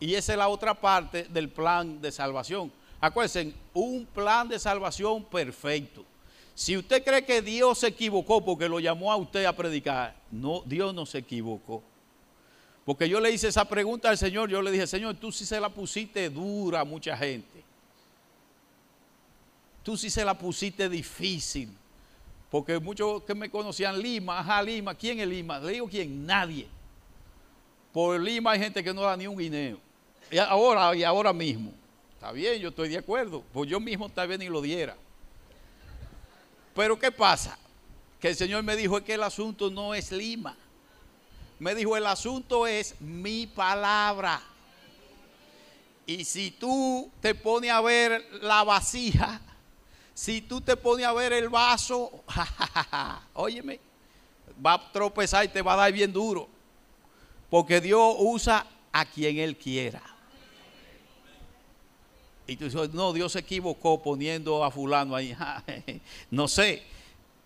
Y 0.00 0.14
esa 0.16 0.32
es 0.32 0.38
la 0.38 0.48
otra 0.48 0.74
parte 0.74 1.28
del 1.30 1.50
plan 1.50 2.00
de 2.00 2.10
salvación. 2.10 2.72
Acuérdense, 3.00 3.54
un 3.72 4.04
plan 4.06 4.48
de 4.48 4.58
salvación 4.58 5.24
perfecto. 5.24 6.04
Si 6.54 6.76
usted 6.76 7.02
cree 7.02 7.24
que 7.24 7.40
Dios 7.40 7.78
se 7.78 7.86
equivocó 7.86 8.44
porque 8.44 8.68
lo 8.68 8.80
llamó 8.80 9.10
a 9.10 9.16
usted 9.16 9.46
a 9.46 9.56
predicar, 9.56 10.14
no, 10.30 10.62
Dios 10.66 10.94
no 10.94 11.06
se 11.06 11.18
equivocó. 11.18 11.82
Porque 12.84 13.08
yo 13.08 13.20
le 13.20 13.30
hice 13.30 13.48
esa 13.48 13.64
pregunta 13.64 14.10
al 14.10 14.18
Señor, 14.18 14.50
yo 14.50 14.60
le 14.60 14.70
dije, 14.70 14.86
Señor, 14.86 15.14
tú 15.14 15.32
sí 15.32 15.46
se 15.46 15.58
la 15.58 15.70
pusiste 15.70 16.28
dura 16.28 16.80
a 16.80 16.84
mucha 16.84 17.16
gente. 17.16 17.64
Tú 19.82 19.96
sí 19.96 20.10
se 20.10 20.24
la 20.24 20.36
pusiste 20.36 20.88
difícil. 20.88 21.70
Porque 22.50 22.78
muchos 22.78 23.22
que 23.22 23.34
me 23.34 23.48
conocían 23.48 23.98
Lima, 23.98 24.40
ajá, 24.40 24.62
Lima, 24.62 24.94
¿quién 24.94 25.20
es 25.20 25.28
Lima? 25.28 25.58
Le 25.60 25.72
digo, 25.72 25.88
¿quién? 25.88 26.26
Nadie. 26.26 26.68
Por 27.92 28.20
Lima 28.20 28.52
hay 28.52 28.58
gente 28.58 28.84
que 28.84 28.92
no 28.92 29.02
da 29.02 29.16
ni 29.16 29.26
un 29.26 29.38
guineo. 29.38 29.78
Y 30.30 30.38
ahora, 30.38 30.94
y 30.94 31.04
ahora 31.04 31.32
mismo. 31.32 31.72
Está 32.20 32.32
bien, 32.32 32.60
yo 32.60 32.68
estoy 32.68 32.90
de 32.90 32.98
acuerdo. 32.98 33.42
Pues 33.50 33.70
yo 33.70 33.80
mismo 33.80 34.10
tal 34.10 34.28
vez 34.28 34.38
ni 34.38 34.44
lo 34.50 34.60
diera. 34.60 34.94
Pero 36.74 36.98
¿qué 36.98 37.10
pasa? 37.10 37.56
Que 38.20 38.28
el 38.28 38.36
Señor 38.36 38.62
me 38.62 38.76
dijo 38.76 39.02
que 39.02 39.14
el 39.14 39.22
asunto 39.22 39.70
no 39.70 39.94
es 39.94 40.12
Lima. 40.12 40.54
Me 41.58 41.74
dijo, 41.74 41.96
el 41.96 42.04
asunto 42.04 42.66
es 42.66 43.00
mi 43.00 43.46
palabra. 43.46 44.42
Y 46.04 46.26
si 46.26 46.50
tú 46.50 47.10
te 47.22 47.34
pones 47.34 47.70
a 47.70 47.80
ver 47.80 48.22
la 48.42 48.64
vasija, 48.64 49.40
si 50.12 50.42
tú 50.42 50.60
te 50.60 50.76
pones 50.76 51.06
a 51.06 51.14
ver 51.14 51.32
el 51.32 51.48
vaso, 51.48 52.22
óyeme, 53.32 53.80
va 54.62 54.74
a 54.74 54.92
tropezar 54.92 55.46
y 55.46 55.48
te 55.48 55.62
va 55.62 55.72
a 55.72 55.76
dar 55.76 55.92
bien 55.92 56.12
duro. 56.12 56.50
Porque 57.48 57.80
Dios 57.80 58.14
usa 58.18 58.66
a 58.92 59.06
quien 59.06 59.38
Él 59.38 59.56
quiera. 59.56 60.02
Y 62.50 62.56
tú 62.56 62.64
dices, 62.64 62.92
no, 62.92 63.12
Dios 63.12 63.30
se 63.30 63.38
equivocó 63.38 64.02
poniendo 64.02 64.64
a 64.64 64.72
fulano 64.72 65.14
ahí. 65.14 65.36
no 66.32 66.48
sé. 66.48 66.82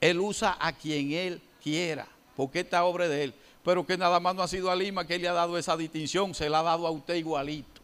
Él 0.00 0.18
usa 0.18 0.57
a 0.59 0.72
quien 0.72 1.12
Él 1.12 1.42
quiera, 1.62 2.09
porque 2.34 2.61
esta 2.61 2.82
obra 2.86 3.07
de 3.07 3.24
Él. 3.24 3.34
pero 3.62 3.84
que 3.84 3.98
nada 3.98 4.18
más 4.18 4.34
no 4.34 4.42
ha 4.42 4.48
sido 4.48 4.70
a 4.70 4.74
Lima 4.74 5.07
que 5.07 5.16
él 5.16 5.22
le 5.22 5.28
ha 5.28 5.34
dado 5.34 5.59
esa 5.59 5.76
distinción, 5.76 6.34
se 6.34 6.48
la 6.48 6.61
ha 6.61 6.62
dado 6.62 6.86
a 6.86 6.90
usted 6.90 7.16
igualito. 7.16 7.82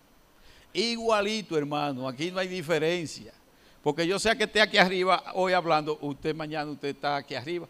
Igualito, 0.73 1.59
hermano, 1.59 2.09
aquí 2.09 2.31
no 2.31 2.39
hay 2.39 2.49
diferencia. 2.49 3.35
Porque 3.83 4.07
yo 4.07 4.19
sé 4.19 4.35
que 4.39 4.45
esté 4.45 4.63
aquí 4.63 4.79
arriba 4.79 5.23
hoy 5.35 5.53
hablando, 5.53 5.99
usted 6.01 6.35
mañana 6.35 6.71
usted 6.71 6.89
está 6.89 7.17
aquí 7.17 7.35
arriba. 7.35 7.69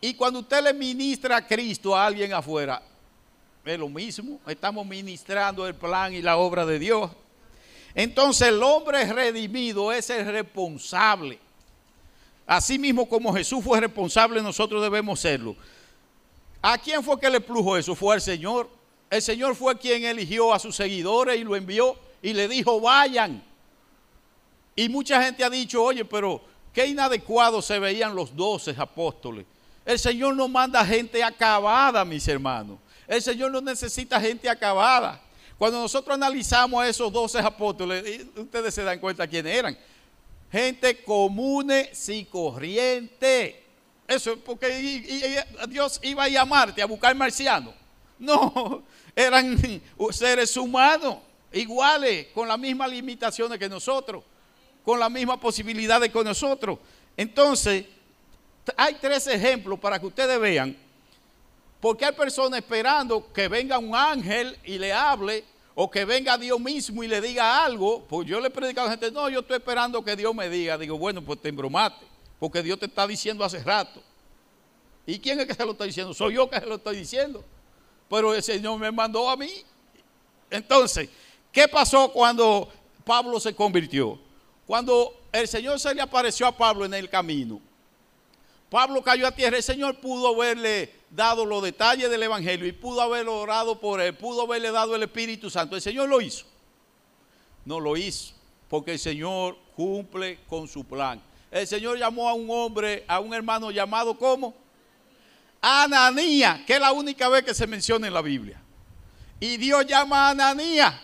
Y 0.00 0.14
cuando 0.14 0.38
usted 0.38 0.62
le 0.62 0.72
ministra 0.72 1.38
a 1.38 1.44
Cristo 1.44 1.96
a 1.96 2.06
alguien 2.06 2.32
afuera, 2.32 2.80
es 3.64 3.78
lo 3.80 3.88
mismo, 3.88 4.38
estamos 4.46 4.86
ministrando 4.86 5.66
el 5.66 5.74
plan 5.74 6.14
y 6.14 6.22
la 6.22 6.36
obra 6.36 6.64
de 6.64 6.78
Dios. 6.78 7.10
Entonces 7.94 8.48
el 8.48 8.62
hombre 8.62 9.04
redimido 9.12 9.92
es 9.92 10.08
el 10.10 10.26
responsable. 10.26 11.38
Así 12.46 12.78
mismo 12.78 13.08
como 13.08 13.32
Jesús 13.32 13.62
fue 13.62 13.80
responsable, 13.80 14.42
nosotros 14.42 14.82
debemos 14.82 15.20
serlo. 15.20 15.56
¿A 16.60 16.78
quién 16.78 17.02
fue 17.02 17.18
que 17.18 17.28
le 17.28 17.40
plujo 17.40 17.76
eso? 17.76 17.94
Fue 17.94 18.14
al 18.14 18.20
Señor. 18.20 18.68
El 19.10 19.20
Señor 19.20 19.54
fue 19.54 19.76
quien 19.78 20.04
eligió 20.04 20.54
a 20.54 20.58
sus 20.58 20.76
seguidores 20.76 21.38
y 21.38 21.44
lo 21.44 21.56
envió 21.56 21.96
y 22.22 22.32
le 22.32 22.48
dijo, 22.48 22.80
vayan. 22.80 23.42
Y 24.74 24.88
mucha 24.88 25.22
gente 25.22 25.44
ha 25.44 25.50
dicho, 25.50 25.82
oye, 25.82 26.04
pero 26.04 26.40
qué 26.72 26.86
inadecuado 26.86 27.60
se 27.60 27.78
veían 27.78 28.14
los 28.14 28.34
doce 28.34 28.74
apóstoles. 28.78 29.44
El 29.84 29.98
Señor 29.98 30.34
no 30.36 30.48
manda 30.48 30.84
gente 30.84 31.22
acabada, 31.22 32.04
mis 32.04 32.26
hermanos. 32.28 32.78
El 33.06 33.20
Señor 33.20 33.50
no 33.50 33.60
necesita 33.60 34.20
gente 34.20 34.48
acabada. 34.48 35.20
Cuando 35.62 35.80
nosotros 35.80 36.16
analizamos 36.16 36.82
a 36.82 36.88
esos 36.88 37.12
doce 37.12 37.38
apóstoles, 37.38 38.26
ustedes 38.34 38.74
se 38.74 38.82
dan 38.82 38.98
cuenta 38.98 39.28
quiénes 39.28 39.56
eran. 39.56 39.78
Gente 40.50 41.04
comunes 41.04 42.08
y 42.08 42.24
corriente. 42.24 43.62
Eso, 44.08 44.36
porque 44.40 44.66
Dios 45.68 46.00
iba 46.02 46.24
a 46.24 46.28
llamarte 46.28 46.82
a 46.82 46.86
buscar 46.86 47.14
marcianos. 47.14 47.74
No, 48.18 48.82
eran 49.14 49.56
seres 50.10 50.56
humanos, 50.56 51.18
iguales, 51.52 52.26
con 52.34 52.48
las 52.48 52.58
mismas 52.58 52.90
limitaciones 52.90 53.56
que 53.56 53.68
nosotros, 53.68 54.24
con 54.84 54.98
las 54.98 55.12
mismas 55.12 55.38
posibilidades 55.38 56.12
que 56.12 56.24
nosotros. 56.24 56.80
Entonces, 57.16 57.84
hay 58.76 58.94
tres 58.94 59.28
ejemplos 59.28 59.78
para 59.78 60.00
que 60.00 60.06
ustedes 60.06 60.40
vean, 60.40 60.76
porque 61.82 62.04
hay 62.04 62.12
personas 62.12 62.60
esperando 62.60 63.32
que 63.32 63.48
venga 63.48 63.76
un 63.76 63.92
ángel 63.92 64.56
y 64.62 64.78
le 64.78 64.92
hable, 64.92 65.44
o 65.74 65.90
que 65.90 66.04
venga 66.04 66.38
Dios 66.38 66.60
mismo 66.60 67.02
y 67.02 67.08
le 67.08 67.20
diga 67.20 67.64
algo. 67.64 68.04
Pues 68.04 68.28
yo 68.28 68.38
le 68.38 68.46
he 68.46 68.50
predicado 68.52 68.86
a 68.86 68.90
la 68.90 68.96
gente, 68.96 69.10
no, 69.10 69.28
yo 69.28 69.40
estoy 69.40 69.56
esperando 69.56 70.04
que 70.04 70.14
Dios 70.14 70.32
me 70.32 70.48
diga. 70.48 70.78
Digo, 70.78 70.96
bueno, 70.96 71.22
pues 71.22 71.42
te 71.42 71.48
embromate, 71.48 72.06
porque 72.38 72.62
Dios 72.62 72.78
te 72.78 72.86
está 72.86 73.04
diciendo 73.04 73.44
hace 73.44 73.58
rato. 73.64 74.00
¿Y 75.04 75.18
quién 75.18 75.40
es 75.40 75.46
que 75.46 75.54
se 75.54 75.64
lo 75.64 75.72
está 75.72 75.82
diciendo? 75.82 76.14
Soy 76.14 76.34
yo 76.34 76.48
que 76.48 76.60
se 76.60 76.66
lo 76.66 76.76
estoy 76.76 76.98
diciendo. 76.98 77.44
Pero 78.08 78.32
el 78.32 78.44
Señor 78.44 78.78
me 78.78 78.92
mandó 78.92 79.28
a 79.28 79.36
mí. 79.36 79.50
Entonces, 80.50 81.08
¿qué 81.50 81.66
pasó 81.66 82.12
cuando 82.12 82.68
Pablo 83.04 83.40
se 83.40 83.56
convirtió? 83.56 84.20
Cuando 84.68 85.20
el 85.32 85.48
Señor 85.48 85.80
se 85.80 85.92
le 85.92 86.00
apareció 86.00 86.46
a 86.46 86.56
Pablo 86.56 86.84
en 86.84 86.94
el 86.94 87.10
camino, 87.10 87.60
Pablo 88.70 89.02
cayó 89.02 89.26
a 89.26 89.32
tierra, 89.32 89.56
el 89.56 89.64
Señor 89.64 89.98
pudo 89.98 90.28
haberle 90.28 91.01
dado 91.14 91.44
los 91.44 91.62
detalles 91.62 92.10
del 92.10 92.22
Evangelio 92.22 92.66
y 92.66 92.72
pudo 92.72 93.02
haber 93.02 93.28
orado 93.28 93.78
por 93.78 94.00
él, 94.00 94.14
pudo 94.16 94.42
haberle 94.42 94.70
dado 94.70 94.96
el 94.96 95.02
Espíritu 95.02 95.50
Santo. 95.50 95.76
El 95.76 95.82
Señor 95.82 96.08
lo 96.08 96.20
hizo. 96.20 96.46
No 97.64 97.78
lo 97.78 97.96
hizo, 97.96 98.34
porque 98.68 98.92
el 98.92 98.98
Señor 98.98 99.56
cumple 99.76 100.40
con 100.48 100.66
su 100.66 100.84
plan. 100.84 101.22
El 101.50 101.66
Señor 101.66 101.98
llamó 101.98 102.28
a 102.28 102.32
un 102.32 102.50
hombre, 102.50 103.04
a 103.06 103.20
un 103.20 103.34
hermano 103.34 103.70
llamado 103.70 104.16
como 104.16 104.54
Ananía, 105.60 106.64
que 106.66 106.74
es 106.74 106.80
la 106.80 106.92
única 106.92 107.28
vez 107.28 107.44
que 107.44 107.54
se 107.54 107.66
menciona 107.66 108.06
en 108.06 108.14
la 108.14 108.22
Biblia. 108.22 108.60
Y 109.38 109.58
Dios 109.58 109.86
llama 109.86 110.28
a 110.28 110.30
Ananía 110.30 111.00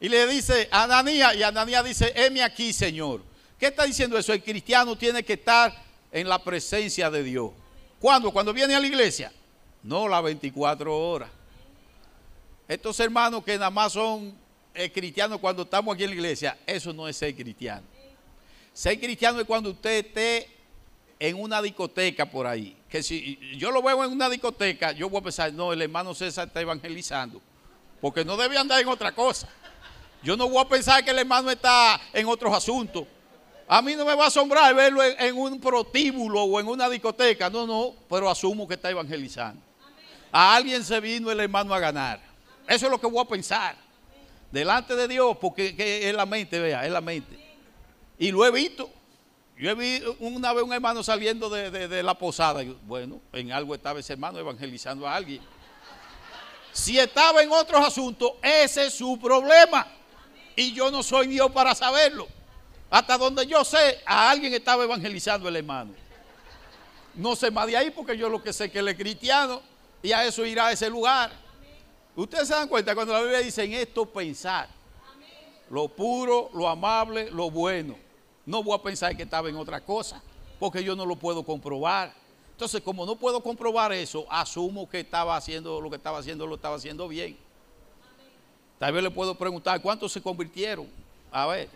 y 0.00 0.08
le 0.08 0.26
dice, 0.26 0.68
Ananía, 0.72 1.34
y 1.34 1.42
Ananía 1.42 1.82
dice, 1.82 2.12
heme 2.16 2.42
aquí, 2.42 2.72
Señor. 2.72 3.22
¿Qué 3.58 3.66
está 3.66 3.84
diciendo 3.84 4.18
eso? 4.18 4.32
El 4.32 4.42
cristiano 4.42 4.96
tiene 4.96 5.22
que 5.22 5.34
estar 5.34 5.72
en 6.10 6.28
la 6.28 6.42
presencia 6.42 7.10
de 7.10 7.22
Dios. 7.22 7.52
¿Cuándo? 8.00 8.32
Cuando 8.32 8.52
viene 8.52 8.74
a 8.74 8.80
la 8.80 8.86
iglesia. 8.86 9.30
No 9.82 10.08
las 10.08 10.22
24 10.22 10.96
horas. 10.96 11.28
Estos 12.68 12.98
hermanos 13.00 13.44
que 13.44 13.58
nada 13.58 13.70
más 13.70 13.92
son 13.92 14.32
eh, 14.74 14.90
cristianos 14.90 15.38
cuando 15.40 15.62
estamos 15.62 15.94
aquí 15.94 16.04
en 16.04 16.10
la 16.10 16.16
iglesia, 16.16 16.58
eso 16.66 16.92
no 16.92 17.08
es 17.08 17.16
ser 17.16 17.34
cristiano. 17.34 17.82
Ser 18.72 18.98
cristiano 18.98 19.40
es 19.40 19.46
cuando 19.46 19.70
usted 19.70 20.06
esté 20.06 20.48
en 21.18 21.40
una 21.40 21.60
discoteca 21.60 22.26
por 22.26 22.46
ahí. 22.46 22.76
Que 22.88 23.02
si 23.02 23.38
yo 23.56 23.70
lo 23.70 23.82
veo 23.82 24.02
en 24.04 24.12
una 24.12 24.30
discoteca, 24.30 24.92
yo 24.92 25.08
voy 25.08 25.20
a 25.20 25.24
pensar, 25.24 25.52
no, 25.52 25.72
el 25.72 25.82
hermano 25.82 26.14
César 26.14 26.48
está 26.48 26.60
evangelizando. 26.60 27.40
Porque 28.00 28.24
no 28.24 28.36
debe 28.36 28.58
andar 28.58 28.80
en 28.80 28.88
otra 28.88 29.12
cosa. 29.12 29.48
Yo 30.22 30.36
no 30.36 30.48
voy 30.48 30.64
a 30.64 30.68
pensar 30.68 31.04
que 31.04 31.10
el 31.10 31.18
hermano 31.18 31.50
está 31.50 32.00
en 32.12 32.26
otros 32.26 32.54
asuntos. 32.54 33.06
A 33.68 33.80
mí 33.82 33.94
no 33.94 34.04
me 34.04 34.14
va 34.14 34.24
a 34.24 34.26
asombrar 34.28 34.74
verlo 34.74 35.02
en, 35.02 35.36
un 35.36 35.60
protíbulo 35.60 36.42
o 36.42 36.60
en 36.60 36.66
una 36.66 36.88
discoteca. 36.88 37.48
No, 37.50 37.66
no, 37.66 37.94
pero 38.08 38.28
asumo 38.28 38.66
que 38.66 38.74
está 38.74 38.90
evangelizando. 38.90 39.60
A 40.32 40.56
alguien 40.56 40.82
se 40.82 40.98
vino 40.98 41.30
el 41.30 41.38
hermano 41.38 41.74
a 41.74 41.78
ganar. 41.78 42.18
Eso 42.66 42.86
es 42.86 42.90
lo 42.90 42.98
que 42.98 43.06
voy 43.06 43.22
a 43.22 43.28
pensar. 43.28 43.76
Delante 44.50 44.96
de 44.96 45.06
Dios, 45.06 45.36
porque 45.38 45.74
es 45.78 46.14
la 46.14 46.24
mente, 46.24 46.58
vea, 46.58 46.86
es 46.86 46.90
la 46.90 47.02
mente. 47.02 47.38
Y 48.18 48.32
lo 48.32 48.44
he 48.46 48.50
visto. 48.50 48.90
Yo 49.58 49.70
he 49.70 49.74
visto 49.74 50.16
una 50.20 50.54
vez 50.54 50.64
un 50.64 50.72
hermano 50.72 51.02
saliendo 51.02 51.50
de, 51.50 52.02
la 52.02 52.14
posada. 52.14 52.64
bueno, 52.84 53.20
en 53.32 53.52
algo 53.52 53.74
estaba 53.74 54.00
ese 54.00 54.14
hermano 54.14 54.38
evangelizando 54.38 55.06
a 55.06 55.14
alguien. 55.14 55.42
Si 56.72 56.98
estaba 56.98 57.42
en 57.42 57.52
otros 57.52 57.86
asuntos, 57.86 58.32
ese 58.42 58.86
es 58.86 58.94
su 58.94 59.18
problema. 59.20 59.86
Y 60.56 60.72
yo 60.72 60.90
no 60.90 61.02
soy 61.02 61.26
Dios 61.26 61.50
para 61.52 61.74
saberlo. 61.74 62.26
Hasta 62.90 63.18
donde 63.18 63.46
yo 63.46 63.64
sé, 63.64 64.00
a 64.06 64.30
alguien 64.30 64.52
estaba 64.54 64.84
evangelizando 64.84 65.48
el 65.48 65.56
hermano. 65.56 65.92
No 67.14 67.36
sé 67.36 67.50
más 67.50 67.66
de 67.66 67.76
ahí 67.76 67.90
porque 67.90 68.16
yo 68.16 68.30
lo 68.30 68.42
que 68.42 68.54
sé 68.54 68.70
que 68.70 68.78
él 68.78 68.88
es 68.88 68.96
cristiano 68.96 69.71
y 70.02 70.12
a 70.12 70.24
eso 70.24 70.44
irá 70.44 70.66
a 70.66 70.72
ese 70.72 70.90
lugar. 70.90 71.30
Ustedes 72.16 72.48
se 72.48 72.54
dan 72.54 72.68
cuenta 72.68 72.94
cuando 72.94 73.12
la 73.12 73.20
Biblia 73.20 73.38
dice 73.38 73.64
en 73.64 73.72
esto 73.72 74.06
pensar. 74.06 74.68
Lo 75.70 75.88
puro, 75.88 76.50
lo 76.52 76.68
amable, 76.68 77.30
lo 77.30 77.50
bueno. 77.50 77.96
No 78.44 78.62
voy 78.62 78.78
a 78.78 78.82
pensar 78.82 79.16
que 79.16 79.22
estaba 79.22 79.48
en 79.48 79.56
otra 79.56 79.80
cosa 79.80 80.22
porque 80.58 80.84
yo 80.84 80.94
no 80.94 81.06
lo 81.06 81.16
puedo 81.16 81.42
comprobar. 81.42 82.12
Entonces, 82.52 82.80
como 82.82 83.04
no 83.04 83.16
puedo 83.16 83.40
comprobar 83.40 83.92
eso, 83.92 84.26
asumo 84.30 84.88
que 84.88 85.00
estaba 85.00 85.36
haciendo 85.36 85.80
lo 85.80 85.90
que 85.90 85.96
estaba 85.96 86.18
haciendo, 86.18 86.46
lo 86.46 86.54
estaba 86.54 86.76
haciendo 86.76 87.08
bien. 87.08 87.36
Tal 88.78 88.92
vez 88.92 89.02
le 89.02 89.10
puedo 89.10 89.34
preguntar 89.34 89.80
cuántos 89.82 90.12
se 90.12 90.22
convirtieron. 90.22 90.86
A 91.32 91.46
ver. 91.46 91.68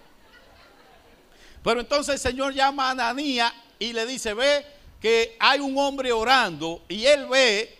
Pero 1.65 1.81
entonces 1.81 2.15
el 2.15 2.21
Señor 2.21 2.55
llama 2.55 2.89
a 2.89 2.91
Ananía 2.91 3.53
y 3.79 3.93
le 3.93 4.07
dice, 4.07 4.35
ve 4.35 4.65
que 5.01 5.37
hay 5.41 5.59
un 5.59 5.77
hombre 5.79 6.13
orando 6.13 6.83
y 6.89 7.07
él 7.07 7.27
ve, 7.27 7.77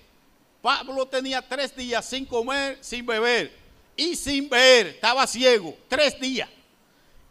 Pablo 0.67 1.07
tenía 1.07 1.41
tres 1.41 1.77
días 1.77 2.05
sin 2.05 2.25
comer, 2.25 2.79
sin 2.81 3.07
beber 3.07 3.53
y 3.95 4.17
sin 4.17 4.49
ver, 4.49 4.89
estaba 4.89 5.25
ciego, 5.25 5.77
tres 5.87 6.19
días. 6.19 6.49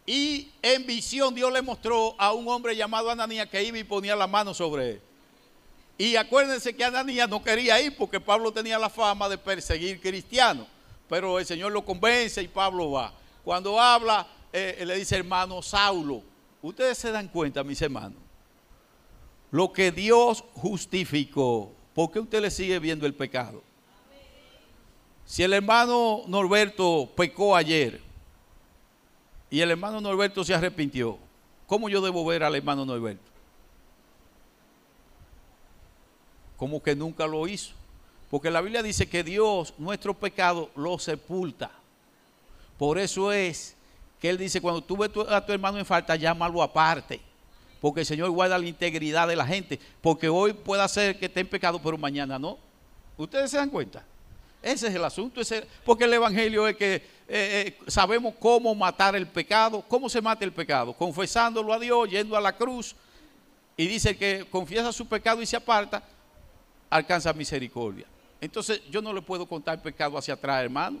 Y 0.06 0.50
en 0.62 0.86
visión 0.86 1.34
Dios 1.34 1.52
le 1.52 1.60
mostró 1.60 2.14
a 2.16 2.32
un 2.32 2.48
hombre 2.48 2.74
llamado 2.74 3.10
Ananías 3.10 3.46
que 3.50 3.62
iba 3.62 3.76
y 3.76 3.84
ponía 3.84 4.16
la 4.16 4.26
mano 4.26 4.54
sobre 4.54 4.92
él. 4.92 5.02
Y 5.98 6.16
acuérdense 6.16 6.74
que 6.74 6.82
Ananías 6.82 7.28
no 7.28 7.42
quería 7.42 7.78
ir 7.78 7.94
porque 7.94 8.18
Pablo 8.18 8.50
tenía 8.52 8.78
la 8.78 8.88
fama 8.88 9.28
de 9.28 9.36
perseguir 9.36 10.00
cristianos. 10.00 10.66
Pero 11.06 11.38
el 11.38 11.44
Señor 11.44 11.72
lo 11.72 11.84
convence 11.84 12.42
y 12.42 12.48
Pablo 12.48 12.92
va. 12.92 13.12
Cuando 13.44 13.78
habla, 13.78 14.26
eh, 14.50 14.82
le 14.86 14.96
dice 14.96 15.14
hermano 15.14 15.60
Saulo. 15.60 16.22
Ustedes 16.62 16.96
se 16.96 17.10
dan 17.10 17.28
cuenta, 17.28 17.62
mis 17.62 17.82
hermanos, 17.82 18.18
lo 19.50 19.70
que 19.74 19.92
Dios 19.92 20.42
justificó, 20.54 21.75
¿por 21.96 22.12
qué 22.12 22.20
usted 22.20 22.42
le 22.42 22.50
sigue 22.50 22.78
viendo 22.78 23.06
el 23.06 23.14
pecado? 23.14 23.62
Si 25.24 25.42
el 25.42 25.54
hermano 25.54 26.22
Norberto 26.28 27.10
pecó 27.16 27.56
ayer 27.56 28.02
y 29.50 29.60
el 29.62 29.70
hermano 29.70 30.00
Norberto 30.00 30.44
se 30.44 30.54
arrepintió, 30.54 31.18
¿cómo 31.66 31.88
yo 31.88 32.02
debo 32.02 32.24
ver 32.26 32.44
al 32.44 32.54
hermano 32.54 32.84
Norberto? 32.84 33.24
Como 36.58 36.82
que 36.82 36.94
nunca 36.94 37.26
lo 37.26 37.48
hizo. 37.48 37.72
Porque 38.30 38.50
la 38.50 38.60
Biblia 38.60 38.82
dice 38.82 39.08
que 39.08 39.24
Dios 39.24 39.72
nuestro 39.78 40.12
pecado 40.12 40.70
lo 40.76 40.98
sepulta. 40.98 41.70
Por 42.78 42.98
eso 42.98 43.32
es 43.32 43.74
que 44.20 44.28
él 44.28 44.36
dice, 44.36 44.60
cuando 44.60 44.82
tú 44.82 44.98
ves 44.98 45.10
a 45.30 45.44
tu 45.44 45.52
hermano 45.52 45.78
en 45.78 45.86
falta, 45.86 46.14
llámalo 46.14 46.62
aparte. 46.62 47.20
Porque 47.86 48.00
el 48.00 48.06
Señor 48.06 48.30
guarda 48.30 48.58
la 48.58 48.66
integridad 48.66 49.28
de 49.28 49.36
la 49.36 49.46
gente. 49.46 49.78
Porque 50.00 50.28
hoy 50.28 50.52
puede 50.52 50.88
ser 50.88 51.16
que 51.20 51.26
esté 51.26 51.38
en 51.38 51.46
pecado, 51.46 51.80
pero 51.80 51.96
mañana 51.96 52.36
no. 52.36 52.58
¿Ustedes 53.16 53.48
se 53.48 53.58
dan 53.58 53.70
cuenta? 53.70 54.02
Ese 54.60 54.88
es 54.88 54.94
el 54.96 55.04
asunto. 55.04 55.40
porque 55.84 56.02
el 56.02 56.12
Evangelio 56.12 56.66
es 56.66 56.76
que 56.76 56.94
eh, 56.96 57.00
eh, 57.28 57.78
sabemos 57.86 58.34
cómo 58.40 58.74
matar 58.74 59.14
el 59.14 59.28
pecado. 59.28 59.84
¿Cómo 59.86 60.08
se 60.08 60.20
mata 60.20 60.44
el 60.44 60.50
pecado? 60.50 60.94
Confesándolo 60.94 61.72
a 61.72 61.78
Dios, 61.78 62.10
yendo 62.10 62.36
a 62.36 62.40
la 62.40 62.56
cruz. 62.56 62.96
Y 63.76 63.86
dice 63.86 64.16
que 64.16 64.44
confiesa 64.50 64.92
su 64.92 65.06
pecado 65.06 65.40
y 65.40 65.46
se 65.46 65.54
aparta, 65.54 66.02
alcanza 66.90 67.32
misericordia. 67.34 68.06
Entonces 68.40 68.82
yo 68.90 69.00
no 69.00 69.12
le 69.12 69.22
puedo 69.22 69.46
contar 69.46 69.80
pecado 69.80 70.18
hacia 70.18 70.34
atrás, 70.34 70.64
hermano. 70.64 70.98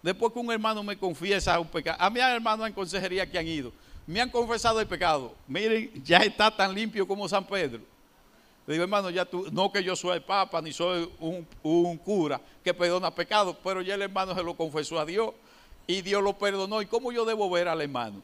Después 0.00 0.32
que 0.32 0.38
un 0.38 0.52
hermano 0.52 0.84
me 0.84 0.96
confiesa 0.96 1.58
un 1.58 1.66
pecado, 1.66 2.00
a 2.00 2.08
mi 2.08 2.20
hermano 2.20 2.64
en 2.64 2.72
consejería 2.72 3.28
que 3.28 3.36
han 3.36 3.48
ido, 3.48 3.72
me 4.10 4.20
han 4.20 4.28
confesado 4.28 4.80
el 4.80 4.88
pecado. 4.88 5.36
Miren, 5.46 6.02
ya 6.04 6.18
está 6.18 6.50
tan 6.54 6.74
limpio 6.74 7.06
como 7.06 7.28
San 7.28 7.46
Pedro. 7.46 7.80
Le 8.66 8.74
digo, 8.74 8.82
hermano, 8.82 9.08
ya 9.08 9.24
tú, 9.24 9.46
no 9.52 9.70
que 9.70 9.84
yo 9.84 9.94
soy 9.94 10.16
el 10.16 10.22
papa 10.22 10.60
ni 10.60 10.72
soy 10.72 11.08
un, 11.20 11.46
un 11.62 11.96
cura 11.96 12.40
que 12.64 12.74
perdona 12.74 13.14
pecado, 13.14 13.56
pero 13.62 13.82
ya 13.82 13.94
el 13.94 14.02
hermano 14.02 14.34
se 14.34 14.42
lo 14.42 14.56
confesó 14.56 14.98
a 14.98 15.04
Dios 15.04 15.32
y 15.86 16.02
Dios 16.02 16.24
lo 16.24 16.36
perdonó. 16.36 16.82
¿Y 16.82 16.86
cómo 16.86 17.12
yo 17.12 17.24
debo 17.24 17.48
ver 17.48 17.68
al 17.68 17.80
hermano? 17.80 18.20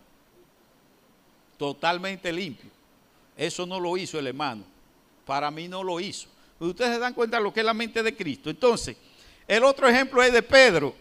Totalmente 1.56 2.32
limpio. 2.32 2.70
Eso 3.36 3.64
no 3.64 3.78
lo 3.78 3.96
hizo 3.96 4.18
el 4.18 4.26
hermano. 4.26 4.64
Para 5.24 5.52
mí 5.52 5.68
no 5.68 5.84
lo 5.84 6.00
hizo. 6.00 6.26
Ustedes 6.58 6.94
se 6.94 6.98
dan 6.98 7.14
cuenta 7.14 7.36
de 7.36 7.44
lo 7.44 7.52
que 7.52 7.60
es 7.60 7.66
la 7.66 7.74
mente 7.74 8.02
de 8.02 8.16
Cristo. 8.16 8.50
Entonces, 8.50 8.96
el 9.46 9.62
otro 9.62 9.88
ejemplo 9.88 10.20
es 10.20 10.32
de 10.32 10.42
Pedro. 10.42 10.96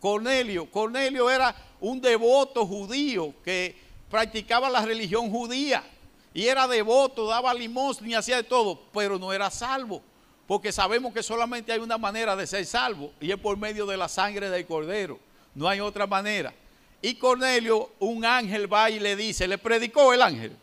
Cornelio. 0.00 0.70
Cornelio 0.70 1.30
era 1.30 1.54
un 1.80 2.00
devoto 2.00 2.66
judío 2.66 3.34
que 3.44 3.85
practicaba 4.16 4.70
la 4.70 4.80
religión 4.80 5.30
judía. 5.30 5.84
Y 6.32 6.46
era 6.46 6.66
devoto, 6.66 7.26
daba 7.26 7.52
limosna 7.52 8.08
y 8.08 8.14
hacía 8.14 8.36
de 8.36 8.44
todo, 8.44 8.80
pero 8.90 9.18
no 9.18 9.30
era 9.30 9.50
salvo. 9.50 10.00
Porque 10.46 10.72
sabemos 10.72 11.12
que 11.12 11.22
solamente 11.22 11.70
hay 11.70 11.80
una 11.80 11.98
manera 11.98 12.34
de 12.34 12.46
ser 12.46 12.64
salvo 12.64 13.12
y 13.20 13.30
es 13.30 13.36
por 13.36 13.58
medio 13.58 13.84
de 13.84 13.98
la 13.98 14.08
sangre 14.08 14.48
del 14.48 14.64
cordero. 14.64 15.20
No 15.54 15.68
hay 15.68 15.80
otra 15.80 16.06
manera. 16.06 16.54
Y 17.02 17.16
Cornelio, 17.16 17.90
un 17.98 18.24
ángel 18.24 18.72
va 18.72 18.88
y 18.88 18.98
le 18.98 19.16
dice, 19.16 19.46
le 19.46 19.58
predicó 19.58 20.14
el 20.14 20.22
ángel. 20.22 20.56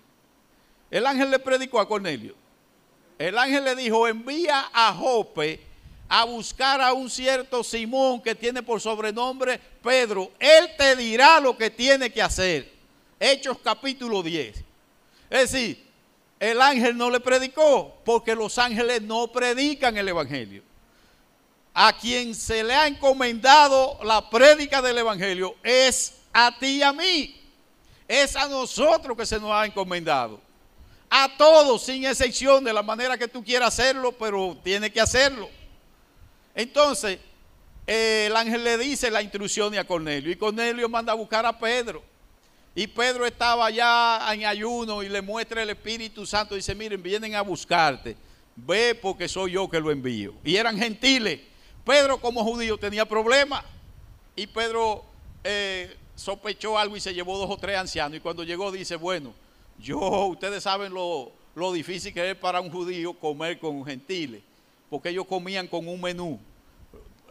El 0.89 1.05
ángel 1.05 1.29
le 1.29 1.37
predicó 1.37 1.79
a 1.79 1.87
Cornelio. 1.87 2.33
El 3.19 3.37
ángel 3.37 3.65
le 3.65 3.75
dijo, 3.75 4.07
envía 4.07 4.65
a 4.73 4.91
Jope 4.95 5.61
a 6.09 6.23
buscar 6.23 6.81
a 6.81 6.91
un 6.93 7.07
cierto 7.07 7.63
Simón 7.63 8.19
que 8.19 8.33
tiene 8.33 8.63
por 8.63 8.81
sobrenombre 8.81 9.59
Pedro. 9.83 10.31
Él 10.39 10.71
te 10.75 10.95
dirá 10.95 11.39
lo 11.39 11.55
que 11.55 11.69
tiene 11.69 12.11
que 12.11 12.21
hacer. 12.23 12.72
Hechos 13.19 13.57
capítulo 13.63 14.21
10. 14.21 14.63
Es 15.29 15.51
decir, 15.51 15.83
el 16.39 16.61
ángel 16.61 16.97
no 16.97 17.09
le 17.09 17.19
predicó 17.19 17.95
porque 18.03 18.35
los 18.35 18.57
ángeles 18.57 19.01
no 19.01 19.31
predican 19.31 19.97
el 19.97 20.09
Evangelio. 20.09 20.61
A 21.73 21.97
quien 21.97 22.35
se 22.35 22.63
le 22.63 22.75
ha 22.75 22.85
encomendado 22.85 23.97
la 24.03 24.29
prédica 24.29 24.81
del 24.81 24.97
Evangelio 24.97 25.55
es 25.63 26.15
a 26.33 26.57
ti 26.59 26.77
y 26.77 26.83
a 26.83 26.93
mí. 26.93 27.41
Es 28.07 28.35
a 28.35 28.47
nosotros 28.47 29.17
que 29.17 29.25
se 29.25 29.39
nos 29.39 29.51
ha 29.51 29.65
encomendado. 29.65 30.39
A 31.09 31.29
todos, 31.37 31.83
sin 31.83 32.05
excepción, 32.05 32.63
de 32.63 32.73
la 32.73 32.83
manera 32.83 33.17
que 33.17 33.27
tú 33.27 33.43
quieras 33.43 33.79
hacerlo, 33.79 34.11
pero 34.11 34.57
tiene 34.63 34.91
que 34.91 34.99
hacerlo. 34.99 35.49
Entonces, 36.53 37.19
el 37.87 38.35
ángel 38.35 38.63
le 38.63 38.77
dice 38.77 39.09
la 39.09 39.21
instrucción 39.21 39.77
a 39.77 39.83
Cornelio 39.83 40.31
y 40.31 40.35
Cornelio 40.35 40.87
manda 40.89 41.13
a 41.13 41.15
buscar 41.15 41.45
a 41.45 41.57
Pedro. 41.57 42.03
Y 42.75 42.87
Pedro 42.87 43.25
estaba 43.25 43.69
ya 43.69 44.19
en 44.33 44.45
ayuno 44.45 45.03
y 45.03 45.09
le 45.09 45.21
muestra 45.21 45.61
el 45.61 45.69
Espíritu 45.69 46.25
Santo. 46.25 46.55
Dice, 46.55 46.73
miren, 46.73 47.01
vienen 47.03 47.35
a 47.35 47.41
buscarte. 47.41 48.17
Ve 48.55 48.95
porque 48.95 49.27
soy 49.27 49.51
yo 49.51 49.69
que 49.69 49.79
lo 49.79 49.91
envío. 49.91 50.33
Y 50.43 50.55
eran 50.55 50.77
gentiles. 50.77 51.39
Pedro 51.85 52.19
como 52.19 52.43
judío 52.43 52.77
tenía 52.77 53.05
problemas. 53.05 53.63
Y 54.35 54.47
Pedro 54.47 55.05
eh, 55.43 55.95
sospechó 56.15 56.77
algo 56.77 56.97
y 56.97 56.99
se 56.99 57.13
llevó 57.13 57.37
dos 57.37 57.49
o 57.49 57.57
tres 57.57 57.77
ancianos. 57.77 58.17
Y 58.17 58.21
cuando 58.21 58.43
llegó 58.43 58.71
dice, 58.71 58.95
bueno, 58.95 59.33
yo, 59.77 59.99
ustedes 60.25 60.63
saben 60.63 60.93
lo, 60.93 61.31
lo 61.53 61.71
difícil 61.73 62.11
que 62.11 62.31
es 62.31 62.35
para 62.35 62.59
un 62.59 62.71
judío 62.71 63.13
comer 63.13 63.59
con 63.59 63.85
gentiles. 63.85 64.41
Porque 64.89 65.09
ellos 65.09 65.27
comían 65.27 65.67
con 65.67 65.87
un 65.87 66.01
menú 66.01 66.39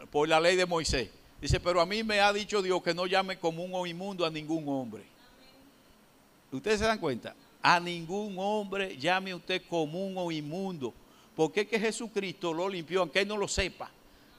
por 0.09 0.29
la 0.29 0.39
ley 0.39 0.55
de 0.55 0.65
Moisés. 0.65 1.09
Dice, 1.41 1.59
pero 1.59 1.81
a 1.81 1.85
mí 1.85 2.03
me 2.03 2.21
ha 2.21 2.31
dicho 2.31 2.61
Dios 2.61 2.81
que 2.81 2.93
no 2.93 3.07
llame 3.07 3.37
común 3.37 3.71
o 3.73 3.85
inmundo 3.85 4.25
a 4.25 4.29
ningún 4.29 4.63
hombre. 4.69 5.12
¿Ustedes 6.57 6.79
se 6.79 6.85
dan 6.85 6.99
cuenta? 6.99 7.35
A 7.61 7.79
ningún 7.79 8.35
hombre 8.37 8.97
llame 8.97 9.33
usted 9.33 9.61
común 9.67 10.13
o 10.17 10.31
inmundo. 10.31 10.93
Porque 11.35 11.61
es 11.61 11.67
que 11.67 11.79
Jesucristo 11.79 12.53
lo 12.53 12.69
limpió, 12.69 13.01
aunque 13.01 13.21
él 13.21 13.27
no 13.27 13.37
lo 13.37 13.47
sepa. 13.47 13.89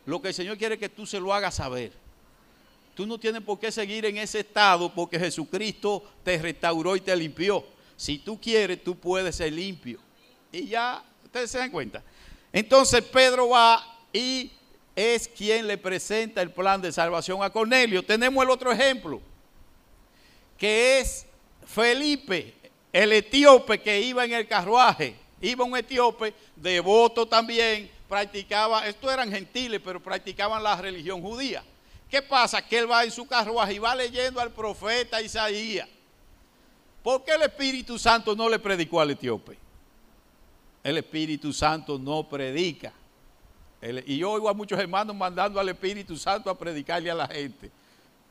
Lo 0.07 0.21
que 0.23 0.29
el 0.29 0.35
Señor 0.35 0.57
quiere 0.57 0.75
es 0.75 0.81
que 0.81 0.89
tú 0.89 1.07
se 1.07 1.19
lo 1.19 1.33
hagas 1.35 1.55
saber. 1.55 1.93
Tú 2.95 3.07
no 3.07 3.19
tienes 3.19 3.43
por 3.43 3.59
qué 3.59 3.73
seguir 3.73 4.05
en 4.05 4.19
ese 4.19 4.41
estado 4.41 4.93
porque 4.95 5.19
Jesucristo 5.19 6.05
te 6.23 6.39
restauró 6.39 6.95
y 6.95 7.01
te 7.01 7.17
limpió. 7.17 7.65
Si 7.97 8.19
tú 8.19 8.41
quieres, 8.41 8.85
tú 8.85 8.97
puedes 8.97 9.35
ser 9.37 9.53
limpio. 9.53 9.99
Y 10.53 10.67
ya, 10.67 11.03
ustedes 11.25 11.51
se 11.51 11.59
dan 11.59 11.71
cuenta. 11.71 12.03
Entonces 12.53 13.03
Pedro 13.03 13.49
va 13.49 13.85
y 14.13 14.53
es 14.95 15.27
quien 15.27 15.67
le 15.67 15.77
presenta 15.77 16.41
el 16.41 16.53
plan 16.53 16.81
de 16.81 16.93
salvación 16.93 17.43
a 17.43 17.51
Cornelio. 17.51 18.05
Tenemos 18.05 18.45
el 18.45 18.51
otro 18.51 18.71
ejemplo, 18.71 19.21
que 20.57 21.01
es 21.01 21.27
Felipe, 21.75 22.55
el 22.93 23.13
etíope 23.13 23.81
que 23.81 24.01
iba 24.01 24.25
en 24.25 24.33
el 24.33 24.47
carruaje. 24.47 25.17
Iba 25.41 25.65
un 25.65 25.77
etíope, 25.77 26.33
devoto 26.55 27.27
también, 27.27 27.91
practicaba, 28.09 28.87
estos 28.87 29.13
eran 29.13 29.31
gentiles, 29.31 29.81
pero 29.85 30.01
practicaban 30.01 30.63
la 30.63 30.77
religión 30.77 31.21
judía. 31.21 31.65
¿Qué 32.09 32.23
pasa? 32.23 32.63
Que 32.63 32.79
él 32.79 32.89
va 32.89 33.03
en 33.03 33.11
su 33.11 33.27
carruaje 33.27 33.75
y 33.75 33.79
va 33.81 33.93
leyendo 33.95 34.41
al 34.41 34.53
profeta 34.53 35.21
Isaías. 35.21 35.89
¿Por 37.03 37.25
qué 37.25 37.33
el 37.33 37.43
Espíritu 37.43 37.99
Santo 37.99 38.37
no 38.37 38.49
le 38.49 38.61
predicó 38.61 39.01
al 39.01 39.11
etíope? 39.11 39.59
El 40.85 40.99
Espíritu 40.99 41.53
Santo 41.53 41.99
no 41.99 42.29
predica. 42.29 42.93
y 44.07 44.17
yo 44.17 44.31
oigo 44.31 44.49
a 44.49 44.55
muchos 44.55 44.79
hermanos 44.79 45.17
mandando 45.17 45.59
al 45.59 45.69
Espíritu 45.69 46.17
Santo 46.17 46.49
a 46.49 46.57
predicarle 46.57 47.11
a 47.11 47.15
la 47.15 47.27
gente. 47.27 47.71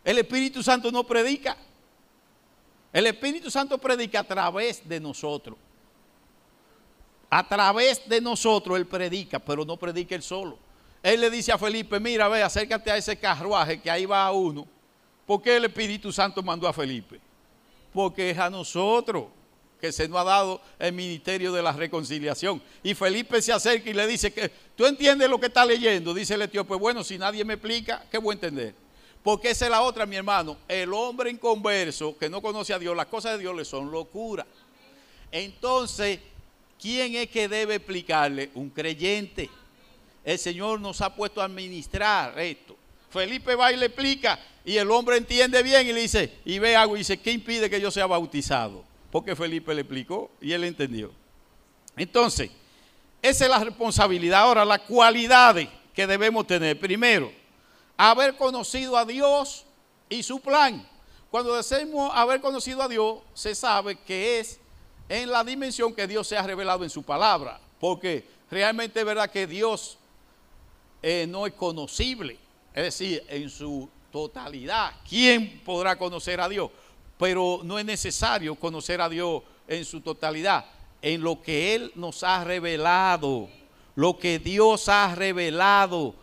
El 0.05 0.17
Espíritu 0.17 0.63
Santo 0.63 0.89
no 0.91 1.03
predica. 1.03 1.57
El 2.93 3.07
Espíritu 3.07 3.49
Santo 3.49 3.79
predica 3.79 4.19
a 4.19 4.23
través 4.23 4.87
de 4.87 4.99
nosotros. 4.99 5.57
A 7.27 7.47
través 7.47 8.07
de 8.07 8.21
nosotros 8.21 8.77
Él 8.77 8.85
predica, 8.85 9.39
pero 9.39 9.65
no 9.65 9.75
predica 9.77 10.13
Él 10.13 10.21
solo. 10.21 10.59
Él 11.01 11.19
le 11.19 11.31
dice 11.31 11.51
a 11.51 11.57
Felipe, 11.57 11.99
mira, 11.99 12.29
ve, 12.29 12.43
acércate 12.43 12.91
a 12.91 12.97
ese 12.97 13.17
carruaje 13.17 13.81
que 13.81 13.89
ahí 13.89 14.05
va 14.05 14.31
uno. 14.31 14.67
¿Por 15.25 15.41
qué 15.41 15.57
el 15.57 15.65
Espíritu 15.65 16.11
Santo 16.11 16.43
mandó 16.43 16.67
a 16.67 16.73
Felipe? 16.73 17.19
Porque 17.91 18.29
es 18.29 18.37
a 18.37 18.51
nosotros 18.51 19.25
que 19.81 19.91
se 19.91 20.07
nos 20.07 20.19
ha 20.19 20.23
dado 20.23 20.61
el 20.79 20.93
ministerio 20.93 21.51
de 21.51 21.61
la 21.61 21.71
reconciliación. 21.71 22.61
Y 22.83 22.93
Felipe 22.93 23.41
se 23.41 23.51
acerca 23.51 23.89
y 23.89 23.93
le 23.93 24.05
dice 24.05 24.31
que, 24.31 24.49
¿tú 24.75 24.85
entiendes 24.85 25.29
lo 25.29 25.39
que 25.39 25.47
está 25.47 25.65
leyendo? 25.65 26.13
Dice 26.13 26.35
el 26.35 26.43
etíope, 26.43 26.75
bueno, 26.75 27.03
si 27.03 27.17
nadie 27.17 27.43
me 27.43 27.55
explica, 27.55 28.05
¿qué 28.09 28.19
voy 28.19 28.33
a 28.33 28.35
entender? 28.35 28.82
Porque 29.23 29.51
esa 29.51 29.65
es 29.65 29.71
la 29.71 29.81
otra, 29.81 30.05
mi 30.05 30.15
hermano. 30.15 30.57
El 30.67 30.93
hombre 30.93 31.29
inconverso 31.29 32.17
que 32.17 32.29
no 32.29 32.41
conoce 32.41 32.73
a 32.73 32.79
Dios, 32.79 32.95
las 32.95 33.05
cosas 33.05 33.33
de 33.33 33.39
Dios 33.39 33.55
le 33.55 33.65
son 33.65 33.89
locura. 33.89 34.45
Entonces, 35.31 36.19
¿quién 36.79 37.15
es 37.15 37.29
que 37.29 37.47
debe 37.47 37.75
explicarle? 37.75 38.51
Un 38.55 38.69
creyente. 38.69 39.49
El 40.25 40.37
Señor 40.37 40.79
nos 40.79 41.01
ha 41.01 41.15
puesto 41.15 41.41
a 41.41 41.45
administrar 41.45 42.37
esto. 42.39 42.75
Felipe 43.09 43.55
va 43.55 43.71
y 43.71 43.77
le 43.77 43.87
explica 43.87 44.39
y 44.65 44.77
el 44.77 44.89
hombre 44.91 45.17
entiende 45.17 45.61
bien 45.63 45.87
y 45.87 45.93
le 45.93 46.01
dice, 46.01 46.33
y 46.45 46.59
ve 46.59 46.75
algo 46.75 46.95
y 46.95 46.99
dice, 46.99 47.17
¿qué 47.17 47.31
impide 47.31 47.69
que 47.69 47.79
yo 47.79 47.91
sea 47.91 48.07
bautizado? 48.07 48.83
porque 49.13 49.35
Felipe 49.35 49.75
le 49.75 49.81
explicó 49.81 50.31
y 50.41 50.53
él 50.53 50.63
entendió. 50.63 51.11
Entonces, 51.95 52.49
esa 53.21 53.43
es 53.43 53.49
la 53.51 53.63
responsabilidad. 53.63 54.39
Ahora, 54.39 54.65
las 54.65 54.79
cualidades 54.79 55.69
que 55.93 56.07
debemos 56.07 56.47
tener. 56.47 56.79
Primero, 56.79 57.31
haber 57.97 58.35
conocido 58.35 58.97
a 58.97 59.05
Dios 59.05 59.65
y 60.09 60.23
su 60.23 60.39
plan. 60.39 60.87
Cuando 61.31 61.55
decimos 61.55 62.11
haber 62.13 62.41
conocido 62.41 62.81
a 62.81 62.87
Dios, 62.87 63.19
se 63.33 63.55
sabe 63.55 63.95
que 63.95 64.39
es 64.39 64.59
en 65.09 65.29
la 65.29 65.43
dimensión 65.43 65.93
que 65.93 66.07
Dios 66.07 66.27
se 66.27 66.37
ha 66.37 66.43
revelado 66.43 66.83
en 66.83 66.89
su 66.89 67.03
palabra. 67.03 67.59
Porque 67.79 68.27
realmente 68.49 68.99
es 68.99 69.05
verdad 69.05 69.31
que 69.31 69.47
Dios 69.47 69.97
eh, 71.01 71.25
no 71.27 71.47
es 71.47 71.53
conocible. 71.53 72.39
Es 72.73 72.83
decir, 72.83 73.23
en 73.27 73.49
su 73.49 73.89
totalidad. 74.11 74.93
¿Quién 75.07 75.61
podrá 75.65 75.97
conocer 75.97 76.39
a 76.39 76.49
Dios? 76.49 76.69
pero 77.23 77.61
no 77.63 77.79
es 77.79 77.85
necesario 77.85 78.55
conocer 78.55 78.99
a 78.99 79.07
Dios 79.07 79.43
en 79.67 79.85
su 79.85 80.01
totalidad, 80.01 80.65
en 81.01 81.21
lo 81.21 81.41
que 81.41 81.73
Él 81.73 81.91
nos 81.95 82.21
ha 82.23 82.43
revelado, 82.43 83.47
lo 83.95 84.17
que 84.17 84.39
Dios 84.39 84.89
ha 84.89 85.15
revelado. 85.15 86.15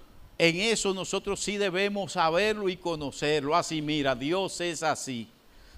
En 0.43 0.59
eso 0.59 0.95
nosotros 0.95 1.39
sí 1.39 1.59
debemos 1.59 2.13
saberlo 2.13 2.71
y 2.71 2.79
conocerlo. 2.79 3.55
Así, 3.55 3.83
mira, 3.83 4.15
Dios 4.15 4.59
es 4.63 4.83
así. 4.83 5.29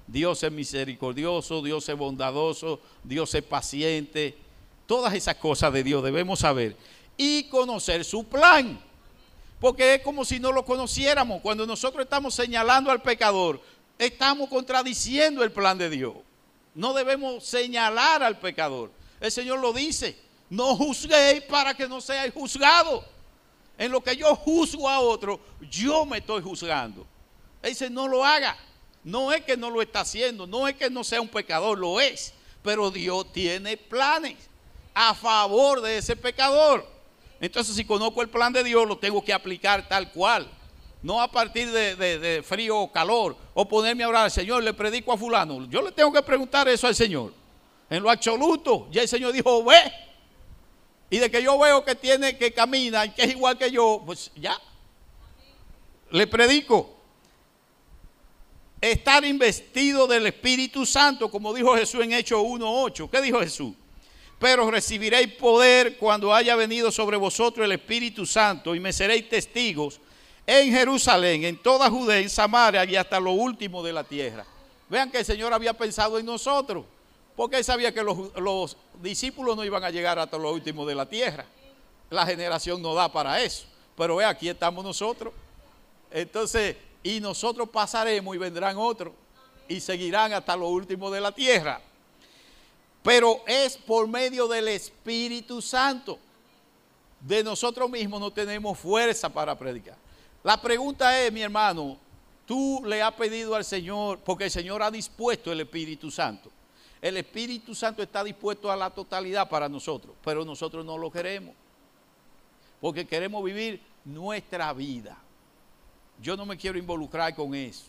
Dios 0.06 0.40
es 0.44 0.52
misericordioso, 0.52 1.62
Dios 1.62 1.88
es 1.88 1.96
bondadoso, 1.96 2.78
Dios 3.02 3.34
es 3.34 3.42
paciente. 3.42 4.36
Todas 4.86 5.14
esas 5.14 5.34
cosas 5.34 5.72
de 5.72 5.82
Dios 5.82 6.04
debemos 6.04 6.38
saber. 6.38 6.76
Y 7.16 7.48
conocer 7.48 8.04
su 8.04 8.22
plan. 8.22 8.80
Porque 9.58 9.96
es 9.96 10.02
como 10.02 10.24
si 10.24 10.38
no 10.38 10.52
lo 10.52 10.64
conociéramos. 10.64 11.40
Cuando 11.40 11.66
nosotros 11.66 12.04
estamos 12.04 12.32
señalando 12.32 12.92
al 12.92 13.02
pecador, 13.02 13.60
estamos 13.98 14.48
contradiciendo 14.48 15.42
el 15.42 15.50
plan 15.50 15.76
de 15.76 15.90
Dios. 15.90 16.14
No 16.76 16.94
debemos 16.94 17.42
señalar 17.42 18.22
al 18.22 18.38
pecador. 18.38 18.92
El 19.18 19.32
Señor 19.32 19.58
lo 19.58 19.72
dice, 19.72 20.16
no 20.50 20.76
juzguéis 20.76 21.42
para 21.42 21.74
que 21.74 21.88
no 21.88 22.00
seáis 22.00 22.32
juzgados. 22.32 23.02
En 23.82 23.90
lo 23.90 24.00
que 24.00 24.16
yo 24.16 24.36
juzgo 24.36 24.88
a 24.88 25.00
otro, 25.00 25.40
yo 25.68 26.06
me 26.06 26.18
estoy 26.18 26.40
juzgando. 26.40 27.04
Él 27.60 27.70
dice, 27.70 27.90
no 27.90 28.06
lo 28.06 28.24
haga. 28.24 28.56
No 29.02 29.32
es 29.32 29.42
que 29.42 29.56
no 29.56 29.70
lo 29.70 29.82
está 29.82 30.02
haciendo, 30.02 30.46
no 30.46 30.68
es 30.68 30.76
que 30.76 30.88
no 30.88 31.02
sea 31.02 31.20
un 31.20 31.26
pecador, 31.26 31.76
lo 31.76 32.00
es. 32.00 32.32
Pero 32.62 32.92
Dios 32.92 33.32
tiene 33.32 33.76
planes 33.76 34.36
a 34.94 35.14
favor 35.14 35.80
de 35.80 35.98
ese 35.98 36.14
pecador. 36.14 36.86
Entonces, 37.40 37.74
si 37.74 37.84
conozco 37.84 38.22
el 38.22 38.28
plan 38.28 38.52
de 38.52 38.62
Dios, 38.62 38.86
lo 38.86 38.98
tengo 38.98 39.24
que 39.24 39.32
aplicar 39.32 39.88
tal 39.88 40.12
cual. 40.12 40.48
No 41.02 41.20
a 41.20 41.28
partir 41.28 41.72
de, 41.72 42.40
frío 42.46 42.78
o 42.78 42.92
calor. 42.92 43.36
O 43.52 43.66
ponerme 43.66 44.04
a 44.04 44.06
hablar 44.06 44.24
al 44.26 44.30
Señor, 44.30 44.62
le 44.62 44.74
predico 44.74 45.12
a 45.12 45.18
fulano. 45.18 45.68
Yo 45.68 45.82
le 45.82 45.90
tengo 45.90 46.12
que 46.12 46.22
preguntar 46.22 46.68
eso 46.68 46.86
al 46.86 46.94
Señor. 46.94 47.34
En 47.90 48.00
lo 48.00 48.08
absoluto, 48.08 48.86
ya 48.92 49.02
el 49.02 49.08
Señor 49.08 49.32
dijo, 49.32 49.64
ve. 49.64 50.11
Y 51.12 51.18
de 51.18 51.30
que 51.30 51.42
yo 51.42 51.58
veo 51.58 51.84
que 51.84 51.94
tiene, 51.94 52.38
que 52.38 52.54
camina 52.54 53.04
y 53.04 53.10
que 53.10 53.24
es 53.24 53.32
igual 53.32 53.58
que 53.58 53.70
yo, 53.70 54.02
pues 54.06 54.30
ya. 54.34 54.58
Le 56.10 56.26
predico 56.26 56.88
estar 58.80 59.22
investido 59.22 60.06
del 60.06 60.26
Espíritu 60.26 60.86
Santo, 60.86 61.30
como 61.30 61.52
dijo 61.52 61.76
Jesús 61.76 62.02
en 62.02 62.14
Hechos 62.14 62.40
1.8. 62.40 63.10
¿Qué 63.10 63.20
dijo 63.20 63.40
Jesús? 63.40 63.74
Pero 64.38 64.70
recibiréis 64.70 65.34
poder 65.34 65.98
cuando 65.98 66.34
haya 66.34 66.56
venido 66.56 66.90
sobre 66.90 67.18
vosotros 67.18 67.66
el 67.66 67.72
Espíritu 67.72 68.24
Santo 68.24 68.74
y 68.74 68.80
me 68.80 68.90
seréis 68.90 69.28
testigos 69.28 70.00
en 70.46 70.72
Jerusalén, 70.72 71.44
en 71.44 71.58
toda 71.58 71.90
Judea, 71.90 72.20
en 72.20 72.30
Samaria 72.30 72.86
y 72.86 72.96
hasta 72.96 73.20
lo 73.20 73.32
último 73.32 73.82
de 73.82 73.92
la 73.92 74.02
tierra. 74.02 74.46
Vean 74.88 75.10
que 75.10 75.18
el 75.18 75.26
Señor 75.26 75.52
había 75.52 75.74
pensado 75.74 76.18
en 76.18 76.24
nosotros, 76.24 76.86
porque 77.36 77.56
él 77.56 77.64
sabía 77.64 77.92
que 77.92 78.02
los, 78.02 78.34
los 78.36 78.76
discípulos 79.00 79.56
no 79.56 79.64
iban 79.64 79.82
a 79.84 79.90
llegar 79.90 80.18
hasta 80.18 80.38
lo 80.38 80.52
último 80.52 80.84
de 80.84 80.94
la 80.94 81.08
tierra. 81.08 81.46
La 82.10 82.26
generación 82.26 82.82
no 82.82 82.94
da 82.94 83.10
para 83.10 83.42
eso. 83.42 83.64
Pero 83.96 84.16
ve, 84.16 84.24
aquí 84.24 84.48
estamos 84.48 84.84
nosotros. 84.84 85.32
Entonces, 86.10 86.76
y 87.02 87.20
nosotros 87.20 87.68
pasaremos 87.70 88.34
y 88.34 88.38
vendrán 88.38 88.76
otros 88.76 89.14
y 89.68 89.80
seguirán 89.80 90.32
hasta 90.32 90.56
lo 90.56 90.68
último 90.68 91.10
de 91.10 91.20
la 91.20 91.32
tierra. 91.32 91.80
Pero 93.02 93.42
es 93.46 93.76
por 93.76 94.06
medio 94.06 94.46
del 94.46 94.68
Espíritu 94.68 95.60
Santo. 95.62 96.18
De 97.20 97.42
nosotros 97.42 97.88
mismos 97.88 98.20
no 98.20 98.30
tenemos 98.30 98.78
fuerza 98.78 99.28
para 99.28 99.58
predicar. 99.58 99.96
La 100.42 100.60
pregunta 100.60 101.18
es, 101.20 101.32
mi 101.32 101.40
hermano, 101.40 101.96
tú 102.46 102.82
le 102.84 103.00
has 103.00 103.12
pedido 103.14 103.54
al 103.54 103.64
Señor, 103.64 104.18
porque 104.24 104.44
el 104.44 104.50
Señor 104.50 104.82
ha 104.82 104.90
dispuesto 104.90 105.52
el 105.52 105.60
Espíritu 105.60 106.10
Santo. 106.10 106.50
El 107.02 107.16
Espíritu 107.16 107.74
Santo 107.74 108.00
está 108.00 108.22
dispuesto 108.22 108.70
a 108.70 108.76
la 108.76 108.88
totalidad 108.88 109.48
para 109.48 109.68
nosotros, 109.68 110.14
pero 110.24 110.44
nosotros 110.44 110.86
no 110.86 110.96
lo 110.96 111.10
queremos. 111.10 111.52
Porque 112.80 113.04
queremos 113.04 113.42
vivir 113.42 113.82
nuestra 114.04 114.72
vida. 114.72 115.18
Yo 116.20 116.36
no 116.36 116.46
me 116.46 116.56
quiero 116.56 116.78
involucrar 116.78 117.34
con 117.34 117.56
eso. 117.56 117.86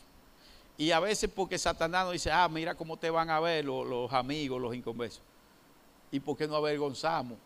Y 0.77 0.89
a 0.89 0.99
veces 0.99 1.29
porque 1.33 1.59
Satanás 1.59 2.05
nos 2.05 2.13
dice, 2.13 2.31
ah, 2.31 2.49
mira 2.49 2.73
cómo 2.73 2.97
te 2.97 3.11
van 3.11 3.29
a 3.29 3.39
ver 3.39 3.63
los, 3.63 4.11
amigos, 4.11 4.59
los 4.59 4.73
inconversos. 4.73 5.21
¿Y 6.11 6.19
por 6.19 6.35
qué 6.35 6.47
no 6.47 6.55
avergonzamos? 6.55 7.37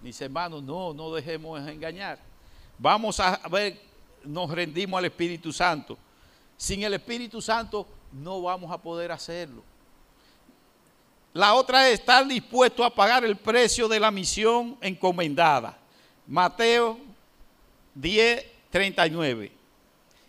Dice, 0.00 0.24
hermano, 0.24 0.62
no, 0.62 0.94
no 0.94 1.12
dejemos 1.12 1.60
engañar. 1.68 2.18
Vamos 2.78 3.20
a 3.20 3.38
ver, 3.50 3.78
nos 4.24 4.50
rendimos 4.50 4.96
al 4.96 5.04
Espíritu 5.04 5.52
Santo. 5.52 5.98
Sin 6.56 6.82
el 6.82 6.94
Espíritu 6.94 7.42
Santo 7.42 7.86
no 8.10 8.40
vamos 8.40 8.72
a 8.72 8.78
poder 8.78 9.12
hacerlo. 9.12 9.62
La 11.32 11.54
otra 11.54 11.88
es 11.88 12.00
estar 12.00 12.26
dispuesto 12.26 12.84
a 12.84 12.94
pagar 12.94 13.24
el 13.24 13.36
precio 13.36 13.86
de 13.86 14.00
la 14.00 14.10
misión 14.10 14.76
encomendada. 14.80 15.78
Mateo 16.26 16.98
10, 17.94 18.44
39. 18.70 19.52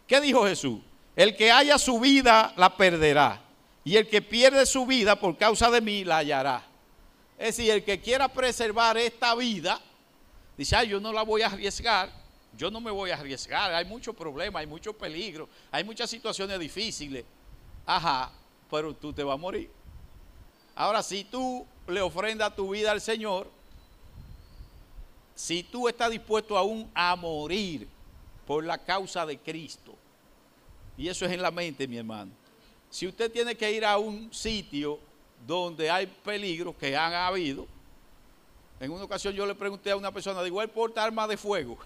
¿Qué 0.05 0.21
dijo 0.21 0.45
Jesús? 0.45 0.79
El 1.15 1.35
que 1.35 1.51
haya 1.51 1.77
su 1.77 1.99
vida 1.99 2.53
la 2.55 2.75
perderá. 2.75 3.41
Y 3.83 3.97
el 3.97 4.07
que 4.07 4.21
pierde 4.21 4.65
su 4.67 4.85
vida 4.85 5.15
por 5.15 5.37
causa 5.37 5.71
de 5.71 5.81
mí 5.81 6.03
la 6.03 6.17
hallará. 6.17 6.63
Es 7.37 7.57
decir, 7.57 7.71
el 7.71 7.83
que 7.83 7.99
quiera 7.99 8.27
preservar 8.27 8.97
esta 8.97 9.33
vida, 9.33 9.81
dice, 10.55 10.87
yo 10.87 10.99
no 10.99 11.11
la 11.11 11.23
voy 11.23 11.41
a 11.41 11.47
arriesgar. 11.47 12.11
Yo 12.55 12.69
no 12.69 12.79
me 12.79 12.91
voy 12.91 13.09
a 13.09 13.15
arriesgar. 13.15 13.73
Hay 13.73 13.85
muchos 13.85 14.15
problemas, 14.15 14.59
hay 14.59 14.67
mucho 14.67 14.93
peligro, 14.93 15.49
hay 15.71 15.83
muchas 15.83 16.09
situaciones 16.09 16.59
difíciles. 16.59 17.25
Ajá, 17.85 18.31
pero 18.69 18.93
tú 18.93 19.11
te 19.11 19.23
vas 19.23 19.33
a 19.33 19.37
morir. 19.37 19.71
Ahora, 20.81 21.03
si 21.03 21.23
tú 21.23 21.63
le 21.87 22.01
ofrendas 22.01 22.55
tu 22.55 22.71
vida 22.71 22.91
al 22.91 22.99
Señor, 22.99 23.47
si 25.35 25.61
tú 25.61 25.87
estás 25.87 26.09
dispuesto 26.09 26.57
aún 26.57 26.89
a 26.95 27.15
morir 27.15 27.87
por 28.47 28.63
la 28.63 28.79
causa 28.79 29.23
de 29.23 29.37
Cristo, 29.37 29.93
y 30.97 31.07
eso 31.07 31.23
es 31.23 31.33
en 31.33 31.43
la 31.43 31.51
mente, 31.51 31.87
mi 31.87 31.97
hermano. 31.97 32.31
Si 32.89 33.05
usted 33.05 33.31
tiene 33.31 33.53
que 33.53 33.71
ir 33.71 33.85
a 33.85 33.99
un 33.99 34.33
sitio 34.33 34.97
donde 35.45 35.91
hay 35.91 36.07
peligros 36.07 36.73
que 36.73 36.97
han 36.97 37.13
habido, 37.13 37.67
en 38.79 38.91
una 38.91 39.03
ocasión 39.03 39.35
yo 39.35 39.45
le 39.45 39.53
pregunté 39.53 39.91
a 39.91 39.95
una 39.95 40.11
persona, 40.11 40.41
digo, 40.41 40.63
¿él 40.63 40.69
porta 40.69 41.03
arma 41.03 41.27
de 41.27 41.37
fuego? 41.37 41.77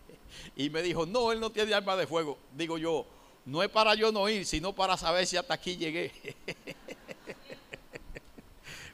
y 0.56 0.70
me 0.70 0.80
dijo, 0.80 1.04
no, 1.04 1.30
él 1.30 1.40
no 1.40 1.50
tiene 1.50 1.74
arma 1.74 1.94
de 1.94 2.06
fuego. 2.06 2.38
Digo 2.56 2.78
yo, 2.78 3.04
no 3.44 3.62
es 3.62 3.68
para 3.68 3.94
yo 3.94 4.10
no 4.10 4.26
ir, 4.30 4.46
sino 4.46 4.74
para 4.74 4.96
saber 4.96 5.26
si 5.26 5.36
hasta 5.36 5.52
aquí 5.52 5.76
llegué. 5.76 6.10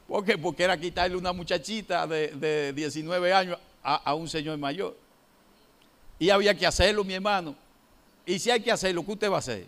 ¿Por 0.07 0.23
qué? 0.23 0.37
Porque 0.37 0.63
era 0.63 0.77
quitarle 0.77 1.17
una 1.17 1.33
muchachita 1.33 2.07
de, 2.07 2.73
19 2.73 3.33
años 3.33 3.59
a, 3.83 4.13
un 4.13 4.27
señor 4.27 4.57
mayor. 4.57 4.95
Y 6.17 6.29
había 6.29 6.55
que 6.55 6.65
hacerlo, 6.65 7.03
mi 7.03 7.13
hermano. 7.13 7.55
Y 8.25 8.39
si 8.39 8.49
hay 8.49 8.61
que 8.61 8.71
hacerlo, 8.71 9.05
¿qué 9.05 9.11
usted 9.11 9.29
va 9.29 9.35
a 9.35 9.39
hacer? 9.39 9.65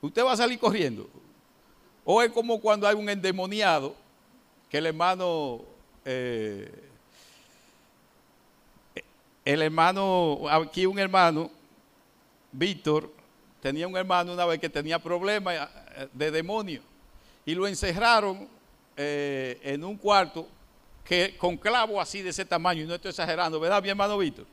¿Usted 0.00 0.24
va 0.24 0.32
a 0.32 0.36
salir 0.36 0.58
corriendo? 0.58 1.08
O 2.04 2.22
es 2.22 2.32
como 2.32 2.60
cuando 2.60 2.88
hay 2.88 2.94
un 2.94 3.08
endemoniado, 3.08 3.94
que 4.70 4.78
el 4.78 4.86
hermano, 4.86 5.62
eh, 6.04 6.70
el 9.44 9.62
hermano, 9.62 10.40
aquí 10.50 10.86
un 10.86 10.98
hermano, 10.98 11.50
Víctor, 12.52 13.12
tenía 13.60 13.86
un 13.86 13.96
hermano 13.96 14.32
una 14.32 14.46
vez 14.46 14.58
que 14.58 14.70
tenía 14.70 14.98
problemas 14.98 15.68
eh, 15.96 16.08
de 16.12 16.30
demonio 16.30 16.80
y 17.44 17.54
lo 17.54 17.66
encerraron 17.66 18.48
eh, 19.00 19.60
en 19.62 19.84
un 19.84 19.96
cuarto 19.96 20.48
que, 21.04 21.36
con 21.38 21.56
clavo 21.56 22.00
así 22.00 22.20
de 22.20 22.30
ese 22.30 22.44
tamaño, 22.44 22.82
y 22.82 22.86
no 22.86 22.96
estoy 22.96 23.10
exagerando, 23.10 23.60
¿verdad, 23.60 23.80
mi 23.80 23.88
hermano 23.88 24.18
Víctor? 24.18 24.44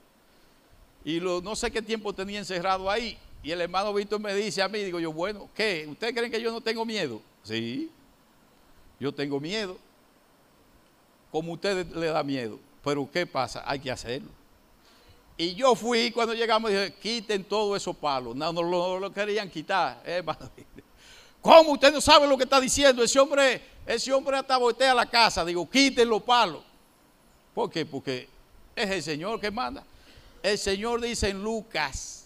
Y 1.03 1.19
no 1.19 1.55
sé 1.55 1.69
qué 1.71 1.81
tiempo 1.81 2.13
tenía 2.13 2.39
encerrado 2.39 2.89
ahí. 2.89 3.17
Y 3.43 3.51
el 3.51 3.61
hermano 3.61 3.93
Víctor 3.93 4.19
me 4.19 4.33
dice 4.33 4.61
a 4.61 4.67
mí, 4.67 4.79
digo 4.79 4.99
yo, 4.99 5.11
bueno, 5.11 5.49
¿qué? 5.53 5.85
¿Ustedes 5.87 6.13
creen 6.13 6.31
que 6.31 6.41
yo 6.41 6.51
no 6.51 6.61
tengo 6.61 6.85
miedo? 6.85 7.21
Sí, 7.43 7.91
yo 8.99 9.11
tengo 9.13 9.39
miedo. 9.39 9.77
Como 11.31 11.53
ustedes 11.53 11.91
le 11.95 12.07
da 12.07 12.23
miedo. 12.23 12.59
Pero 12.83 13.09
¿qué 13.11 13.27
pasa? 13.27 13.63
Hay 13.65 13.79
que 13.79 13.91
hacerlo. 13.91 14.29
Y 15.37 15.53
yo 15.53 15.75
fui 15.75 16.11
cuando 16.11 16.33
llegamos 16.33 16.71
dije, 16.71 16.93
quiten 16.93 17.43
todos 17.43 17.77
esos 17.77 17.95
palos. 17.95 18.35
No, 18.35 18.53
no 18.53 18.63
lo, 18.99 19.11
querían 19.11 19.49
quitar. 19.49 20.01
hermano. 20.05 20.49
¿Cómo 21.45 21.73
usted 21.73 21.93
no 21.93 22.01
sabe 22.01 22.25
lo 22.25 22.35
que 22.39 22.45
está 22.45 22.59
diciendo? 22.59 23.03
Ese 23.03 23.19
hombre, 23.19 23.61
ese 23.85 24.11
hombre 24.11 24.35
hasta 24.35 24.57
voltea 24.57 24.95
la 24.95 25.05
casa. 25.05 25.45
Digo, 25.45 25.69
quiten 25.69 26.09
los 26.09 26.23
palos. 26.23 26.63
¿Por 27.53 27.69
qué? 27.69 27.85
Porque 27.85 28.27
es 28.75 28.89
el 28.89 29.03
Señor 29.03 29.39
que 29.39 29.51
manda. 29.51 29.83
El 30.41 30.57
Señor 30.57 31.01
dice 31.01 31.29
en 31.29 31.43
Lucas 31.43 32.25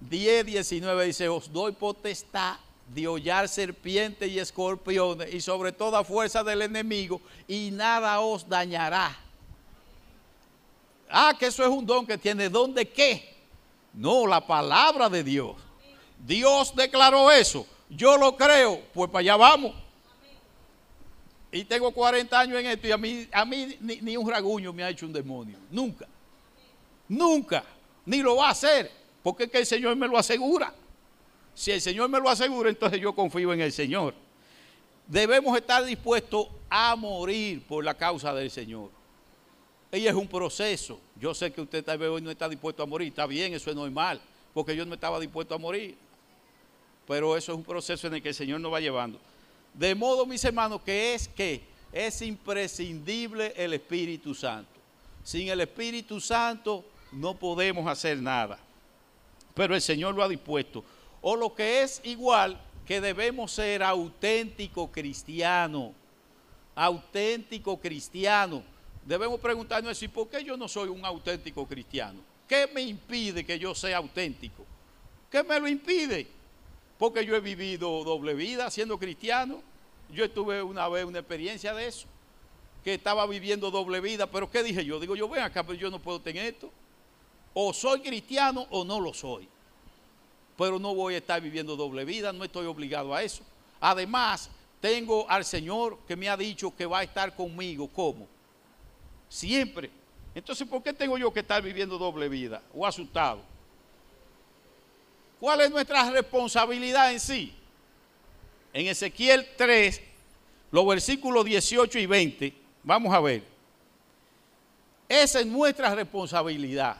10, 0.00 0.46
19, 0.46 1.04
dice, 1.04 1.28
os 1.28 1.52
doy 1.52 1.72
potestad 1.72 2.56
de 2.88 3.06
hollar 3.06 3.50
serpientes 3.50 4.30
y 4.30 4.38
escorpiones 4.38 5.34
y 5.34 5.42
sobre 5.42 5.70
toda 5.70 6.02
fuerza 6.02 6.42
del 6.42 6.62
enemigo 6.62 7.20
y 7.46 7.70
nada 7.70 8.18
os 8.20 8.48
dañará. 8.48 9.14
Ah, 11.10 11.34
que 11.38 11.48
eso 11.48 11.62
es 11.62 11.68
un 11.68 11.84
don 11.84 12.06
que 12.06 12.16
tiene. 12.16 12.48
¿Don 12.48 12.72
de 12.72 12.88
qué? 12.88 13.36
No, 13.92 14.26
la 14.26 14.46
palabra 14.46 15.10
de 15.10 15.22
Dios. 15.22 15.54
Dios 16.18 16.74
declaró 16.74 17.30
eso. 17.30 17.66
Yo 17.88 18.16
lo 18.16 18.36
creo, 18.36 18.82
pues 18.92 19.10
para 19.10 19.20
allá 19.20 19.36
vamos. 19.36 19.74
Y 21.52 21.64
tengo 21.64 21.92
40 21.92 22.40
años 22.40 22.58
en 22.58 22.66
esto 22.66 22.88
y 22.88 22.90
a 22.90 22.98
mí, 22.98 23.28
a 23.30 23.44
mí 23.44 23.76
ni, 23.80 24.16
un 24.16 24.28
raguño 24.28 24.72
me 24.72 24.82
ha 24.82 24.90
hecho 24.90 25.06
un 25.06 25.12
demonio. 25.12 25.56
Nunca. 25.70 26.08
Nunca, 27.08 27.64
ni 28.06 28.22
lo 28.22 28.36
va 28.36 28.48
a 28.48 28.50
hacer, 28.50 28.90
porque 29.22 29.44
es 29.44 29.50
que 29.50 29.58
el 29.58 29.66
Señor 29.66 29.94
me 29.94 30.08
lo 30.08 30.18
asegura. 30.18 30.74
Si 31.54 31.70
el 31.70 31.80
Señor 31.80 32.08
me 32.08 32.18
lo 32.18 32.28
asegura, 32.28 32.68
entonces 32.68 33.00
yo 33.00 33.14
confío 33.14 33.52
en 33.52 33.60
el 33.60 33.70
Señor. 33.70 34.14
Debemos 35.06 35.56
estar 35.56 35.84
dispuestos 35.84 36.48
a 36.68 36.96
morir 36.96 37.64
por 37.66 37.84
la 37.84 37.94
causa 37.94 38.34
del 38.34 38.50
Señor. 38.50 38.90
Y 39.92 40.06
es 40.08 40.14
un 40.14 40.26
proceso. 40.26 40.98
Yo 41.20 41.34
sé 41.34 41.52
que 41.52 41.60
usted 41.60 41.84
tal 41.84 41.98
vez 41.98 42.08
hoy 42.08 42.20
no 42.20 42.32
está 42.32 42.48
dispuesto 42.48 42.82
a 42.82 42.86
morir. 42.86 43.08
Está 43.08 43.26
bien, 43.26 43.54
eso 43.54 43.70
es 43.70 43.76
normal, 43.76 44.20
porque 44.52 44.74
yo 44.74 44.84
no 44.84 44.94
estaba 44.94 45.20
dispuesto 45.20 45.54
a 45.54 45.58
morir. 45.58 45.96
Pero 47.06 47.36
eso 47.36 47.52
es 47.52 47.58
un 47.58 47.64
proceso 47.64 48.06
en 48.06 48.14
el 48.14 48.22
que 48.22 48.30
el 48.30 48.34
Señor 48.34 48.60
nos 48.60 48.72
va 48.72 48.80
llevando. 48.80 49.18
De 49.72 49.94
modo, 49.94 50.24
mis 50.26 50.44
hermanos, 50.44 50.80
que 50.82 51.14
es 51.14 51.28
que 51.28 51.62
es 51.92 52.22
imprescindible 52.22 53.52
el 53.56 53.74
Espíritu 53.74 54.34
Santo. 54.34 54.70
Sin 55.22 55.48
el 55.48 55.60
Espíritu 55.60 56.20
Santo 56.20 56.84
no 57.12 57.34
podemos 57.34 57.86
hacer 57.86 58.18
nada. 58.18 58.58
Pero 59.54 59.74
el 59.74 59.80
Señor 59.80 60.14
lo 60.14 60.22
ha 60.22 60.28
dispuesto. 60.28 60.84
O 61.22 61.36
lo 61.36 61.54
que 61.54 61.82
es 61.82 62.00
igual, 62.04 62.60
que 62.86 63.00
debemos 63.00 63.52
ser 63.52 63.82
auténtico 63.82 64.90
cristiano. 64.90 65.92
Auténtico 66.74 67.80
cristiano. 67.80 68.62
Debemos 69.06 69.38
preguntarnos 69.40 70.02
¿y 70.02 70.08
por 70.08 70.28
qué 70.28 70.42
yo 70.42 70.56
no 70.56 70.66
soy 70.66 70.88
un 70.88 71.04
auténtico 71.04 71.66
cristiano? 71.66 72.20
¿Qué 72.48 72.68
me 72.72 72.82
impide 72.82 73.44
que 73.44 73.58
yo 73.58 73.74
sea 73.74 73.98
auténtico? 73.98 74.64
¿Qué 75.30 75.42
me 75.42 75.58
lo 75.60 75.68
impide? 75.68 76.26
Porque 76.98 77.24
yo 77.24 77.34
he 77.34 77.40
vivido 77.40 78.04
doble 78.04 78.34
vida 78.34 78.70
siendo 78.70 78.98
cristiano. 78.98 79.62
Yo 80.10 80.30
tuve 80.30 80.62
una 80.62 80.88
vez 80.88 81.04
una 81.04 81.18
experiencia 81.20 81.74
de 81.74 81.88
eso, 81.88 82.06
que 82.84 82.94
estaba 82.94 83.26
viviendo 83.26 83.70
doble 83.70 84.00
vida, 84.00 84.26
pero 84.26 84.50
¿qué 84.50 84.62
dije 84.62 84.84
yo? 84.84 85.00
Digo, 85.00 85.16
yo 85.16 85.28
ven 85.28 85.42
acá, 85.42 85.64
pero 85.64 85.78
yo 85.78 85.90
no 85.90 85.98
puedo 85.98 86.20
tener 86.20 86.46
esto. 86.46 86.70
O 87.52 87.72
soy 87.72 88.00
cristiano 88.00 88.66
o 88.70 88.84
no 88.84 89.00
lo 89.00 89.14
soy. 89.14 89.48
Pero 90.56 90.78
no 90.78 90.94
voy 90.94 91.14
a 91.14 91.18
estar 91.18 91.40
viviendo 91.40 91.74
doble 91.74 92.04
vida, 92.04 92.32
no 92.32 92.44
estoy 92.44 92.66
obligado 92.66 93.14
a 93.14 93.22
eso. 93.22 93.42
Además, 93.80 94.50
tengo 94.80 95.28
al 95.28 95.44
Señor 95.44 95.98
que 96.06 96.14
me 96.14 96.28
ha 96.28 96.36
dicho 96.36 96.74
que 96.76 96.86
va 96.86 96.98
a 96.98 97.02
estar 97.02 97.34
conmigo. 97.34 97.88
¿Cómo? 97.88 98.28
Siempre. 99.28 99.90
Entonces, 100.34 100.68
¿por 100.68 100.82
qué 100.82 100.92
tengo 100.92 101.16
yo 101.16 101.32
que 101.32 101.40
estar 101.40 101.62
viviendo 101.62 101.96
doble 101.96 102.28
vida 102.28 102.62
o 102.74 102.86
asustado? 102.86 103.40
¿Cuál 105.44 105.60
es 105.60 105.70
nuestra 105.70 106.10
responsabilidad 106.10 107.12
en 107.12 107.20
sí? 107.20 107.52
En 108.72 108.86
Ezequiel 108.86 109.46
3, 109.58 110.00
los 110.70 110.86
versículos 110.86 111.44
18 111.44 111.98
y 111.98 112.06
20, 112.06 112.54
vamos 112.82 113.12
a 113.12 113.20
ver. 113.20 113.42
Esa 115.06 115.40
es 115.40 115.46
nuestra 115.46 115.94
responsabilidad. 115.94 116.96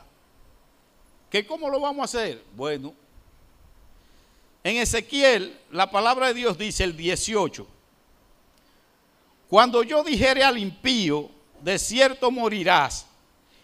¿Que 1.31 1.47
¿Cómo 1.47 1.71
lo 1.71 1.81
vamos 1.81 2.03
a 2.03 2.05
hacer? 2.05 2.45
Bueno, 2.55 2.93
en 4.63 4.77
Ezequiel 4.77 5.59
la 5.71 5.91
palabra 5.91 6.27
de 6.27 6.35
Dios 6.35 6.59
dice 6.59 6.85
el 6.85 6.95
18, 6.95 7.67
cuando 9.49 9.83
yo 9.83 10.05
dijere 10.05 10.45
al 10.45 10.59
impío, 10.59 11.31
de 11.63 11.79
cierto 11.79 12.31
morirás, 12.31 13.07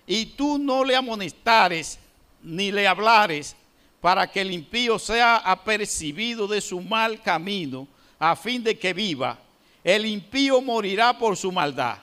y 0.06 0.24
tú 0.24 0.56
no 0.56 0.84
le 0.84 0.96
amonestares 0.96 1.98
ni 2.42 2.72
le 2.72 2.88
hablares, 2.88 3.56
para 4.00 4.30
que 4.30 4.40
el 4.40 4.50
impío 4.50 4.98
sea 4.98 5.36
apercibido 5.36 6.46
de 6.48 6.60
su 6.60 6.80
mal 6.80 7.20
camino, 7.20 7.86
a 8.18 8.34
fin 8.36 8.62
de 8.62 8.78
que 8.78 8.92
viva. 8.92 9.38
El 9.82 10.06
impío 10.06 10.60
morirá 10.60 11.16
por 11.16 11.36
su 11.36 11.50
maldad, 11.52 11.98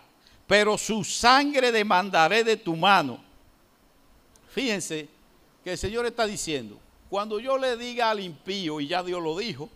pero 0.45 0.77
su 0.77 1.03
sangre 1.03 1.71
demandaré 1.71 2.43
de 2.43 2.57
tu 2.57 2.75
mano. 2.75 3.19
Fíjense 4.49 5.07
que 5.63 5.71
el 5.73 5.77
Señor 5.77 6.05
está 6.05 6.25
diciendo, 6.25 6.79
cuando 7.09 7.39
yo 7.39 7.57
le 7.57 7.77
diga 7.77 8.09
al 8.09 8.19
impío, 8.19 8.79
y 8.79 8.87
ya 8.87 9.03
Dios 9.03 9.21
lo 9.21 9.37
dijo, 9.37 9.69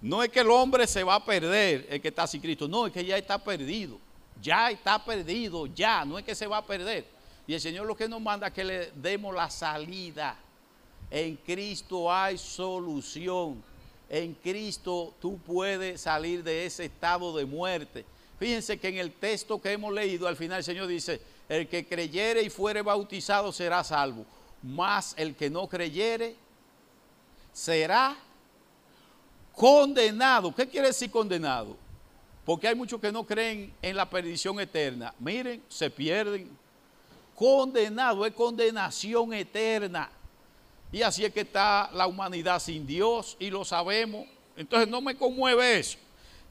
no 0.00 0.22
es 0.22 0.28
que 0.28 0.40
el 0.40 0.50
hombre 0.50 0.86
se 0.86 1.02
va 1.02 1.16
a 1.16 1.24
perder, 1.24 1.86
el 1.88 2.00
que 2.00 2.08
está 2.08 2.26
sin 2.26 2.40
Cristo, 2.40 2.68
no, 2.68 2.86
es 2.86 2.92
que 2.92 3.04
ya 3.04 3.16
está 3.16 3.42
perdido, 3.42 3.98
ya 4.40 4.70
está 4.70 5.02
perdido, 5.02 5.66
ya, 5.66 6.04
no 6.04 6.18
es 6.18 6.24
que 6.24 6.34
se 6.34 6.46
va 6.46 6.58
a 6.58 6.66
perder. 6.66 7.06
Y 7.46 7.54
el 7.54 7.60
Señor 7.60 7.86
lo 7.86 7.96
que 7.96 8.08
nos 8.08 8.20
manda 8.20 8.48
es 8.48 8.52
que 8.52 8.64
le 8.64 8.90
demos 8.92 9.34
la 9.34 9.50
salida. 9.50 10.36
En 11.14 11.36
Cristo 11.36 12.12
hay 12.12 12.36
solución 12.36 13.62
en 14.08 14.34
Cristo 14.34 15.14
tú 15.20 15.38
puedes 15.38 16.02
salir 16.02 16.44
de 16.44 16.66
ese 16.66 16.84
estado 16.84 17.36
de 17.36 17.44
muerte. 17.44 18.04
Fíjense 18.38 18.78
que 18.78 18.88
en 18.88 18.98
el 18.98 19.12
texto 19.12 19.60
que 19.60 19.72
hemos 19.72 19.92
leído, 19.92 20.28
al 20.28 20.36
final 20.36 20.58
el 20.58 20.64
Señor 20.64 20.86
dice, 20.86 21.20
el 21.48 21.68
que 21.68 21.86
creyere 21.86 22.42
y 22.42 22.50
fuere 22.50 22.82
bautizado 22.82 23.50
será 23.52 23.82
salvo, 23.82 24.24
mas 24.62 25.14
el 25.16 25.34
que 25.34 25.48
no 25.50 25.68
creyere 25.68 26.36
será 27.52 28.16
condenado. 29.54 30.54
¿Qué 30.54 30.68
quiere 30.68 30.88
decir 30.88 31.10
condenado? 31.10 31.76
Porque 32.44 32.68
hay 32.68 32.74
muchos 32.74 33.00
que 33.00 33.10
no 33.10 33.24
creen 33.24 33.72
en 33.80 33.96
la 33.96 34.08
perdición 34.08 34.60
eterna. 34.60 35.14
Miren, 35.18 35.62
se 35.68 35.90
pierden. 35.90 36.50
Condenado 37.34 38.26
es 38.26 38.34
condenación 38.34 39.32
eterna. 39.32 40.10
Y 40.94 41.02
así 41.02 41.24
es 41.24 41.32
que 41.32 41.40
está 41.40 41.90
la 41.92 42.06
humanidad 42.06 42.60
sin 42.60 42.86
Dios 42.86 43.36
y 43.40 43.50
lo 43.50 43.64
sabemos. 43.64 44.28
Entonces 44.56 44.88
no 44.88 45.00
me 45.00 45.16
conmueve 45.16 45.80
eso. 45.80 45.98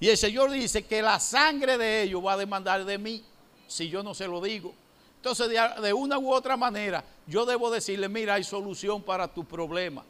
Y 0.02 0.10
el 0.10 0.18
Señor 0.18 0.52
dice 0.52 0.84
que 0.84 1.02
la 1.02 1.18
sangre 1.22 1.78
de 1.78 2.04
ellos 2.04 2.22
va 2.26 2.34
a 2.34 2.38
demandar 2.38 2.84
de 2.84 2.98
mí 2.98 3.24
si 3.68 3.88
yo 3.88 4.04
no 4.04 4.14
se 4.14 4.28
lo 4.28 4.42
digo. 4.42 4.74
Entonces 5.16 5.48
de, 5.48 5.94
una 5.94 6.20
u 6.20 6.34
otra 6.34 6.58
manera 6.58 7.06
yo 7.26 7.46
debo 7.46 7.72
decirle, 7.72 8.10
mira, 8.10 8.34
hay 8.34 8.44
solución 8.44 9.02
para 9.02 9.30
tu 9.30 9.46
problema. 9.46 10.04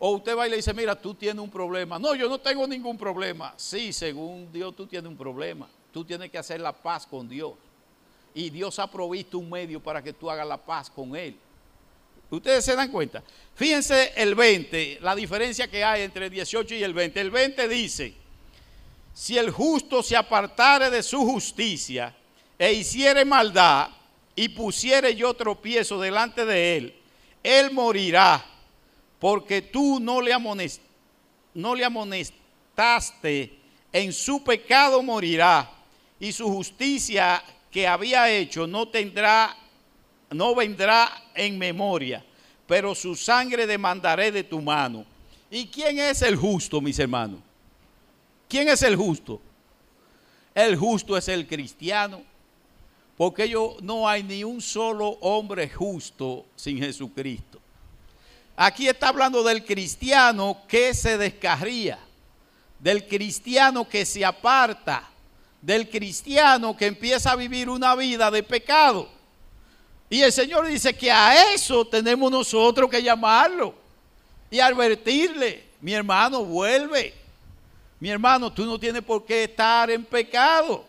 O 0.00 0.10
usted 0.10 0.36
va 0.36 0.48
y 0.48 0.50
le 0.50 0.56
dice, 0.56 0.74
mira, 0.74 0.96
tú 0.96 1.14
tienes 1.14 1.40
un 1.40 1.50
problema. 1.50 2.00
No, 2.00 2.16
yo 2.16 2.28
no 2.28 2.40
tengo 2.40 2.66
ningún 2.66 2.98
problema. 2.98 3.54
Sí, 3.56 3.92
según 3.92 4.52
Dios 4.52 4.74
tú 4.74 4.88
tienes 4.88 5.08
un 5.08 5.16
problema. 5.16 5.68
Tú 5.92 6.04
tienes 6.04 6.32
que 6.32 6.38
hacer 6.38 6.60
la 6.60 6.72
paz 6.72 7.06
con 7.06 7.28
Dios. 7.28 7.52
Y 8.34 8.50
Dios 8.50 8.80
ha 8.80 8.90
provisto 8.90 9.38
un 9.38 9.48
medio 9.48 9.78
para 9.78 10.02
que 10.02 10.12
tú 10.12 10.28
hagas 10.28 10.48
la 10.48 10.56
paz 10.56 10.90
con 10.90 11.14
Él. 11.14 11.36
Ustedes 12.36 12.64
se 12.64 12.74
dan 12.74 12.90
cuenta. 12.90 13.22
Fíjense 13.54 14.14
el 14.16 14.34
20, 14.34 15.00
la 15.02 15.14
diferencia 15.14 15.68
que 15.68 15.84
hay 15.84 16.00
entre 16.02 16.26
el 16.26 16.30
18 16.30 16.74
y 16.74 16.82
el 16.82 16.94
20. 16.94 17.20
El 17.20 17.30
20 17.30 17.68
dice, 17.68 18.14
si 19.12 19.36
el 19.36 19.50
justo 19.50 20.02
se 20.02 20.16
apartare 20.16 20.88
de 20.88 21.02
su 21.02 21.20
justicia 21.26 22.16
e 22.58 22.72
hiciere 22.72 23.26
maldad 23.26 23.90
y 24.34 24.48
pusiere 24.48 25.14
yo 25.14 25.34
tropiezo 25.34 26.00
delante 26.00 26.46
de 26.46 26.76
él, 26.78 26.94
él 27.42 27.70
morirá, 27.72 28.42
porque 29.18 29.60
tú 29.60 30.00
no 30.00 30.22
le, 30.22 30.34
no 31.52 31.74
le 31.74 31.84
amonestaste, 31.84 33.58
en 33.92 34.10
su 34.10 34.42
pecado 34.42 35.02
morirá, 35.02 35.70
y 36.18 36.32
su 36.32 36.48
justicia 36.48 37.44
que 37.70 37.86
había 37.86 38.30
hecho 38.30 38.66
no 38.66 38.88
tendrá 38.88 39.58
no 40.30 40.54
vendrá 40.54 41.21
en 41.34 41.58
memoria, 41.58 42.24
pero 42.66 42.94
su 42.94 43.14
sangre 43.14 43.66
demandaré 43.66 44.30
de 44.30 44.44
tu 44.44 44.60
mano. 44.60 45.04
¿Y 45.50 45.66
quién 45.66 45.98
es 45.98 46.22
el 46.22 46.36
justo, 46.36 46.80
mis 46.80 46.98
hermanos? 46.98 47.40
¿Quién 48.48 48.68
es 48.68 48.82
el 48.82 48.96
justo? 48.96 49.40
El 50.54 50.76
justo 50.76 51.16
es 51.16 51.28
el 51.28 51.46
cristiano, 51.46 52.22
porque 53.16 53.48
yo, 53.48 53.76
no 53.80 54.08
hay 54.08 54.22
ni 54.22 54.44
un 54.44 54.60
solo 54.60 55.08
hombre 55.20 55.68
justo 55.68 56.46
sin 56.56 56.78
Jesucristo. 56.78 57.60
Aquí 58.56 58.88
está 58.88 59.08
hablando 59.08 59.42
del 59.42 59.64
cristiano 59.64 60.58
que 60.68 60.92
se 60.92 61.16
descarría, 61.16 61.98
del 62.78 63.06
cristiano 63.06 63.88
que 63.88 64.04
se 64.04 64.24
aparta, 64.24 65.08
del 65.62 65.88
cristiano 65.88 66.76
que 66.76 66.86
empieza 66.86 67.32
a 67.32 67.36
vivir 67.36 67.68
una 67.70 67.94
vida 67.94 68.30
de 68.30 68.42
pecado. 68.42 69.08
Y 70.12 70.20
el 70.20 70.30
Señor 70.30 70.66
dice 70.66 70.92
que 70.92 71.10
a 71.10 71.54
eso 71.54 71.86
tenemos 71.86 72.30
nosotros 72.30 72.90
que 72.90 73.02
llamarlo 73.02 73.74
y 74.50 74.60
advertirle, 74.60 75.64
mi 75.80 75.94
hermano, 75.94 76.44
vuelve. 76.44 77.14
Mi 77.98 78.10
hermano, 78.10 78.52
tú 78.52 78.66
no 78.66 78.78
tienes 78.78 79.00
por 79.00 79.24
qué 79.24 79.44
estar 79.44 79.90
en 79.90 80.04
pecado. 80.04 80.84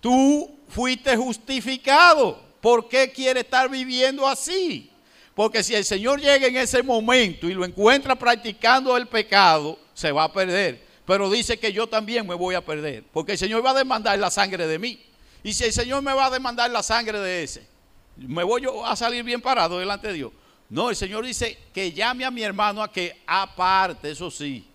Tú 0.00 0.50
fuiste 0.68 1.16
justificado. 1.16 2.42
¿Por 2.60 2.88
qué 2.88 3.12
quieres 3.12 3.44
estar 3.44 3.70
viviendo 3.70 4.26
así? 4.26 4.90
Porque 5.36 5.62
si 5.62 5.76
el 5.76 5.84
Señor 5.84 6.20
llega 6.20 6.48
en 6.48 6.56
ese 6.56 6.82
momento 6.82 7.48
y 7.48 7.54
lo 7.54 7.64
encuentra 7.64 8.16
practicando 8.16 8.96
el 8.96 9.06
pecado, 9.06 9.78
se 9.94 10.10
va 10.10 10.24
a 10.24 10.32
perder. 10.32 10.84
Pero 11.06 11.30
dice 11.30 11.60
que 11.60 11.72
yo 11.72 11.86
también 11.86 12.26
me 12.26 12.34
voy 12.34 12.56
a 12.56 12.60
perder. 12.60 13.04
Porque 13.12 13.32
el 13.32 13.38
Señor 13.38 13.64
va 13.64 13.70
a 13.70 13.74
demandar 13.74 14.18
la 14.18 14.32
sangre 14.32 14.66
de 14.66 14.80
mí. 14.80 15.00
Y 15.44 15.52
si 15.52 15.62
el 15.62 15.72
Señor 15.72 16.02
me 16.02 16.12
va 16.12 16.26
a 16.26 16.30
demandar 16.30 16.68
la 16.72 16.82
sangre 16.82 17.20
de 17.20 17.44
ese, 17.44 17.71
me 18.16 18.42
voy 18.42 18.62
yo 18.62 18.84
a 18.84 18.94
salir 18.96 19.24
bien 19.24 19.40
parado 19.40 19.78
delante 19.78 20.08
de 20.08 20.14
Dios. 20.14 20.32
No, 20.68 20.90
el 20.90 20.96
Señor 20.96 21.24
dice 21.24 21.58
que 21.72 21.92
llame 21.92 22.24
a 22.24 22.30
mi 22.30 22.42
hermano 22.42 22.82
a 22.82 22.90
que 22.90 23.20
aparte, 23.26 24.10
eso 24.10 24.30
sí. 24.30 24.66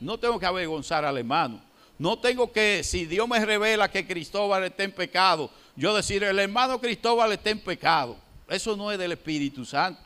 No 0.00 0.18
tengo 0.18 0.38
que 0.38 0.46
avergonzar 0.46 1.04
al 1.04 1.18
hermano. 1.18 1.60
No 1.98 2.18
tengo 2.18 2.50
que, 2.50 2.82
si 2.82 3.04
Dios 3.04 3.28
me 3.28 3.44
revela 3.44 3.90
que 3.90 4.06
Cristóbal 4.06 4.64
está 4.64 4.84
en 4.84 4.92
pecado, 4.92 5.50
yo 5.76 5.94
decir, 5.94 6.22
el 6.24 6.38
hermano 6.38 6.80
Cristóbal 6.80 7.32
está 7.32 7.50
en 7.50 7.60
pecado. 7.60 8.16
Eso 8.48 8.76
no 8.76 8.90
es 8.90 8.98
del 8.98 9.12
Espíritu 9.12 9.64
Santo. 9.64 10.00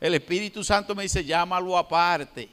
El 0.00 0.14
Espíritu 0.14 0.62
Santo 0.62 0.94
me 0.94 1.04
dice, 1.04 1.24
llámalo 1.24 1.78
aparte. 1.78 2.48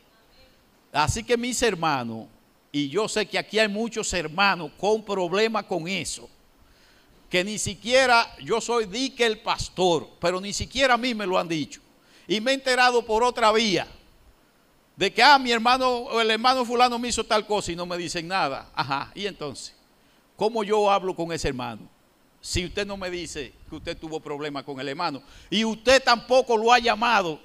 Así 0.93 1.24
que 1.24 1.36
mis 1.36 1.61
hermanos, 1.61 2.28
y 2.72 2.89
yo 2.89 3.07
sé 3.07 3.26
que 3.26 3.38
aquí 3.38 3.59
hay 3.59 3.67
muchos 3.67 4.13
hermanos 4.13 4.72
con 4.78 5.03
problemas 5.03 5.65
con 5.65 5.88
eso 5.88 6.30
que 7.30 7.44
ni 7.44 7.58
siquiera 7.58 8.36
yo 8.40 8.60
soy 8.60 8.86
dique 8.86 9.26
el 9.26 9.40
pastor, 9.40 10.10
pero 10.20 10.42
ni 10.42 10.54
siquiera 10.54 10.96
a 10.96 10.98
mí 10.98 11.14
me 11.14 11.28
lo 11.28 11.38
han 11.38 11.48
dicho. 11.48 11.82
Y 12.28 12.42
me 12.42 12.52
he 12.52 12.54
enterado 12.56 13.06
por 13.06 13.24
otra 13.24 13.52
vía 13.52 13.88
de 14.96 15.14
que, 15.14 15.24
ah, 15.24 15.40
mi 15.40 15.52
hermano, 15.52 16.20
el 16.20 16.30
hermano 16.32 16.66
fulano 16.66 17.00
me 17.00 17.08
hizo 17.08 17.24
tal 17.24 17.46
cosa 17.46 17.72
y 17.72 17.76
no 17.76 17.86
me 17.86 17.98
dicen 17.98 18.28
nada. 18.28 18.70
Ajá, 18.74 19.12
y 19.16 19.26
entonces, 19.26 19.76
¿cómo 20.36 20.64
yo 20.64 20.90
hablo 20.92 21.16
con 21.16 21.32
ese 21.32 21.48
hermano? 21.48 21.90
si 22.42 22.66
usted 22.66 22.88
no 22.88 22.98
me 22.98 23.10
dice 23.10 23.54
que 23.70 23.76
usted 23.76 23.98
tuvo 23.98 24.20
problemas 24.20 24.64
con 24.64 24.80
el 24.80 24.88
hermano. 24.88 25.22
Y 25.50 25.66
usted 25.66 26.02
tampoco 26.02 26.56
lo 26.56 26.72
ha 26.72 26.80
llamado. 26.80 27.40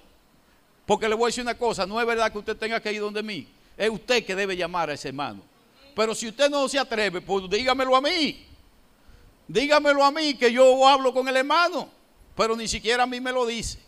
Porque 0.87 1.09
le 1.09 1.15
voy 1.15 1.25
a 1.25 1.27
decir 1.27 1.43
una 1.43 1.57
cosa, 1.57 1.87
no 1.87 2.01
es 2.01 2.07
verdad 2.07 2.31
que 2.31 2.39
usted 2.39 2.57
tenga 2.57 2.81
que 2.81 2.93
ir 2.93 3.01
donde 3.01 3.23
mí. 3.23 3.49
Es 3.77 3.91
usted 3.91 4.25
que 4.25 4.35
debe 4.35 4.57
llamar 4.57 4.91
a 4.91 4.95
ese 4.95 5.09
hermano. 5.09 5.43
Pero 5.97 6.15
si 6.15 6.29
usted 6.29 6.51
no 6.51 6.69
se 6.69 6.79
atreve, 6.79 7.21
pues 7.21 7.49
dígamelo 7.49 7.97
a 7.97 8.01
mí. 8.01 8.47
Dígamelo 9.47 10.05
a 10.05 10.11
mí 10.11 10.35
que 10.35 10.53
yo 10.53 10.87
hablo 10.87 11.13
con 11.13 11.29
el 11.29 11.37
hermano. 11.37 11.89
Pero 12.37 12.57
ni 12.57 12.67
siquiera 12.67 13.05
a 13.05 13.07
mí 13.07 13.21
me 13.21 13.33
lo 13.33 13.47
dice. 13.47 13.79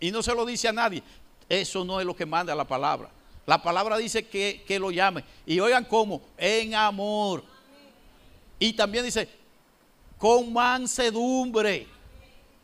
Y 0.00 0.10
no 0.10 0.22
se 0.22 0.34
lo 0.34 0.44
dice 0.44 0.68
a 0.68 0.72
nadie. 0.72 1.02
Eso 1.48 1.84
no 1.84 2.00
es 2.00 2.06
lo 2.06 2.14
que 2.16 2.26
manda 2.26 2.54
la 2.54 2.64
palabra. 2.64 3.10
La 3.46 3.62
palabra 3.62 3.96
dice 3.98 4.26
que, 4.26 4.64
que 4.66 4.78
lo 4.78 4.90
llame. 4.90 5.24
Y 5.44 5.60
oigan 5.60 5.84
cómo, 5.84 6.22
en 6.38 6.74
amor. 6.74 7.44
Y 8.58 8.72
también 8.72 9.04
dice, 9.04 9.28
con 10.18 10.52
mansedumbre. 10.52 11.86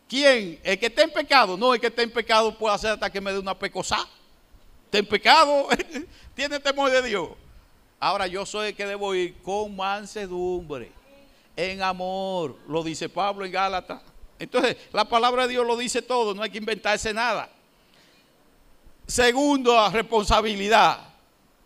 ¿Quién? 0.08 0.58
El 0.62 0.78
que 0.78 0.86
está 0.86 1.02
en 1.02 1.12
pecado. 1.12 1.56
No, 1.56 1.74
el 1.74 1.80
que 1.80 1.88
está 1.88 2.02
en 2.02 2.10
pecado 2.10 2.56
puede 2.56 2.74
hacer 2.74 2.92
hasta 2.92 3.10
que 3.10 3.20
me 3.20 3.32
dé 3.32 3.38
una 3.38 3.58
pecosa. 3.58 4.08
Está 4.86 4.98
en 4.98 5.06
pecado, 5.06 5.68
tiene 6.34 6.58
temor 6.58 6.90
de 6.90 7.00
Dios. 7.02 7.28
Ahora 8.00 8.26
yo 8.26 8.44
soy 8.44 8.68
el 8.68 8.74
que 8.74 8.86
debo 8.86 9.14
ir 9.14 9.36
con 9.42 9.76
mansedumbre, 9.76 10.90
en 11.68 11.82
amor, 11.82 12.56
lo 12.68 12.82
dice 12.82 13.08
Pablo 13.08 13.44
en 13.44 13.52
Gálatas. 13.52 14.02
Entonces, 14.38 14.76
la 14.92 15.04
palabra 15.04 15.42
de 15.42 15.50
Dios 15.50 15.66
lo 15.66 15.76
dice 15.76 16.02
todo, 16.02 16.34
no 16.34 16.42
hay 16.42 16.50
que 16.50 16.58
inventarse 16.58 17.12
nada. 17.12 17.50
Segundo, 19.06 19.88
responsabilidad. 19.90 21.08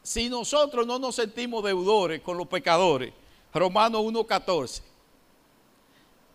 Si 0.03 0.29
nosotros 0.29 0.87
no 0.87 0.99
nos 0.99 1.15
sentimos 1.15 1.63
deudores 1.63 2.21
con 2.21 2.37
los 2.37 2.47
pecadores, 2.47 3.13
Romanos 3.53 4.03
1.14 4.03 4.95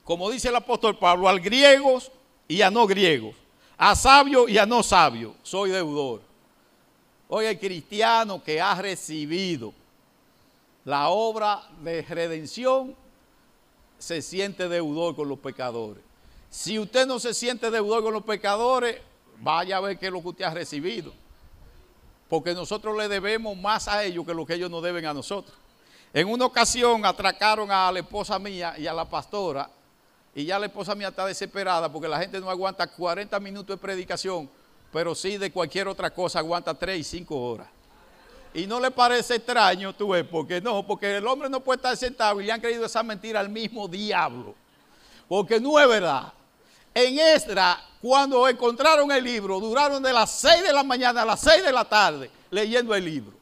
como 0.10 0.32
dice 0.32 0.50
el 0.50 0.56
apóstol 0.56 0.98
Pablo, 0.98 1.30
al 1.30 1.40
griegos 1.40 2.12
y 2.48 2.64
a 2.64 2.72
no 2.72 2.88
griegos, 2.88 3.36
a 3.78 3.96
sabio 3.96 4.50
y 4.50 4.58
a 4.58 4.66
no 4.66 4.82
sabio, 4.82 5.36
soy 5.44 5.70
deudor. 5.70 6.24
Hoy 7.28 7.46
el 7.46 7.60
cristiano 7.60 8.44
que 8.44 8.60
ha 8.60 8.74
recibido 8.74 9.72
la 10.84 11.10
obra 11.10 11.62
de 11.84 12.02
redención 12.02 12.96
se 14.00 14.22
siente 14.22 14.68
deudor 14.68 15.16
con 15.16 15.30
los 15.30 15.38
pecadores. 15.40 16.04
Si 16.50 16.80
usted 16.80 17.06
no 17.06 17.20
se 17.20 17.34
siente 17.34 17.70
deudor 17.70 18.02
con 18.02 18.14
los 18.14 18.24
pecadores, 18.24 18.98
vaya 19.40 19.78
a 19.78 19.82
ver 19.82 20.00
qué 20.00 20.08
es 20.08 20.12
lo 20.12 20.22
que 20.22 20.30
usted 20.30 20.46
ha 20.46 20.54
recibido. 20.54 21.14
Porque 22.28 22.54
nosotros 22.54 22.98
le 22.98 23.08
debemos 23.08 23.56
más 23.58 23.88
a 23.88 24.04
ellos 24.04 24.26
que 24.26 24.34
lo 24.34 24.46
que 24.46 24.56
ellos 24.56 24.72
nos 24.72 24.82
deben 24.82 25.06
a 25.06 25.14
nosotros. 25.14 25.56
En 26.14 26.28
una 26.28 26.46
ocasión 26.46 27.06
atracaron 27.06 27.70
a 27.70 27.92
la 27.92 28.00
esposa 28.00 28.40
mía 28.40 28.74
y 28.78 28.88
a 28.88 28.94
la 28.94 29.06
pastora 29.06 29.70
y 30.34 30.46
ya 30.46 30.58
la 30.58 30.68
esposa 30.68 30.96
mía 30.96 31.10
está 31.10 31.26
desesperada 31.26 31.92
porque 31.92 32.08
la 32.08 32.20
gente 32.20 32.40
no 32.40 32.50
aguanta 32.50 32.88
40 32.88 33.40
minutos 33.40 33.76
de 33.76 33.82
predicación, 33.82 34.50
pero 34.92 35.14
sí 35.14 35.38
de 35.38 35.52
cualquier 35.52 35.88
otra 35.88 36.12
cosa 36.12 36.40
aguanta 36.40 36.74
3 36.74 37.00
y 37.00 37.04
5 37.04 37.36
horas. 37.36 37.68
Y 38.54 38.66
no 38.66 38.80
le 38.80 38.90
parece 38.90 39.36
extraño, 39.36 39.94
tú 39.94 40.10
ves, 40.10 40.26
porque 40.30 40.60
no, 40.60 40.86
porque 40.86 41.18
el 41.18 41.28
hombre 41.28 41.50
no 41.50 41.60
puede 41.60 41.78
estar 41.78 41.96
sentado 41.96 42.42
y 42.42 42.46
le 42.46 42.52
han 42.52 42.60
creído 42.60 42.86
esa 42.86 43.04
mentira 43.04 43.40
al 43.40 43.50
mismo 43.50 43.88
diablo. 43.88 44.56
Porque 45.28 45.60
no 45.60 45.80
es 45.80 45.88
verdad. 45.88 46.34
En 46.94 47.20
Esdra, 47.20 47.80
cuando 48.02 48.48
encontraron 48.48 49.12
el 49.12 49.24
libro, 49.24 49.60
duraron 49.60 50.02
de 50.02 50.12
las 50.12 50.32
6 50.32 50.64
de 50.64 50.74
la 50.74 50.84
mañana 50.84 51.22
a 51.22 51.26
las 51.26 51.42
6 51.42 51.64
de 51.64 51.72
la 51.72 51.86
tarde 51.86 52.32
leyendo 52.50 52.96
el 52.96 53.06
libro. 53.06 53.38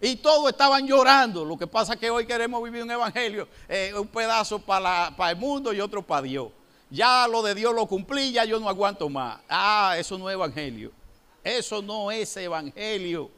Y 0.00 0.16
todos 0.16 0.50
estaban 0.50 0.86
llorando. 0.86 1.44
Lo 1.44 1.56
que 1.56 1.66
pasa 1.66 1.94
es 1.94 1.98
que 1.98 2.10
hoy 2.10 2.26
queremos 2.26 2.62
vivir 2.62 2.82
un 2.82 2.90
evangelio, 2.90 3.48
eh, 3.68 3.92
un 3.96 4.06
pedazo 4.06 4.58
para, 4.58 5.12
para, 5.16 5.30
el 5.30 5.36
mundo 5.36 5.72
y 5.72 5.80
otro 5.80 6.02
para 6.02 6.22
Dios. 6.22 6.48
Ya 6.90 7.26
lo 7.26 7.42
de 7.42 7.54
Dios 7.54 7.74
lo 7.74 7.86
cumplí, 7.86 8.32
ya 8.32 8.44
yo 8.44 8.60
no 8.60 8.68
aguanto 8.68 9.08
más. 9.08 9.40
Ah, 9.48 9.96
eso 9.98 10.18
no 10.18 10.28
es 10.28 10.34
evangelio. 10.34 10.92
Eso 11.42 11.80
no 11.82 12.10
es 12.10 12.36
evangelio. 12.36 13.30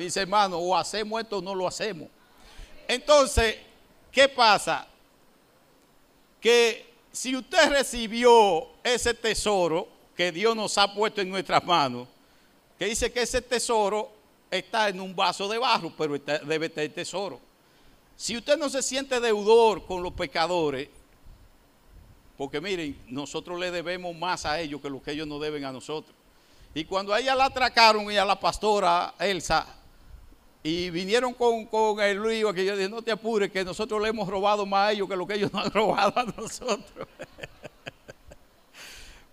Mis 0.00 0.16
hermanos, 0.16 0.58
o 0.62 0.74
hacemos 0.74 1.20
esto 1.20 1.36
o 1.36 1.42
no 1.42 1.54
lo 1.54 1.68
hacemos. 1.68 2.08
Entonces, 2.88 3.58
¿qué 4.10 4.30
pasa? 4.30 4.86
Que 6.40 6.90
si 7.12 7.36
usted 7.36 7.68
recibió 7.68 8.66
ese 8.82 9.12
tesoro 9.12 9.86
que 10.16 10.32
Dios 10.32 10.56
nos 10.56 10.78
ha 10.78 10.94
puesto 10.94 11.20
en 11.20 11.28
nuestras 11.28 11.62
manos, 11.66 12.08
que 12.78 12.86
dice 12.86 13.12
que 13.12 13.20
ese 13.20 13.42
tesoro 13.42 14.10
está 14.50 14.88
en 14.88 15.02
un 15.02 15.14
vaso 15.14 15.46
de 15.48 15.58
barro, 15.58 15.92
pero 15.98 16.18
debe 16.18 16.70
tener 16.70 16.94
tesoro. 16.94 17.38
Si 18.16 18.38
usted 18.38 18.56
no 18.56 18.70
se 18.70 18.82
siente 18.82 19.20
deudor 19.20 19.84
con 19.84 20.02
los 20.02 20.14
pecadores, 20.14 20.88
porque 22.38 22.58
miren, 22.58 22.98
nosotros 23.08 23.60
le 23.60 23.70
debemos 23.70 24.16
más 24.16 24.46
a 24.46 24.58
ellos 24.60 24.80
que 24.80 24.88
lo 24.88 25.02
que 25.02 25.10
ellos 25.10 25.28
nos 25.28 25.42
deben 25.42 25.62
a 25.66 25.72
nosotros. 25.72 26.16
Y 26.72 26.86
cuando 26.86 27.12
a 27.12 27.20
ella 27.20 27.34
la 27.34 27.44
atracaron 27.44 28.10
y 28.10 28.16
a 28.16 28.24
la 28.24 28.40
pastora 28.40 29.12
Elsa, 29.18 29.76
y 30.62 30.90
vinieron 30.90 31.32
con, 31.32 31.64
con 31.66 32.00
el 32.00 32.22
lío, 32.22 32.52
que 32.52 32.64
yo 32.64 32.76
dije, 32.76 32.88
no 32.88 33.00
te 33.00 33.10
apures, 33.10 33.50
que 33.50 33.64
nosotros 33.64 34.00
le 34.02 34.08
hemos 34.08 34.28
robado 34.28 34.66
más 34.66 34.88
a 34.88 34.92
ellos 34.92 35.08
que 35.08 35.16
lo 35.16 35.26
que 35.26 35.34
ellos 35.34 35.52
nos 35.54 35.64
han 35.64 35.72
robado 35.72 36.12
a 36.16 36.24
nosotros. 36.24 37.08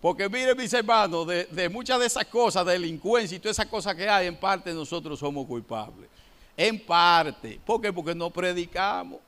Porque 0.02 0.30
miren 0.30 0.56
mis 0.56 0.72
hermanos, 0.74 1.28
de, 1.28 1.70
muchas 1.70 2.00
de 2.00 2.06
esas 2.06 2.26
cosas, 2.26 2.66
delincuencia 2.66 3.36
y 3.36 3.40
todas 3.40 3.58
esas 3.58 3.66
cosas 3.66 3.96
que 3.96 4.08
hay, 4.08 4.28
en 4.28 4.38
parte 4.38 4.74
nosotros 4.74 5.20
somos 5.20 5.46
culpables. 5.48 6.10
En 6.56 6.80
parte. 6.80 7.60
¿Por 7.66 7.82
qué? 7.82 7.92
Porque 7.92 8.16
no 8.16 8.30
predicamos. 8.30 9.20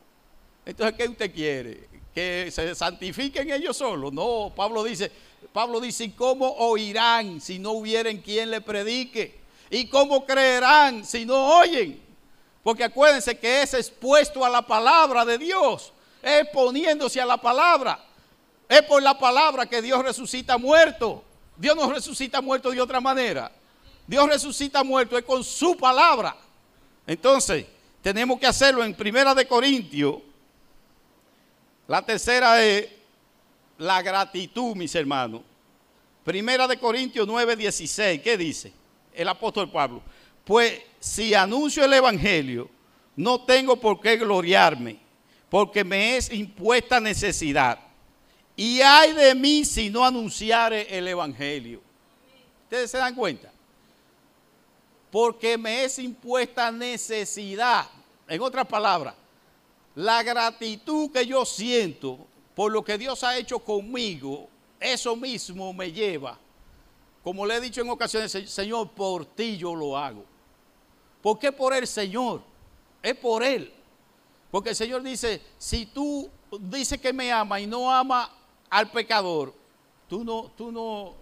Entonces, 0.66 0.96
¿qué 0.96 1.08
usted 1.08 1.34
quiere? 1.34 1.90
¿Que 2.14 2.50
se 2.52 2.76
santifiquen 2.76 3.52
ellos 3.52 3.76
solos? 3.76 4.14
No, 4.14 4.54
Pablo 4.56 4.84
dice, 4.84 5.12
Pablo 5.52 5.82
dice, 5.82 6.14
¿cómo 6.16 6.48
oirán 6.48 7.42
si 7.42 7.60
no 7.60 7.72
hubieren 7.72 8.20
quien 8.20 8.52
le 8.52 8.62
predique? 8.62 9.39
¿Y 9.70 9.88
cómo 9.88 10.26
creerán 10.26 11.06
si 11.06 11.26
no 11.26 11.60
oyen? 11.60 12.02
Porque 12.64 12.84
acuérdense 12.84 13.38
que 13.38 13.62
es 13.62 13.74
expuesto 13.74 14.44
a 14.44 14.50
la 14.50 14.62
palabra 14.62 15.24
de 15.26 15.38
Dios, 15.38 15.94
es 16.22 16.48
poniéndose 16.50 17.22
a 17.22 17.26
la 17.26 17.38
palabra. 17.38 18.00
Es 18.68 18.84
por 18.84 19.02
la 19.02 19.18
palabra 19.18 19.66
que 19.66 19.82
Dios 19.82 20.04
resucita 20.04 20.58
muerto. 20.58 21.24
Dios 21.58 21.76
no 21.76 21.92
resucita 21.92 22.42
muerto 22.42 22.70
de 22.72 22.80
otra 22.80 23.02
manera. 23.02 23.52
Dios 24.06 24.28
resucita 24.28 24.84
muerto 24.84 25.18
es 25.18 25.24
con 25.24 25.44
su 25.44 25.76
palabra. 25.76 26.36
Entonces, 27.08 27.66
tenemos 28.02 28.40
que 28.40 28.48
hacerlo 28.48 28.84
en 28.84 28.94
Primera 28.94 29.34
de 29.34 29.48
Corintios. 29.48 30.18
La 31.88 32.04
tercera 32.04 32.64
es 32.64 32.88
la 33.80 34.02
gratitud, 34.02 34.76
mis 34.76 34.94
hermanos. 34.94 35.42
Primera 36.24 36.68
de 36.68 36.78
Corintios 36.78 37.28
9, 37.28 37.56
16. 37.56 38.22
¿Qué 38.22 38.38
dice? 38.38 38.72
El 39.20 39.28
apóstol 39.28 39.70
Pablo. 39.70 40.02
Pues 40.46 40.82
si 40.98 41.34
anuncio 41.34 41.84
el 41.84 41.92
Evangelio, 41.92 42.70
no 43.18 43.44
tengo 43.44 43.76
por 43.76 44.00
qué 44.00 44.16
gloriarme, 44.16 44.98
porque 45.50 45.84
me 45.84 46.16
es 46.16 46.32
impuesta 46.32 47.02
necesidad. 47.02 47.78
Y 48.56 48.80
hay 48.80 49.12
de 49.12 49.36
mí 49.36 49.66
si 49.66 49.90
no 49.90 50.06
anunciare 50.06 50.98
el 50.98 51.06
Evangelio. 51.10 51.82
¿Ustedes 52.64 52.92
se 52.92 52.98
dan 52.98 53.14
cuenta? 53.14 53.52
Porque 55.12 55.58
me 55.58 55.84
es 55.84 56.00
impuesta 56.00 56.72
necesidad. 56.72 57.90
En 58.26 58.42
otras 58.42 58.68
palabras, 58.68 59.16
la 59.96 60.24
gratitud 60.24 61.12
que 61.12 61.26
yo 61.26 61.44
siento 61.44 62.26
por 62.56 62.72
lo 62.72 62.86
que 62.86 62.98
Dios 62.98 63.22
ha 63.26 63.38
hecho 63.38 63.60
conmigo, 63.60 64.48
eso 64.80 65.14
mismo 65.18 65.74
me 65.74 65.92
lleva. 65.92 66.40
Como 67.30 67.46
le 67.46 67.58
he 67.58 67.62
dicho 67.62 67.82
en 67.82 67.90
ocasiones, 67.92 68.32
Señor, 68.32 68.90
por 68.90 69.24
ti 69.24 69.56
yo 69.56 69.76
lo 69.76 69.96
hago. 69.96 70.26
¿Por 71.22 71.38
qué 71.38 71.52
por 71.52 71.76
el 71.76 71.86
Señor? 71.86 72.42
Es 73.04 73.16
por 73.18 73.44
Él. 73.44 73.72
Porque 74.50 74.70
el 74.72 74.76
Señor 74.76 75.04
dice, 75.04 75.40
si 75.60 75.86
tú 75.86 76.28
dices 76.60 77.00
que 77.00 77.14
me 77.14 77.32
ama 77.32 77.60
y 77.60 77.68
no 77.68 77.94
ama 77.94 78.36
al 78.68 78.90
pecador, 78.90 79.54
tú 80.08 80.24
no, 80.24 80.52
tú 80.58 80.72
no, 80.72 81.14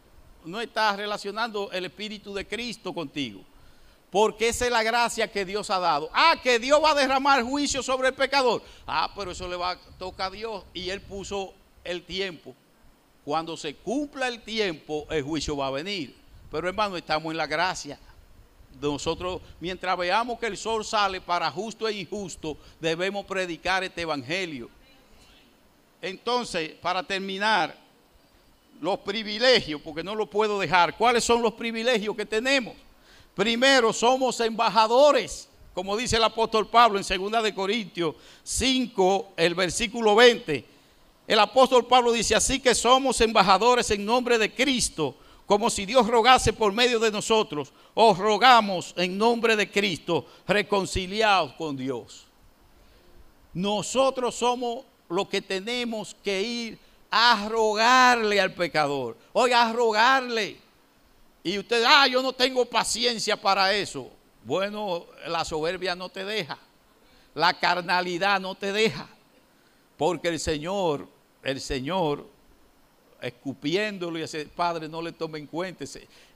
no 0.45 0.61
estás 0.61 0.95
relacionando 0.95 1.69
el 1.73 1.83
Espíritu 1.83 2.33
de 2.33 2.47
Cristo 2.47 2.93
contigo. 2.93 3.41
Porque 4.09 4.47
esa 4.47 4.63
es 4.63 4.71
la 4.71 4.83
gracia 4.83 5.29
que 5.29 5.43
Dios 5.43 5.69
ha 5.69 5.79
dado. 5.79 6.09
Ah, 6.13 6.35
que 6.41 6.57
Dios 6.57 6.81
va 6.81 6.91
a 6.91 6.95
derramar 6.95 7.43
juicio 7.43 7.83
sobre 7.83 8.07
el 8.07 8.13
pecador. 8.13 8.61
Ah, 8.85 9.11
pero 9.13 9.31
eso 9.31 9.45
le 9.49 9.57
va 9.57 9.71
a 9.71 9.77
tocar 9.97 10.27
a 10.27 10.35
Dios. 10.35 10.63
Y 10.73 10.89
Él 10.89 11.01
puso 11.01 11.53
el 11.83 12.05
tiempo. 12.05 12.55
Cuando 13.27 13.57
se 13.57 13.75
cumpla 13.75 14.29
el 14.29 14.39
tiempo, 14.39 15.05
el 15.09 15.21
juicio 15.21 15.57
va 15.57 15.67
a 15.67 15.71
venir. 15.71 16.15
Pero 16.49 16.69
hermano, 16.69 16.95
estamos 16.95 17.29
en 17.29 17.35
la 17.35 17.45
gracia. 17.45 17.99
Nosotros, 18.79 19.41
mientras 19.59 19.97
veamos 19.97 20.39
que 20.39 20.45
el 20.45 20.55
sol 20.55 20.85
sale 20.85 21.19
para 21.19 21.51
justo 21.51 21.89
e 21.89 21.99
injusto, 21.99 22.55
debemos 22.79 23.25
predicar 23.25 23.83
este 23.83 24.03
evangelio. 24.03 24.69
Entonces, 26.01 26.69
para 26.81 27.03
terminar, 27.03 27.75
los 28.79 28.99
privilegios, 28.99 29.81
porque 29.81 30.05
no 30.05 30.15
lo 30.15 30.27
puedo 30.27 30.57
dejar. 30.57 30.95
¿Cuáles 30.95 31.25
son 31.25 31.41
los 31.41 31.53
privilegios 31.55 32.15
que 32.15 32.25
tenemos? 32.25 32.75
Primero, 33.35 33.91
somos 33.91 34.39
embajadores, 34.39 35.49
como 35.73 35.97
dice 35.97 36.15
el 36.15 36.23
apóstol 36.23 36.69
Pablo 36.69 36.97
en 36.97 37.31
2 37.31 37.43
de 37.43 37.53
Corintios 37.53 38.15
5, 38.43 39.33
el 39.35 39.53
versículo 39.53 40.15
20. 40.15 40.76
El 41.27 41.39
apóstol 41.39 41.85
Pablo 41.85 42.13
dice, 42.13 42.35
así 42.35 42.61
que 42.61 42.73
somos 42.73 43.19
embajadores 43.19 43.91
en 43.91 44.05
nombre 44.05 44.37
de 44.37 44.53
Cristo, 44.53 45.15
como 45.45 45.69
si 45.69 45.85
Dios 45.85 46.07
rogase 46.07 46.53
por 46.53 46.71
medio 46.71 46.99
de 46.99 47.11
nosotros, 47.11 47.73
os 47.93 48.17
rogamos 48.17 48.93
en 48.97 49.17
nombre 49.17 49.55
de 49.57 49.69
Cristo, 49.69 50.25
reconciliados 50.47 51.53
con 51.53 51.75
Dios. 51.75 52.25
Nosotros 53.53 54.35
somos 54.35 54.85
los 55.09 55.27
que 55.27 55.41
tenemos 55.41 56.15
que 56.23 56.41
ir 56.41 56.79
a 57.09 57.47
rogarle 57.49 58.39
al 58.39 58.53
pecador. 58.53 59.17
Oiga, 59.33 59.67
a 59.67 59.73
rogarle. 59.73 60.57
Y 61.43 61.57
usted, 61.57 61.83
ah, 61.85 62.07
yo 62.07 62.21
no 62.21 62.33
tengo 62.33 62.65
paciencia 62.65 63.35
para 63.35 63.73
eso. 63.73 64.11
Bueno, 64.43 65.05
la 65.27 65.43
soberbia 65.43 65.95
no 65.95 66.09
te 66.09 66.23
deja. 66.25 66.57
La 67.33 67.53
carnalidad 67.53 68.39
no 68.39 68.55
te 68.55 68.73
deja. 68.73 69.07
Porque 69.97 70.27
el 70.27 70.39
Señor 70.39 71.07
el 71.47 71.61
Señor 71.61 72.27
escupiéndolo 73.21 74.19
y 74.19 74.23
ese 74.23 74.45
Padre 74.45 74.89
no 74.89 75.01
le 75.01 75.13
tome 75.13 75.39
en 75.39 75.47
cuenta. 75.47 75.85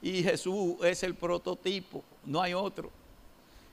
Y 0.01 0.23
Jesús 0.23 0.77
es 0.83 1.03
el 1.03 1.13
prototipo, 1.15 2.01
no 2.25 2.41
hay 2.41 2.53
otro. 2.53 2.89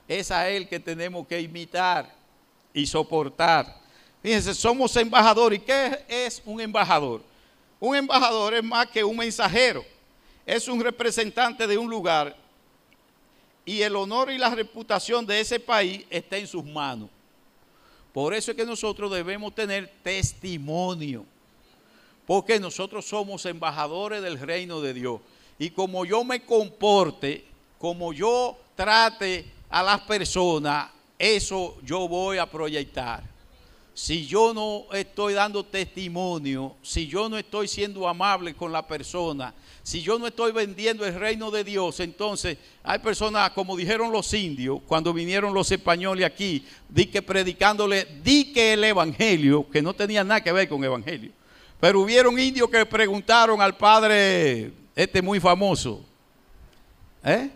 Es 0.09 0.33
a 0.33 0.49
Él 0.49 0.69
que 0.69 0.81
tenemos 0.81 1.29
que 1.29 1.41
imitar 1.41 2.13
y 2.75 2.85
soportar. 2.87 3.81
Fíjense, 4.21 4.53
somos 4.53 4.97
embajadores. 4.97 5.61
¿Y 5.61 5.63
qué 5.63 6.05
es 6.09 6.43
un 6.45 6.61
embajador? 6.61 7.23
Un 7.79 7.95
embajador 7.95 8.55
es 8.55 8.65
más 8.65 8.89
que 8.89 9.05
un 9.05 9.17
mensajero. 9.17 9.85
Es 10.45 10.67
un 10.67 10.81
representante 10.81 11.69
de 11.69 11.79
un 11.79 11.89
lugar 11.89 12.37
y 13.65 13.83
el 13.83 13.95
honor 13.95 14.33
y 14.33 14.39
la 14.39 14.51
reputación 14.51 15.25
de 15.25 15.41
ese 15.41 15.61
país 15.61 16.05
está 16.11 16.37
en 16.37 16.49
sus 16.49 16.65
manos. 16.65 17.11
Por 18.13 18.35
eso 18.35 18.51
es 18.51 18.57
que 18.57 18.65
nosotros 18.65 19.11
debemos 19.11 19.55
tener 19.55 19.91
testimonio. 20.03 21.25
Porque 22.27 22.61
nosotros 22.61 23.07
somos 23.07 23.47
embajadores 23.47 24.23
del 24.23 24.39
reino 24.39 24.81
de 24.81 24.95
Dios. 24.95 25.21
Y 25.59 25.71
como 25.71 26.05
yo 26.05 26.25
me 26.25 26.45
comporte, 26.45 27.45
como 27.79 28.13
yo 28.13 28.57
trate 28.75 29.51
a 29.71 29.83
las 29.83 30.01
personas, 30.03 30.91
eso 31.19 31.77
yo 31.85 32.07
voy 32.07 32.39
a 32.39 32.51
proyectar. 32.51 33.23
Si 33.95 34.27
yo 34.27 34.55
no 34.55 34.85
estoy 34.93 35.35
dando 35.35 35.65
testimonio, 35.65 36.77
si 36.83 37.09
yo 37.09 37.29
no 37.29 37.37
estoy 37.37 37.67
siendo 37.67 38.07
amable 38.07 38.55
con 38.55 38.71
la 38.71 38.87
persona, 38.87 39.53
si 39.89 40.03
yo 40.03 40.19
no 40.19 40.27
estoy 40.27 40.53
vendiendo 40.53 41.07
el 41.07 41.15
reino 41.15 41.51
de 41.51 41.65
Dios, 41.65 41.99
entonces 42.01 42.59
hay 42.83 42.99
personas, 42.99 43.49
como 43.53 43.75
dijeron 43.75 44.13
los 44.13 44.35
indios, 44.35 44.81
cuando 44.87 45.15
vinieron 45.15 45.55
los 45.55 45.73
españoles 45.73 46.27
aquí, 46.27 46.63
di 46.91 47.07
que 47.07 47.23
predicándole, 47.23 48.07
di 48.23 48.53
que 48.53 48.75
el 48.75 48.85
evangelio, 48.85 49.67
que 49.71 49.81
no 49.81 49.95
tenía 49.95 50.23
nada 50.23 50.43
que 50.43 50.53
ver 50.53 50.69
con 50.69 50.81
el 50.81 50.89
evangelio, 50.89 51.33
pero 51.81 52.03
hubieron 52.03 52.39
indios 52.39 52.69
que 52.69 52.85
preguntaron 52.85 53.63
al 53.63 53.79
padre, 53.79 54.73
este 54.95 55.23
muy 55.23 55.41
famoso, 55.41 56.05
¿eh? 57.25 57.49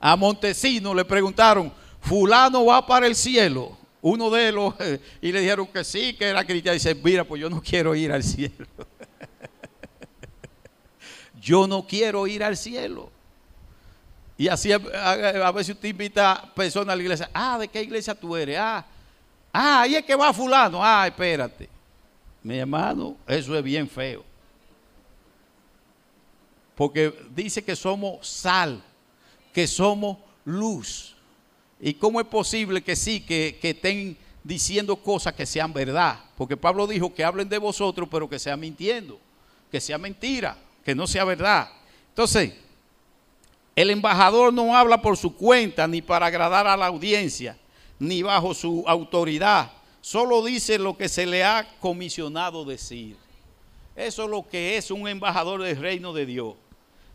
a 0.00 0.16
Montesino 0.16 0.92
le 0.92 1.04
preguntaron, 1.04 1.72
fulano 2.00 2.64
va 2.64 2.84
para 2.84 3.06
el 3.06 3.14
cielo. 3.14 3.78
Uno 4.02 4.30
de 4.30 4.50
los, 4.50 4.74
y 5.22 5.30
le 5.30 5.42
dijeron 5.42 5.68
que 5.68 5.84
sí, 5.84 6.12
que 6.14 6.24
era 6.24 6.44
cristiano. 6.44 6.74
Y 6.74 6.78
dice, 6.78 6.92
mira, 6.96 7.22
pues 7.22 7.40
yo 7.40 7.48
no 7.48 7.62
quiero 7.62 7.94
ir 7.94 8.10
al 8.10 8.24
cielo. 8.24 8.66
Yo 11.50 11.66
no 11.66 11.84
quiero 11.84 12.28
ir 12.28 12.44
al 12.44 12.56
cielo. 12.56 13.10
Y 14.38 14.46
así 14.46 14.70
a, 14.72 14.78
veces 15.50 15.74
usted 15.74 15.88
invita 15.88 16.32
a 16.32 16.54
personas 16.54 16.92
a 16.92 16.96
la 16.96 17.02
iglesia. 17.02 17.28
Ah, 17.34 17.58
¿de 17.58 17.66
qué 17.66 17.82
iglesia 17.82 18.14
tú 18.14 18.36
eres? 18.36 18.56
Ah, 18.56 18.86
ah, 19.52 19.80
ahí 19.80 19.96
es 19.96 20.04
que 20.04 20.14
va 20.14 20.32
fulano. 20.32 20.78
Ah, 20.80 21.08
espérate. 21.08 21.68
Mi 22.40 22.56
hermano, 22.56 23.16
eso 23.26 23.56
es 23.56 23.64
bien 23.64 23.88
feo. 23.88 24.24
Porque 26.76 27.12
dice 27.34 27.64
que 27.64 27.74
somos 27.74 28.28
sal, 28.28 28.80
que 29.52 29.66
somos 29.66 30.18
luz. 30.44 31.16
¿Y 31.80 31.94
cómo 31.94 32.20
es 32.20 32.28
posible 32.28 32.80
que 32.80 32.94
sí, 32.94 33.20
que, 33.20 33.58
que 33.60 33.70
estén 33.70 34.16
diciendo 34.44 34.94
cosas 34.94 35.34
que 35.34 35.46
sean 35.46 35.72
verdad? 35.72 36.20
Porque 36.36 36.56
Pablo 36.56 36.86
dijo 36.86 37.12
que 37.12 37.24
hablen 37.24 37.48
de 37.48 37.58
vosotros, 37.58 38.08
pero 38.08 38.30
que 38.30 38.38
sea 38.38 38.56
mintiendo, 38.56 39.18
que 39.68 39.80
sea 39.80 39.98
mentira 39.98 40.56
que 40.84 40.94
no 40.94 41.06
sea 41.06 41.24
verdad. 41.24 41.70
Entonces, 42.08 42.54
el 43.76 43.90
embajador 43.90 44.52
no 44.52 44.76
habla 44.76 45.00
por 45.00 45.16
su 45.16 45.34
cuenta 45.34 45.86
ni 45.86 46.02
para 46.02 46.26
agradar 46.26 46.66
a 46.66 46.76
la 46.76 46.86
audiencia, 46.86 47.56
ni 47.98 48.22
bajo 48.22 48.52
su 48.54 48.84
autoridad. 48.86 49.72
Solo 50.00 50.44
dice 50.44 50.78
lo 50.78 50.96
que 50.96 51.08
se 51.08 51.26
le 51.26 51.44
ha 51.44 51.66
comisionado 51.80 52.64
decir. 52.64 53.16
Eso 53.96 54.24
es 54.24 54.30
lo 54.30 54.48
que 54.48 54.76
es 54.76 54.90
un 54.90 55.06
embajador 55.08 55.62
del 55.62 55.76
reino 55.76 56.12
de 56.12 56.26
Dios. 56.26 56.54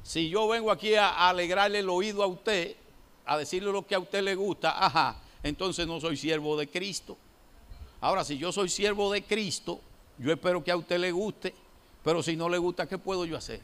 Si 0.04 0.30
yo 0.30 0.48
vengo 0.48 0.72
aquí 0.72 0.94
a 0.96 1.30
alegrarle 1.30 1.80
el 1.80 1.90
oído 1.90 2.22
a 2.22 2.28
usted, 2.28 2.76
a 3.26 3.38
decirle 3.38 3.72
lo 3.72 3.86
que 3.86 3.96
a 3.96 4.00
usted 4.00 4.22
le 4.22 4.36
gusta, 4.36 4.86
ajá, 4.86 5.18
entonces 5.42 5.88
no 5.88 6.00
soy 6.00 6.16
siervo 6.16 6.56
de 6.58 6.68
Cristo. 6.68 7.18
Ahora, 8.02 8.24
si 8.24 8.38
yo 8.38 8.52
soy 8.52 8.70
siervo 8.70 9.12
de 9.12 9.24
Cristo, 9.24 9.80
yo 10.20 10.32
espero 10.32 10.64
que 10.64 10.72
a 10.72 10.78
usted 10.78 11.00
le 11.00 11.12
guste 11.12 11.56
pero 12.06 12.22
si 12.22 12.36
no 12.36 12.48
le 12.48 12.60
gusta, 12.60 12.88
¿qué 12.88 13.00
puedo 13.00 13.26
yo 13.26 13.36
hacer? 13.36 13.60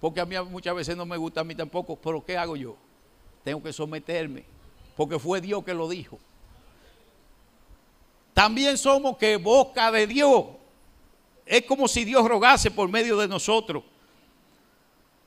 Porque 0.00 0.20
a 0.20 0.24
mí 0.24 0.36
muchas 0.48 0.72
veces 0.72 0.96
no 0.96 1.04
me 1.04 1.16
gusta 1.16 1.40
a 1.40 1.44
mí 1.44 1.52
tampoco, 1.52 1.96
pero 1.96 2.24
¿qué 2.24 2.36
hago 2.38 2.54
yo? 2.54 2.76
Tengo 3.42 3.60
que 3.60 3.72
someterme, 3.72 4.44
porque 4.96 5.18
fue 5.18 5.40
Dios 5.40 5.64
que 5.64 5.74
lo 5.74 5.88
dijo. 5.88 6.16
También 8.32 8.78
somos 8.78 9.16
que 9.16 9.36
boca 9.36 9.90
de 9.90 10.06
Dios. 10.06 10.44
Es 11.44 11.64
como 11.64 11.88
si 11.88 12.04
Dios 12.04 12.24
rogase 12.24 12.70
por 12.70 12.88
medio 12.88 13.16
de 13.16 13.26
nosotros. 13.26 13.82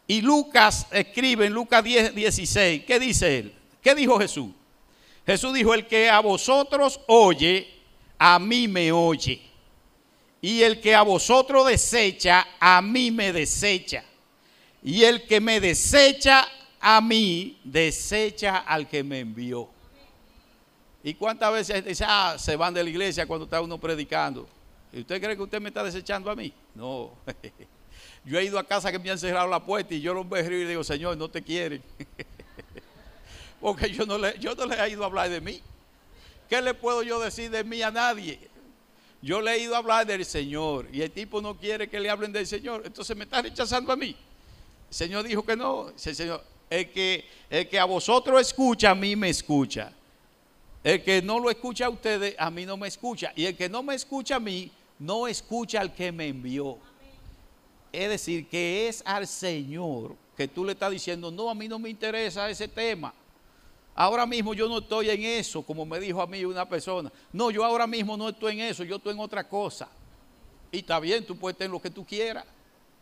Y 0.08 0.22
Lucas 0.22 0.88
escribe 0.92 1.48
en 1.48 1.54
Lucas 1.54 1.84
10, 1.84 2.16
16, 2.16 2.86
¿qué 2.86 3.00
dice 3.02 3.40
él? 3.40 3.56
¿Qué 3.82 3.94
dijo 3.96 4.18
Jesús? 4.18 4.52
Jesús 5.26 5.54
dijo, 5.54 5.74
el 5.74 5.86
que 5.88 6.10
a 6.10 6.22
vosotros 6.22 7.02
oye, 7.08 7.68
a 8.18 8.40
mí 8.40 8.70
me 8.70 8.94
oye. 8.94 9.51
Y 10.42 10.64
el 10.64 10.82
que 10.82 10.96
a 10.96 11.04
vosotros 11.04 11.68
desecha, 11.68 12.48
a 12.60 12.82
mí 12.82 13.12
me 13.12 13.32
desecha. 13.32 14.04
Y 14.84 15.04
el 15.04 15.28
que 15.28 15.40
me 15.40 15.60
desecha 15.60 16.48
a 16.80 17.00
mí, 17.00 17.60
desecha 17.64 18.58
al 18.58 18.88
que 18.88 19.04
me 19.04 19.20
envió. 19.20 19.70
¿Y 21.04 21.14
cuántas 21.14 21.54
veces 21.54 21.86
dice, 21.86 22.04
ah, 22.08 22.36
se 22.40 22.56
van 22.56 22.74
de 22.74 22.84
la 22.84 22.90
iglesia 22.90 23.26
cuando 23.28 23.46
está 23.46 23.62
uno 23.62 23.78
predicando? 23.78 24.48
¿Y 24.92 25.02
usted 25.02 25.22
cree 25.22 25.36
que 25.36 25.44
usted 25.44 25.62
me 25.62 25.70
está 25.70 25.84
desechando 25.84 26.30
a 26.30 26.36
mí? 26.36 26.52
No. 26.76 27.12
Yo 28.26 28.38
he 28.38 28.44
ido 28.44 28.60
a 28.60 28.64
casa 28.64 28.92
que 28.92 29.00
me 29.00 29.10
han 29.10 29.18
cerrado 29.18 29.48
la 29.48 29.64
puerta 29.64 29.96
y 29.96 30.02
yo 30.02 30.14
los 30.14 30.30
veo 30.30 30.46
y 30.46 30.66
digo, 30.66 30.84
Señor, 30.84 31.18
no 31.18 31.28
te 31.28 31.42
quieren. 31.42 31.82
Porque 33.60 33.92
yo 33.92 34.06
no, 34.06 34.18
le, 34.18 34.38
yo 34.38 34.54
no 34.54 34.68
le 34.68 34.76
he 34.76 34.90
ido 34.90 35.04
a 35.04 35.08
hablar 35.08 35.30
de 35.30 35.42
mí. 35.42 35.60
¿Qué 36.48 36.62
le 36.62 36.74
puedo 36.76 37.02
yo 37.02 37.20
decir 37.20 37.50
de 37.50 37.64
mí 37.64 37.82
a 37.82 37.90
nadie? 37.90 38.40
Yo 39.22 39.42
le 39.42 39.54
he 39.54 39.60
ido 39.60 39.76
a 39.76 39.80
hablar 39.80 40.06
del 40.06 40.26
Señor 40.26 40.88
y 40.92 41.02
el 41.02 41.12
tipo 41.12 41.42
no 41.42 41.56
quiere 41.56 41.88
que 41.88 42.00
le 42.00 42.10
hablen 42.10 42.32
del 42.32 42.48
Señor, 42.48 42.82
entonces 42.86 43.16
me 43.16 43.26
está 43.26 43.42
rechazando 43.42 43.92
a 43.92 43.96
mí. 43.96 44.16
El 44.90 44.96
Señor 44.96 45.28
dijo 45.28 45.44
que 45.44 45.56
no. 45.56 45.92
El 46.70 46.90
que, 46.90 47.26
el 47.50 47.68
que 47.68 47.80
a 47.80 47.86
vosotros 47.86 48.42
escucha, 48.42 48.92
a 48.92 48.96
mí 48.96 49.16
me 49.16 49.30
escucha. 49.30 49.92
El 50.84 51.04
que 51.04 51.22
no 51.22 51.40
lo 51.40 51.52
escucha 51.52 51.86
a 51.86 51.90
ustedes, 51.90 52.36
a 52.38 52.50
mí 52.50 52.66
no 52.66 52.78
me 52.78 52.88
escucha. 52.88 53.32
Y 53.36 53.46
el 53.46 53.56
que 53.56 53.70
no 53.70 53.84
me 53.84 53.94
escucha 53.94 54.38
a 54.38 54.40
mí, 54.40 54.72
no 54.98 55.28
escucha 55.28 55.82
al 55.82 55.94
que 55.94 56.12
me 56.12 56.28
envió. 56.28 56.78
Es 57.92 58.10
decir, 58.10 58.48
que 58.48 58.88
es 58.88 59.04
al 59.06 59.28
Señor 59.28 60.16
que 60.36 60.48
tú 60.48 60.66
le 60.66 60.72
estás 60.72 60.92
diciendo, 60.92 61.30
no, 61.30 61.50
a 61.50 61.54
mí 61.54 61.68
no 61.68 61.78
me 61.78 61.90
interesa 61.90 62.50
ese 62.50 62.68
tema. 62.68 63.14
Ahora 63.96 64.26
mismo 64.26 64.54
yo 64.54 64.70
no 64.70 64.80
estoy 64.80 65.10
en 65.10 65.24
eso, 65.24 65.62
como 65.64 65.86
me 65.86 66.00
dijo 66.00 66.22
a 66.22 66.28
mí 66.28 66.44
una 66.46 66.68
persona. 66.68 67.12
No, 67.34 67.52
yo 67.52 67.66
ahora 67.66 67.88
mismo 67.88 68.16
no 68.16 68.30
estoy 68.30 68.54
en 68.54 68.68
eso, 68.68 68.84
yo 68.84 68.96
estoy 68.98 69.14
en 69.14 69.20
otra 69.20 69.48
cosa. 69.48 69.90
Y 70.72 70.80
está 70.80 71.00
bien, 71.00 71.26
tú 71.26 71.38
puedes 71.38 71.58
tener 71.58 71.72
lo 71.72 71.82
que 71.82 71.90
tú 71.90 72.06
quieras. 72.06 72.46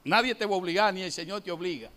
Nadie 0.03 0.33
te 0.33 0.45
va 0.45 0.55
a 0.55 0.57
obligar, 0.57 0.93
ni 0.93 1.01
el 1.01 1.11
Señor 1.11 1.41
te 1.41 1.51
obliga. 1.51 1.89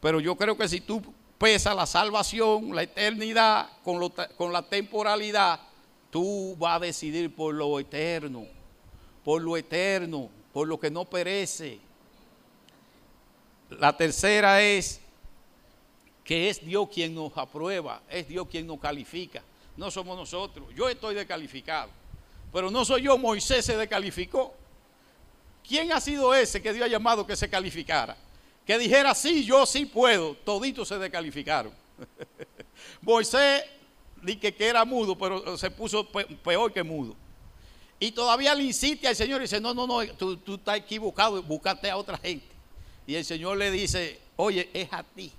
Pero 0.00 0.20
yo 0.20 0.36
creo 0.36 0.56
que 0.56 0.68
si 0.68 0.80
tú 0.80 1.02
pesas 1.38 1.74
la 1.74 1.86
salvación, 1.86 2.74
la 2.74 2.82
eternidad 2.82 3.70
con, 3.82 4.12
con 4.36 4.52
la 4.52 4.62
temporalidad, 4.62 5.60
tú 6.10 6.54
vas 6.58 6.76
a 6.76 6.80
decidir 6.80 7.34
por 7.34 7.54
lo 7.54 7.80
eterno, 7.80 8.46
por 9.24 9.40
lo 9.40 9.56
eterno, 9.56 10.28
por 10.52 10.68
lo 10.68 10.78
que 10.78 10.90
no 10.90 11.06
perece. 11.06 11.78
La 13.70 13.96
tercera 13.96 14.60
es 14.60 15.00
que 16.30 16.48
es 16.48 16.64
Dios 16.64 16.88
quien 16.94 17.12
nos 17.12 17.36
aprueba, 17.36 18.02
es 18.08 18.28
Dios 18.28 18.46
quien 18.48 18.64
nos 18.64 18.78
califica, 18.78 19.42
no 19.76 19.90
somos 19.90 20.16
nosotros. 20.16 20.68
Yo 20.76 20.88
estoy 20.88 21.16
descalificado, 21.16 21.90
pero 22.52 22.70
no 22.70 22.84
soy 22.84 23.02
yo, 23.02 23.18
Moisés 23.18 23.64
se 23.64 23.76
descalificó. 23.76 24.54
¿Quién 25.66 25.90
ha 25.90 26.00
sido 26.00 26.32
ese 26.32 26.62
que 26.62 26.72
Dios 26.72 26.86
ha 26.86 26.88
llamado 26.88 27.26
que 27.26 27.34
se 27.34 27.50
calificara? 27.50 28.16
Que 28.64 28.78
dijera, 28.78 29.12
sí, 29.12 29.44
yo 29.44 29.66
sí 29.66 29.86
puedo, 29.86 30.36
toditos 30.44 30.86
se 30.86 31.00
descalificaron. 31.00 31.72
Moisés 33.02 33.64
dije 34.22 34.54
que 34.54 34.68
era 34.68 34.84
mudo, 34.84 35.18
pero 35.18 35.58
se 35.58 35.68
puso 35.68 36.06
peor 36.44 36.72
que 36.72 36.84
mudo. 36.84 37.16
Y 37.98 38.12
todavía 38.12 38.54
le 38.54 38.62
insiste 38.62 39.08
al 39.08 39.16
Señor 39.16 39.40
y 39.40 39.46
dice, 39.46 39.60
no, 39.60 39.74
no, 39.74 39.84
no, 39.84 40.06
tú, 40.14 40.36
tú 40.36 40.54
estás 40.54 40.76
equivocado, 40.76 41.42
búscate 41.42 41.90
a 41.90 41.96
otra 41.96 42.16
gente. 42.18 42.46
Y 43.04 43.16
el 43.16 43.24
Señor 43.24 43.56
le 43.58 43.72
dice, 43.72 44.20
oye, 44.36 44.70
es 44.72 44.92
a 44.92 45.02
ti. 45.02 45.32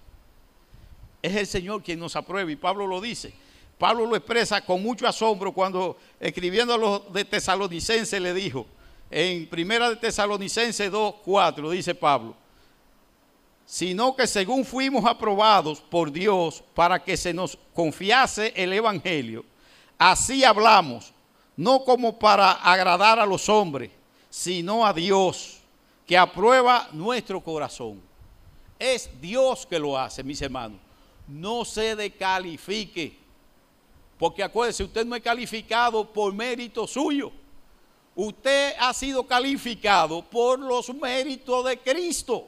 Es 1.22 1.36
el 1.36 1.48
Señor 1.48 1.84
quien 1.84 2.00
nos 2.00 2.16
aprueba. 2.16 2.52
Y 2.52 2.56
Pablo 2.56 2.88
lo 2.88 3.00
dice. 3.00 3.34
Pablo 3.82 4.06
lo 4.06 4.16
expresa 4.16 4.62
con 4.62 4.84
mucho 4.84 5.08
asombro 5.08 5.52
cuando 5.52 5.98
escribiendo 6.20 6.76
a 6.76 6.78
los 6.78 7.12
de 7.12 7.26
Tesalonicense 7.26 8.20
le 8.20 8.32
dijo, 8.32 8.68
en 9.10 9.48
primera 9.48 9.90
de 9.90 9.96
Tesalonicense 9.96 10.88
2, 10.88 11.16
4, 11.24 11.72
dice 11.72 11.96
Pablo, 11.96 12.36
sino 13.66 14.16
que 14.16 14.28
según 14.28 14.64
fuimos 14.66 15.04
aprobados 15.04 15.82
por 15.82 16.12
Dios 16.12 16.64
para 16.76 17.04
que 17.04 17.18
se 17.18 17.34
nos 17.34 17.58
confiase 17.74 18.54
el 18.56 18.72
Evangelio, 18.72 19.44
así 19.98 20.44
hablamos, 20.44 21.12
no 21.58 21.84
como 21.84 22.20
para 22.20 22.52
agradar 22.52 23.18
a 23.18 23.26
los 23.26 23.50
hombres, 23.50 23.90
sino 24.30 24.86
a 24.86 24.94
Dios, 24.94 25.60
que 26.06 26.18
aprueba 26.18 26.88
nuestro 26.92 27.42
corazón. 27.42 28.00
Es 28.78 29.10
Dios 29.20 29.66
que 29.66 29.80
lo 29.80 29.98
hace, 29.98 30.24
mis 30.24 30.42
hermanos. 30.42 30.91
No 31.28 31.66
se 31.66 31.96
decalifique. 31.96 33.18
Porque 34.18 34.44
acuérdese, 34.44 34.84
usted 34.84 35.06
no 35.06 35.16
es 35.16 35.22
calificado 35.24 36.12
por 36.12 36.34
mérito 36.34 36.86
suyo. 36.86 37.32
Usted 38.16 38.74
ha 38.78 38.94
sido 38.94 39.26
calificado 39.26 40.22
por 40.22 40.60
los 40.60 40.94
méritos 40.94 41.66
de 41.66 41.80
Cristo. 41.80 42.48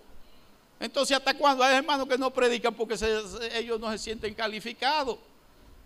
Entonces, 0.80 1.16
¿hasta 1.16 1.34
cuándo? 1.34 1.64
Hay 1.64 1.76
hermanos 1.76 2.08
que 2.08 2.18
no 2.18 2.32
predican 2.32 2.74
porque 2.74 2.96
ellos 3.54 3.80
no 3.80 3.92
se 3.92 3.98
sienten 3.98 4.34
calificados. 4.34 5.18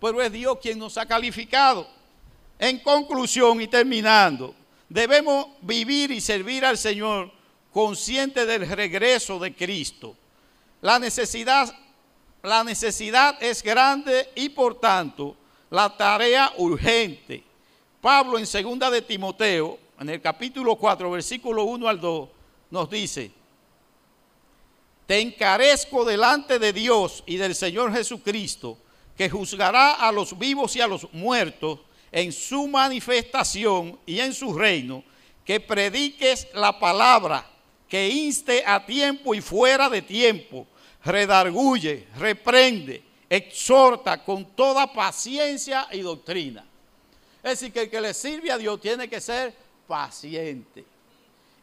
Pero 0.00 0.20
es 0.20 0.32
Dios 0.32 0.58
quien 0.60 0.78
nos 0.78 0.98
ha 0.98 1.06
calificado. 1.06 1.86
En 2.58 2.80
conclusión 2.80 3.60
y 3.60 3.68
terminando, 3.68 4.54
debemos 4.88 5.46
vivir 5.62 6.10
y 6.10 6.20
servir 6.20 6.64
al 6.64 6.76
Señor 6.76 7.30
consciente 7.72 8.44
del 8.44 8.68
regreso 8.68 9.38
de 9.38 9.54
Cristo. 9.54 10.16
La 10.80 10.98
necesidad, 10.98 11.72
la 12.42 12.64
necesidad 12.64 13.42
es 13.42 13.62
grande 13.62 14.30
y 14.34 14.48
por 14.48 14.78
tanto 14.78 15.36
la 15.70 15.96
tarea 15.96 16.52
urgente. 16.56 17.42
Pablo 18.00 18.38
en 18.38 18.46
segunda 18.46 18.90
de 18.90 19.02
Timoteo, 19.02 19.78
en 19.98 20.08
el 20.08 20.20
capítulo 20.20 20.76
4, 20.76 21.10
versículo 21.10 21.64
1 21.64 21.88
al 21.88 22.00
2, 22.00 22.28
nos 22.70 22.90
dice, 22.90 23.32
te 25.06 25.20
encarezco 25.20 26.04
delante 26.04 26.58
de 26.58 26.72
Dios 26.72 27.24
y 27.26 27.36
del 27.36 27.54
Señor 27.54 27.92
Jesucristo, 27.92 28.78
que 29.16 29.28
juzgará 29.28 29.94
a 29.94 30.12
los 30.12 30.38
vivos 30.38 30.76
y 30.76 30.80
a 30.80 30.86
los 30.86 31.12
muertos 31.12 31.80
en 32.12 32.30
su 32.30 32.68
manifestación 32.68 33.98
y 34.06 34.20
en 34.20 34.32
su 34.32 34.56
reino, 34.56 35.02
que 35.44 35.60
prediques 35.60 36.46
la 36.54 36.78
palabra, 36.78 37.50
que 37.88 38.08
inste 38.08 38.62
a 38.66 38.84
tiempo 38.84 39.34
y 39.34 39.40
fuera 39.40 39.88
de 39.88 40.02
tiempo, 40.02 40.66
redarguye, 41.08 42.06
reprende, 42.18 43.02
exhorta 43.28 44.22
con 44.22 44.44
toda 44.44 44.92
paciencia 44.92 45.88
y 45.90 46.00
doctrina. 46.00 46.64
Es 47.42 47.60
decir, 47.60 47.72
que 47.72 47.82
el 47.82 47.90
que 47.90 48.00
le 48.00 48.14
sirve 48.14 48.52
a 48.52 48.58
Dios 48.58 48.80
tiene 48.80 49.08
que 49.08 49.20
ser 49.20 49.54
paciente. 49.86 50.84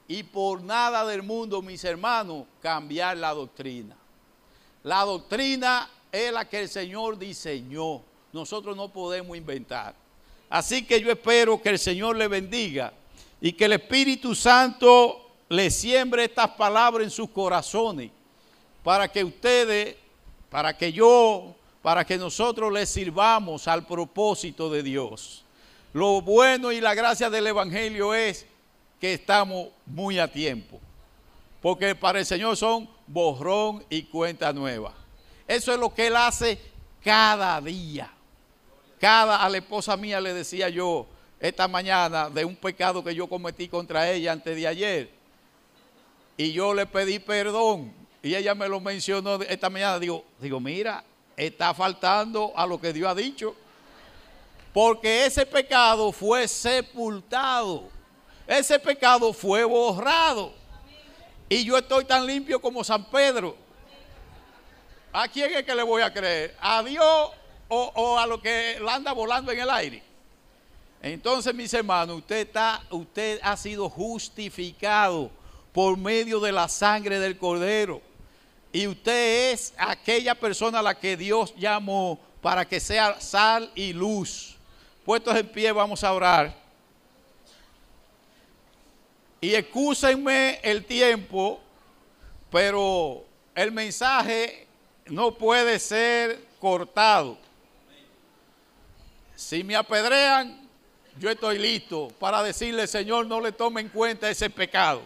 Y 0.08 0.24
por 0.24 0.62
nada 0.62 1.06
del 1.06 1.24
mundo, 1.24 1.62
mis 1.62 1.84
hermanos, 1.84 2.46
cambiar 2.62 3.18
la 3.18 3.34
doctrina. 3.34 3.96
La 4.84 5.02
doctrina 5.02 5.90
es 6.12 6.32
la 6.32 6.48
que 6.48 6.62
el 6.62 6.70
Señor 6.70 7.18
diseñó. 7.18 8.02
Nosotros 8.34 8.76
no 8.76 8.92
podemos 8.92 9.36
inventar. 9.36 9.96
Así 10.50 10.86
que 10.86 11.02
yo 11.02 11.12
espero 11.12 11.62
que 11.62 11.70
el 11.70 11.80
Señor 11.80 12.16
le 12.16 12.28
bendiga 12.28 12.94
y 13.42 13.54
que 13.54 13.66
el 13.66 13.74
Espíritu 13.74 14.36
Santo 14.36 15.32
le 15.50 15.70
siembre 15.70 16.26
estas 16.26 16.50
palabras 16.50 17.04
en 17.04 17.12
sus 17.12 17.30
corazones 17.30 18.12
para 18.86 19.08
que 19.08 19.24
ustedes, 19.24 19.96
para 20.48 20.78
que 20.78 20.94
yo, 20.94 21.56
para 21.82 22.06
que 22.06 22.20
nosotros 22.20 22.72
les 22.72 22.88
sirvamos 22.88 23.68
al 23.68 23.84
propósito 23.88 24.70
de 24.70 24.84
Dios. 24.84 25.44
Lo 25.92 26.22
bueno 26.22 26.72
y 26.72 26.80
la 26.80 26.94
gracia 26.94 27.32
del 27.32 27.48
Evangelio 27.48 28.14
es 28.14 28.46
que 29.02 29.16
estamos 29.16 29.70
muy 29.88 30.20
a 30.20 30.32
tiempo, 30.32 30.80
porque 31.64 31.96
para 31.96 32.20
el 32.20 32.28
Señor 32.28 32.58
son 32.58 32.88
borrón 33.08 33.84
y 33.90 34.04
cuenta 34.04 34.54
nueva. 34.54 34.94
Eso 35.48 35.74
es 35.74 35.80
lo 35.80 35.92
que 35.92 36.06
Él 36.06 36.16
hace 36.16 36.60
cada 37.04 37.60
día. 37.62 38.14
Cada, 39.00 39.44
a 39.44 39.50
la 39.50 39.58
esposa 39.58 39.98
mía 39.98 40.22
le 40.22 40.32
decía 40.32 40.70
yo 40.70 41.08
esta 41.40 41.68
mañana 41.68 42.30
de 42.30 42.46
un 42.46 42.56
pecado 42.56 43.04
que 43.04 43.16
yo 43.16 43.26
cometí 43.26 43.68
contra 43.68 44.12
ella 44.12 44.32
antes 44.32 44.56
de 44.56 44.68
ayer. 44.68 45.10
Y 46.38 46.52
yo 46.52 46.72
le 46.76 46.86
pedí 46.86 47.18
perdón 47.18 48.05
y 48.26 48.36
ella 48.36 48.56
me 48.56 48.68
lo 48.68 48.80
mencionó 48.80 49.36
esta 49.44 49.70
mañana. 49.70 50.00
Digo, 50.00 50.26
digo, 50.40 50.60
mira, 50.60 51.04
está 51.38 51.76
faltando 51.76 52.52
a 52.56 52.66
lo 52.66 52.82
que 52.82 52.92
Dios 52.92 53.08
ha 53.08 53.14
dicho. 53.14 53.56
Porque 54.74 55.28
ese 55.28 55.46
pecado 55.46 56.12
fue 56.12 56.48
sepultado. 56.48 57.84
Ese 58.48 58.80
pecado 58.80 59.32
fue 59.32 59.64
borrado. 59.64 60.54
Y 61.48 61.64
yo 61.64 61.78
estoy 61.78 62.04
tan 62.06 62.26
limpio 62.26 62.60
como 62.60 62.84
San 62.84 63.06
Pedro. 63.12 63.56
¿A 65.14 65.28
quién 65.28 65.54
es 65.54 65.64
que 65.64 65.76
le 65.76 65.84
voy 65.84 66.02
a 66.02 66.12
creer? 66.12 66.58
¿A 66.60 66.82
Dios 66.82 67.30
o, 67.68 68.18
a 68.18 68.26
lo 68.26 68.42
que 68.42 68.84
anda 68.90 69.14
volando 69.14 69.52
en 69.52 69.60
el 69.60 69.70
aire? 69.70 70.02
Entonces, 71.00 71.54
mis 71.54 71.72
hermanos, 71.76 72.18
usted, 72.18 72.38
está, 72.38 72.82
usted 72.90 73.40
ha 73.44 73.56
sido 73.56 73.88
justificado 73.88 75.30
por 75.72 75.96
medio 75.96 76.40
de 76.40 76.52
la 76.52 76.68
sangre 76.68 77.20
del 77.20 77.38
Cordero. 77.38 78.15
Y 78.76 78.88
usted 78.88 79.54
es 79.54 79.74
aquella 79.78 80.36
persona 80.36 80.80
a 80.80 80.84
la 80.84 81.00
que 81.00 81.16
Dios 81.16 81.56
llamó 81.56 82.20
para 82.42 82.68
que 82.68 82.82
sea 82.82 83.22
sal 83.22 83.72
y 83.74 83.94
luz. 83.94 84.58
Puestos 85.06 85.34
en 85.34 85.48
pie, 85.48 85.72
vamos 85.72 86.04
a 86.04 86.12
orar. 86.12 86.54
Y 89.40 89.56
excúsenme 89.56 90.60
el 90.62 90.84
tiempo, 90.84 91.62
pero 92.52 93.24
el 93.56 93.72
mensaje 93.72 94.68
no 95.06 95.34
puede 95.34 95.80
ser 95.80 96.46
cortado. 96.60 97.38
Si 99.38 99.64
me 99.64 99.78
apedrean, 99.78 100.68
yo 101.18 101.32
estoy 101.32 101.60
listo 101.60 102.10
para 102.20 102.44
decirle, 102.44 102.88
Señor, 102.88 103.26
no 103.26 103.40
le 103.40 103.54
tome 103.54 103.80
en 103.80 103.88
cuenta 103.88 104.30
ese 104.30 104.50
pecado. 104.50 105.02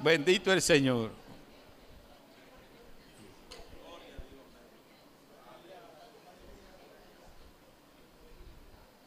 Bendito 0.00 0.50
el 0.50 0.62
Señor. 0.62 1.27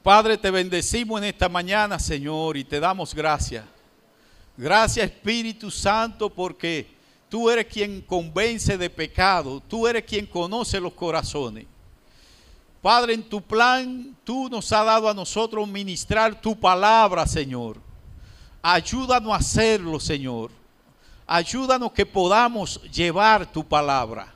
Padre, 0.03 0.36
te 0.36 0.49
bendecimos 0.49 1.22
en 1.22 1.28
esta 1.28 1.48
mañana, 1.48 1.99
Señor, 1.99 2.57
y 2.57 2.64
te 2.64 2.80
damos 2.80 3.14
gracias. 3.14 3.64
Gracias, 4.57 5.06
Espíritu 5.06 5.69
Santo, 5.69 6.28
porque 6.28 6.88
tú 7.30 7.52
eres 7.52 7.68
quien 7.68 8.02
convence 8.02 8.80
de 8.80 8.90
pecado, 8.90 9.61
tú 9.68 9.88
eres 9.88 10.03
quien 10.03 10.26
conoce 10.26 10.80
los 10.80 10.94
corazones. 10.94 11.68
Padre, 12.82 13.14
en 13.14 13.22
tu 13.22 13.44
plan, 13.44 14.18
tú 14.23 14.49
nos 14.49 14.72
has 14.72 14.86
dado 14.88 15.07
a 15.07 15.14
nosotros 15.14 15.68
ministrar 15.68 16.41
tu 16.41 16.60
palabra, 16.60 17.28
Señor. 17.28 17.78
Ayúdanos 18.64 19.32
a 19.32 19.36
hacerlo, 19.36 19.99
Señor. 19.99 20.49
Ayúdanos 21.28 21.91
que 21.91 22.07
podamos 22.07 22.82
llevar 22.91 23.52
tu 23.52 23.64
palabra. 23.64 24.34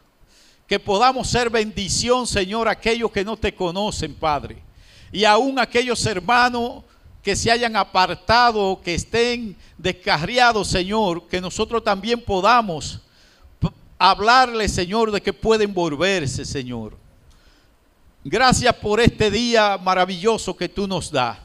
Que 0.68 0.80
podamos 0.80 1.28
ser 1.28 1.50
bendición, 1.50 2.28
Señor, 2.28 2.68
a 2.68 2.72
aquellos 2.72 3.10
que 3.10 3.26
no 3.26 3.36
te 3.36 3.56
conocen, 3.56 4.14
Padre 4.14 4.65
y 5.12 5.24
aún 5.26 5.60
aquellos 5.60 6.06
hermanos 6.06 6.84
que 7.22 7.36
se 7.36 7.50
hayan 7.50 7.76
apartado, 7.76 8.80
que 8.84 8.94
estén 8.94 9.56
descarriados, 9.78 10.68
Señor, 10.68 11.28
que 11.28 11.42
nosotros 11.42 11.84
también 11.84 12.22
podamos 12.22 13.02
hablarles, 13.98 14.74
Señor, 14.74 15.12
de 15.12 15.22
que 15.22 15.34
pueden 15.34 15.74
volverse, 15.74 16.46
Señor. 16.46 16.96
Gracias 18.24 18.74
por 18.76 19.00
este 19.00 19.32
día 19.32 19.78
maravilloso 19.78 20.56
que 20.56 20.70
tú 20.70 20.88
nos 20.88 21.12
das. 21.12 21.38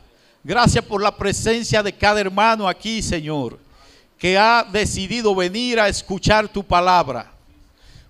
Gracias 0.42 0.84
por 0.84 1.02
la 1.02 1.14
presencia 1.14 1.82
de 1.82 1.92
cada 1.92 2.20
hermano 2.20 2.66
aquí, 2.66 3.02
Señor, 3.02 3.58
que 4.18 4.38
ha 4.38 4.66
decidido 4.70 5.34
venir 5.34 5.78
a 5.78 5.88
escuchar 5.88 6.48
tu 6.48 6.64
palabra. 6.64 7.30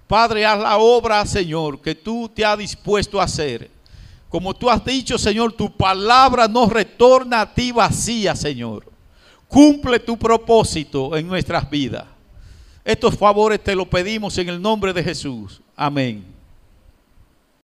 Padre, 0.06 0.46
haz 0.46 0.58
la 0.58 0.78
obra, 0.78 1.24
Señor, 1.26 1.80
que 1.80 1.94
tú 1.94 2.28
te 2.28 2.44
has 2.44 2.58
dispuesto 2.58 3.20
a 3.20 3.24
hacer. 3.24 3.70
Como 4.30 4.54
tú 4.54 4.70
has 4.70 4.82
dicho, 4.84 5.18
Señor, 5.18 5.52
tu 5.52 5.76
palabra 5.76 6.46
no 6.46 6.70
retorna 6.70 7.40
a 7.40 7.52
ti 7.52 7.72
vacía, 7.72 8.36
Señor. 8.36 8.90
Cumple 9.48 9.98
tu 9.98 10.16
propósito 10.16 11.16
en 11.16 11.26
nuestras 11.26 11.68
vidas. 11.68 12.04
Estos 12.84 13.18
favores 13.18 13.62
te 13.62 13.74
los 13.74 13.88
pedimos 13.88 14.38
en 14.38 14.48
el 14.48 14.62
nombre 14.62 14.92
de 14.92 15.02
Jesús. 15.02 15.60
Amén. 15.74 16.24